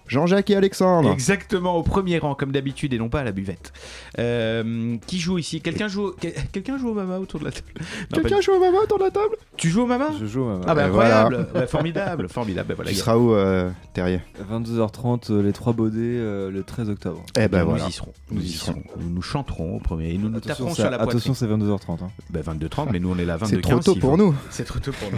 Jean-Jacques 0.08 0.50
et 0.50 0.56
Alexandre. 0.56 1.12
Exactement, 1.12 1.76
au 1.78 1.84
premier 1.84 2.18
rang, 2.20 2.36
comme 2.36 2.52
d'habitude, 2.52 2.94
et 2.94 2.98
non 2.98 3.10
pas 3.10 3.22
à 3.22 3.24
la 3.24 3.32
buvette. 3.32 3.72
Euh, 4.20 4.98
qui 5.08 5.20
joue 5.20 5.38
ici? 5.38 5.62
Quelqu'un 5.62 5.88
joue, 5.88 6.08
au... 6.08 6.12
quel- 6.20 6.34
quelqu'un 6.52 6.78
joue 6.78 6.90
au 6.90 6.94
Mama 6.94 7.18
autour 7.20 7.40
de 7.40 7.46
la 7.46 7.52
table? 7.52 7.68
Quelqu'un 8.14 8.42
joue 8.42 8.52
au 8.54 8.60
Mama 8.60 8.80
autour 8.84 9.00
de 9.00 9.04
la 9.06 9.12
table? 9.12 9.36
Tu 9.58 9.70
joues 9.70 9.82
au 9.84 9.86
Mama? 9.88 10.10
Je 10.20 10.26
joue 10.26 10.44
à 10.46 10.62
Ah 10.68 10.76
bah 10.76 10.82
Et 10.84 10.86
incroyable, 10.86 11.36
voilà. 11.52 11.60
Ouais, 11.62 11.68
formidable, 11.68 12.30
formidable. 12.30 12.68
bah 12.70 12.76
voilà, 12.76 12.92
Tu 12.92 12.98
seras 12.98 13.18
où, 13.18 13.34
euh, 13.34 13.70
Terrier? 13.94 14.20
22h30, 14.52 15.32
euh, 15.32 15.42
les 15.42 15.54
trois 15.54 15.74
baudets 15.74 15.98
euh, 16.02 16.52
le 16.52 16.64
13 16.64 16.90
octobre. 16.90 17.24
Eh 17.38 17.48
ben 17.48 17.62
nous 17.64 17.70
voilà. 17.72 17.88
y 17.88 17.92
serons, 17.92 18.14
nous, 18.32 18.42
y 18.42 18.50
serons. 18.50 18.84
Nous, 19.00 19.10
nous 19.10 19.22
chanterons 19.22 19.76
au 19.78 19.80
premier 19.80 20.12
et 20.14 20.18
nous 20.18 20.30
nous 20.30 20.38
Attention, 20.38 20.66
taperons 20.66 20.76
sur 20.76 20.90
la 20.90 21.02
attention, 21.02 21.34
c'est 21.34 21.48
22h30. 21.48 22.04
hein. 22.04 22.10
Bah, 22.30 22.42
22h30, 22.42 22.88
mais 22.92 23.00
nous 23.00 23.12
on 23.12 23.18
est 23.18 23.26
là 23.26 23.38
22h15. 23.38 23.48
C'est 23.50 23.62
trop 23.62 23.80
tôt 23.80 23.96
pour 23.96 24.18
nous. 24.18 24.36
C'est 24.50 24.66
trop 24.66 24.80
tôt 24.80 24.92
pour 24.92 25.10
nous. 25.12 25.18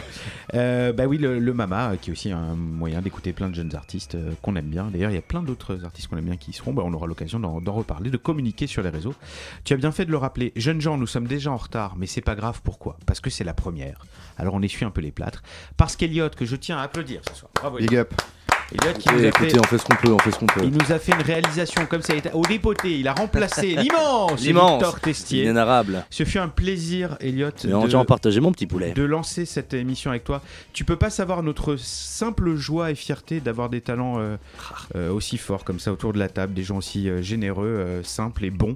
Bah 0.93 1.05
oui, 1.07 1.17
le, 1.17 1.39
le 1.39 1.53
Mama, 1.53 1.93
qui 2.01 2.09
est 2.09 2.13
aussi 2.13 2.31
un 2.31 2.55
moyen 2.55 3.01
d'écouter 3.01 3.33
plein 3.33 3.49
de 3.49 3.55
jeunes 3.55 3.75
artistes 3.75 4.17
qu'on 4.41 4.55
aime 4.55 4.65
bien. 4.65 4.74
D'ailleurs, 4.83 5.11
il 5.11 5.15
y 5.15 5.17
a 5.17 5.21
plein 5.21 5.41
d'autres 5.41 5.83
artistes 5.85 6.07
qu'on 6.07 6.17
aime 6.17 6.25
bien 6.25 6.37
qui 6.37 6.51
y 6.51 6.53
seront. 6.53 6.73
Bah, 6.73 6.83
on 6.85 6.93
aura 6.93 7.07
l'occasion 7.07 7.39
d'en 7.39 7.73
reparler, 7.73 8.09
de 8.09 8.17
communiquer 8.17 8.67
sur 8.67 8.83
les 8.83 8.89
réseaux. 8.89 9.13
Tu 9.63 9.73
as 9.73 9.77
bien 9.77 9.91
fait 9.91 10.05
de 10.05 10.11
le 10.11 10.17
rappeler. 10.17 10.51
Jeunes 10.55 10.81
gens, 10.81 10.97
nous 10.97 11.07
sommes 11.07 11.27
déjà 11.27 11.51
en 11.51 11.57
retard, 11.57 11.95
mais 11.97 12.07
c'est 12.07 12.21
pas 12.21 12.35
grave. 12.35 12.61
Pourquoi? 12.63 12.97
Parce 13.05 13.19
que 13.19 13.29
c'est 13.29 13.43
la 13.43 13.53
première. 13.53 14.05
Alors 14.37 14.53
on 14.53 14.61
essuie 14.61 14.85
un 14.85 14.91
peu 14.91 15.01
les 15.01 15.11
plâtres. 15.11 15.41
Parce 15.77 15.95
qu'Eliott, 15.95 16.35
que 16.35 16.45
je 16.45 16.55
tiens 16.55 16.77
à 16.77 16.81
applaudir 16.81 17.21
ce 17.29 17.35
soir. 17.35 17.51
Bravo, 17.55 17.77
Big 17.77 17.95
up. 17.95 18.13
Elliot 18.71 18.93
qui 18.97 19.09
nous 19.09 19.23
a 19.23 19.27
écoutez, 19.27 19.49
fait- 19.51 19.59
on 19.59 19.63
fait 19.63 19.77
ce 19.77 19.85
qu'on 19.85 19.95
peut, 19.95 20.11
on 20.13 20.19
fait 20.19 20.31
ce 20.31 20.39
qu'on 20.39 20.45
peut. 20.47 20.61
il 20.63 20.71
nous 20.71 20.91
a 20.91 20.97
fait 20.99 21.11
une 21.13 21.21
réalisation 21.21 21.85
comme 21.85 22.01
ça 22.01 22.13
a 22.13 22.15
été 22.15 22.31
au 22.33 22.41
dépoté. 22.41 22.97
Il 22.99 23.07
a 23.07 23.13
remplacé 23.13 23.75
l'immense 23.75 24.41
Victor 24.41 24.99
Testier. 24.99 25.43
Inénarrable. 25.43 26.05
Ce 26.09 26.23
fut 26.25 26.39
un 26.39 26.47
plaisir, 26.47 27.17
Elliot, 27.19 27.49
Mais 27.65 27.73
on 27.73 27.87
tient 27.87 27.99
en 27.99 28.05
partager 28.05 28.39
mon 28.39 28.51
petit 28.51 28.65
poulet. 28.67 28.91
de 28.93 29.03
lancer 29.03 29.45
cette 29.45 29.73
émission 29.73 30.09
avec 30.11 30.23
toi. 30.23 30.41
Tu 30.73 30.83
peux 30.83 30.95
pas 30.95 31.09
savoir 31.09 31.43
notre 31.43 31.75
simple 31.75 32.55
joie 32.55 32.91
et 32.91 32.95
fierté 32.95 33.39
d'avoir 33.39 33.69
des 33.69 33.81
talents 33.81 34.15
euh, 34.19 34.37
euh, 34.95 35.11
aussi 35.11 35.37
forts 35.37 35.63
comme 35.63 35.79
ça 35.79 35.91
autour 35.91 36.13
de 36.13 36.19
la 36.19 36.29
table, 36.29 36.53
des 36.53 36.63
gens 36.63 36.77
aussi 36.77 37.09
euh, 37.09 37.21
généreux, 37.21 38.01
simples 38.03 38.45
et 38.45 38.49
bons. 38.51 38.75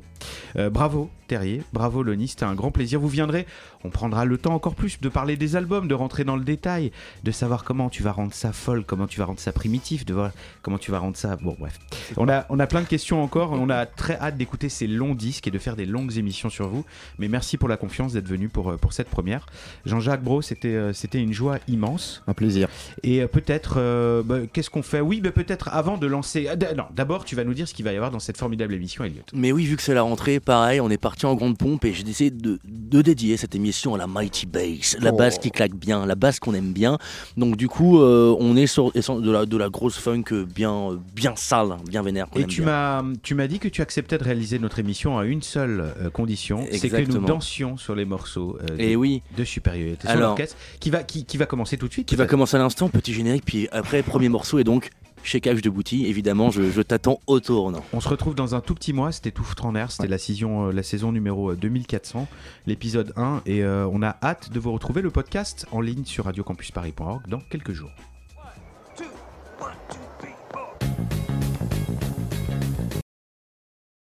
Bravo 0.56 1.10
Terrier, 1.30 1.62
bravo 1.74 2.02
Loni, 2.04 2.28
c'était 2.28 2.46
un 2.46 2.56
grand 2.56 2.72
plaisir. 2.72 3.00
Vous 3.00 3.08
viendrez, 3.08 3.46
on 3.84 3.90
prendra 3.90 4.26
le 4.26 4.38
temps 4.38 4.54
encore 4.54 4.76
plus 4.76 5.00
de 5.00 5.10
parler 5.10 5.38
des 5.38 5.56
albums, 5.56 5.88
de 5.88 5.94
rentrer 5.94 6.24
dans 6.24 6.36
le 6.36 6.44
détail, 6.44 6.92
de 7.24 7.32
savoir 7.32 7.64
comment 7.64 7.90
tu 7.90 8.04
vas 8.04 8.12
rendre 8.12 8.34
ça 8.34 8.52
folle, 8.52 8.84
comment 8.84 9.08
tu 9.08 9.20
vas 9.20 9.26
rendre 9.26 9.40
ça 9.40 9.52
primitif, 9.52 10.06
de 10.06 10.14
voir 10.14 10.32
comment 10.64 10.80
tu 10.80 10.92
vas 10.92 11.00
rendre 11.00 11.16
ça. 11.16 11.36
Bon, 11.38 11.56
bref. 11.58 11.80
On 12.18 12.28
a, 12.28 12.46
on 12.50 12.60
a 12.60 12.68
plein 12.68 12.82
de 12.82 12.88
questions 12.88 13.24
encore. 13.24 13.52
On 13.52 13.70
a 13.70 13.86
très 13.86 14.18
hâte 14.18 14.38
d'écouter 14.38 14.70
ces 14.70 14.88
longs 14.88 15.16
disques 15.16 15.48
et 15.48 15.52
de 15.52 15.60
faire 15.60 15.76
des 15.76 15.86
longues 15.86 16.18
émissions 16.18 16.50
sur 16.50 16.68
vous. 16.68 16.84
Mais 17.20 17.28
merci 17.28 17.58
pour 17.58 17.70
la 17.70 17.78
confiance 17.78 18.14
d'être 18.14 18.28
venu 18.28 18.50
pour, 18.50 18.72
euh, 18.72 18.78
pour 18.78 18.94
cette 18.94 19.10
première. 19.10 19.46
Jean-Jacques 19.86 20.24
Bro, 20.24 20.42
c'était 20.42 20.76
euh, 20.76 20.94
c'était 20.94 21.22
une 21.22 21.34
joie 21.34 21.60
immense. 21.68 22.24
Un 22.28 22.34
plaisir. 22.34 22.68
Et 23.04 23.22
euh, 23.22 23.28
peut-être, 23.28 23.76
euh, 23.78 24.24
bah, 24.24 24.40
qu'est-ce 24.52 24.70
qu'on 24.70 24.84
fait? 24.84 25.02
Oui, 25.02 25.22
mais 25.24 25.32
peut-être 25.32 25.70
avant 25.70 25.98
de 25.98 26.08
lancer. 26.08 26.50
non, 26.76 26.86
d'abord, 26.96 27.26
tu 27.26 27.36
vas 27.36 27.44
nous 27.44 27.54
dire 27.54 27.68
ce 27.68 27.74
qu'il 27.74 27.86
va 27.86 27.94
y 27.94 27.96
avoir 27.96 28.12
dans 28.12 28.20
cette 28.20 28.38
formidable 28.38 28.74
émission, 28.74 29.04
Elliot. 29.04 29.24
Mais 29.34 29.52
oui, 29.52 29.66
vu 29.66 29.76
que 29.76 29.84
c'est 29.84 29.94
la 29.94 30.02
rentrée, 30.02 30.40
pareil, 30.40 30.82
on 30.82 30.90
est 30.90 30.98
parti 30.98 31.19
en 31.28 31.36
grande 31.36 31.58
pompe 31.58 31.86
et 31.86 31.94
j'ai 31.94 32.04
décidé 32.04 32.32
de, 32.32 32.60
de 32.66 33.02
dédier 33.02 33.38
cette 33.38 33.56
émission 33.56 33.96
à 33.96 33.98
la 33.98 34.08
Mighty 34.08 34.46
Bass, 34.46 34.98
la 35.00 35.12
Oh. 35.14 35.18
basse 35.18 35.38
qui 35.40 35.52
claque 35.52 35.76
bien, 35.76 36.06
la 36.06 36.16
basse 36.16 36.40
qu'on 36.40 36.54
aime 36.54 36.72
bien. 36.74 36.98
Donc 37.38 37.56
du 37.58 37.68
coup, 37.68 38.00
euh, 38.00 38.36
on 38.40 38.56
est 38.56 38.68
sur 38.68 38.92
sur 39.00 39.20
de 39.22 39.32
la, 39.32 39.46
de 39.46 39.58
la 39.58 39.70
grosse 39.70 39.98
funk 39.98 40.24
bien, 40.56 41.00
bien 41.16 41.34
sale, 41.36 41.78
bien 41.88 42.02
vénère. 42.02 42.28
Et 42.36 42.42
aime 42.42 42.48
tu 42.48 42.62
m'as, 42.62 43.04
tu 43.24 43.36
m'as 43.36 43.48
dit 43.48 43.60
que 43.60 43.68
tu 43.68 43.82
acceptais 43.82 44.18
de 44.18 44.24
réaliser 44.24 44.60
notre 44.60 44.80
émission 44.80 45.18
à 45.18 45.26
une 45.26 45.42
seule 45.42 45.94
euh, 46.02 46.10
condition, 46.10 46.66
c'est 46.72 46.90
que 46.90 47.12
nous 47.12 47.26
dansions 47.26 47.78
sur 47.78 47.96
les 47.96 48.06
morceaux 48.06 48.58
euh, 48.62 48.76
de, 48.78 48.82
Et 48.82 48.96
oui, 48.96 49.22
de 49.38 49.44
supériorité 49.44 50.02
sur 50.02 50.10
Alors- 50.12 50.30
l'orchestre, 50.30 50.56
qui 50.80 50.90
va, 50.90 51.04
qui, 51.04 51.26
qui 51.26 51.38
va 51.38 51.46
commencer 51.46 51.78
tout 51.78 51.88
de 51.88 51.94
suite. 51.94 52.08
qui 52.08 52.16
va 52.16 52.26
commencer 52.28 52.56
à 52.56 52.60
l'instant, 52.60 52.90
petit 52.90 53.14
générique, 53.14 53.44
puis 53.46 53.68
après 53.72 54.04
premier 54.04 54.30
morceau 54.30 54.60
et 54.60 54.64
donc 54.64 54.90
chez 55.24 55.42
Cage 55.42 55.62
de 55.62 55.70
Bouty, 55.70 56.06
évidemment, 56.06 56.50
je, 56.52 56.70
je 56.72 56.82
t'attends 56.82 57.20
au 57.28 57.40
tournant. 57.40 57.84
On 57.94 58.00
se 58.00 58.10
retrouve 58.10 58.36
dans 58.36 58.56
un 58.56 58.62
tout 58.62 58.76
petit 58.76 58.94
mois, 58.94 59.12
c'était 59.12 59.32
tout 59.32 59.44
foutre 59.44 59.66
en 59.66 59.76
air, 59.76 59.92
c'était 59.92 60.08
la, 60.08 60.18
saison, 60.18 60.68
euh, 60.68 60.72
la 60.72 60.84
saison 60.84 61.12
numéro 61.12 61.52
euh, 61.52 61.56
2400, 61.56 62.28
l'épisode 62.66 63.14
1, 63.16 63.42
et 63.46 63.64
euh, 63.64 63.88
on 63.92 64.02
a 64.02 64.18
hâte 64.24 64.52
de 64.52 64.60
vous 64.60 64.72
retrouver 64.72 65.02
le 65.02 65.10
podcast 65.10 65.68
en 65.72 65.82
ligne 65.82 66.06
sur 66.06 66.26
radiocampusparis.org 66.26 67.28
dans 67.28 67.40
quelques 67.40 67.74
jours. 67.74 67.92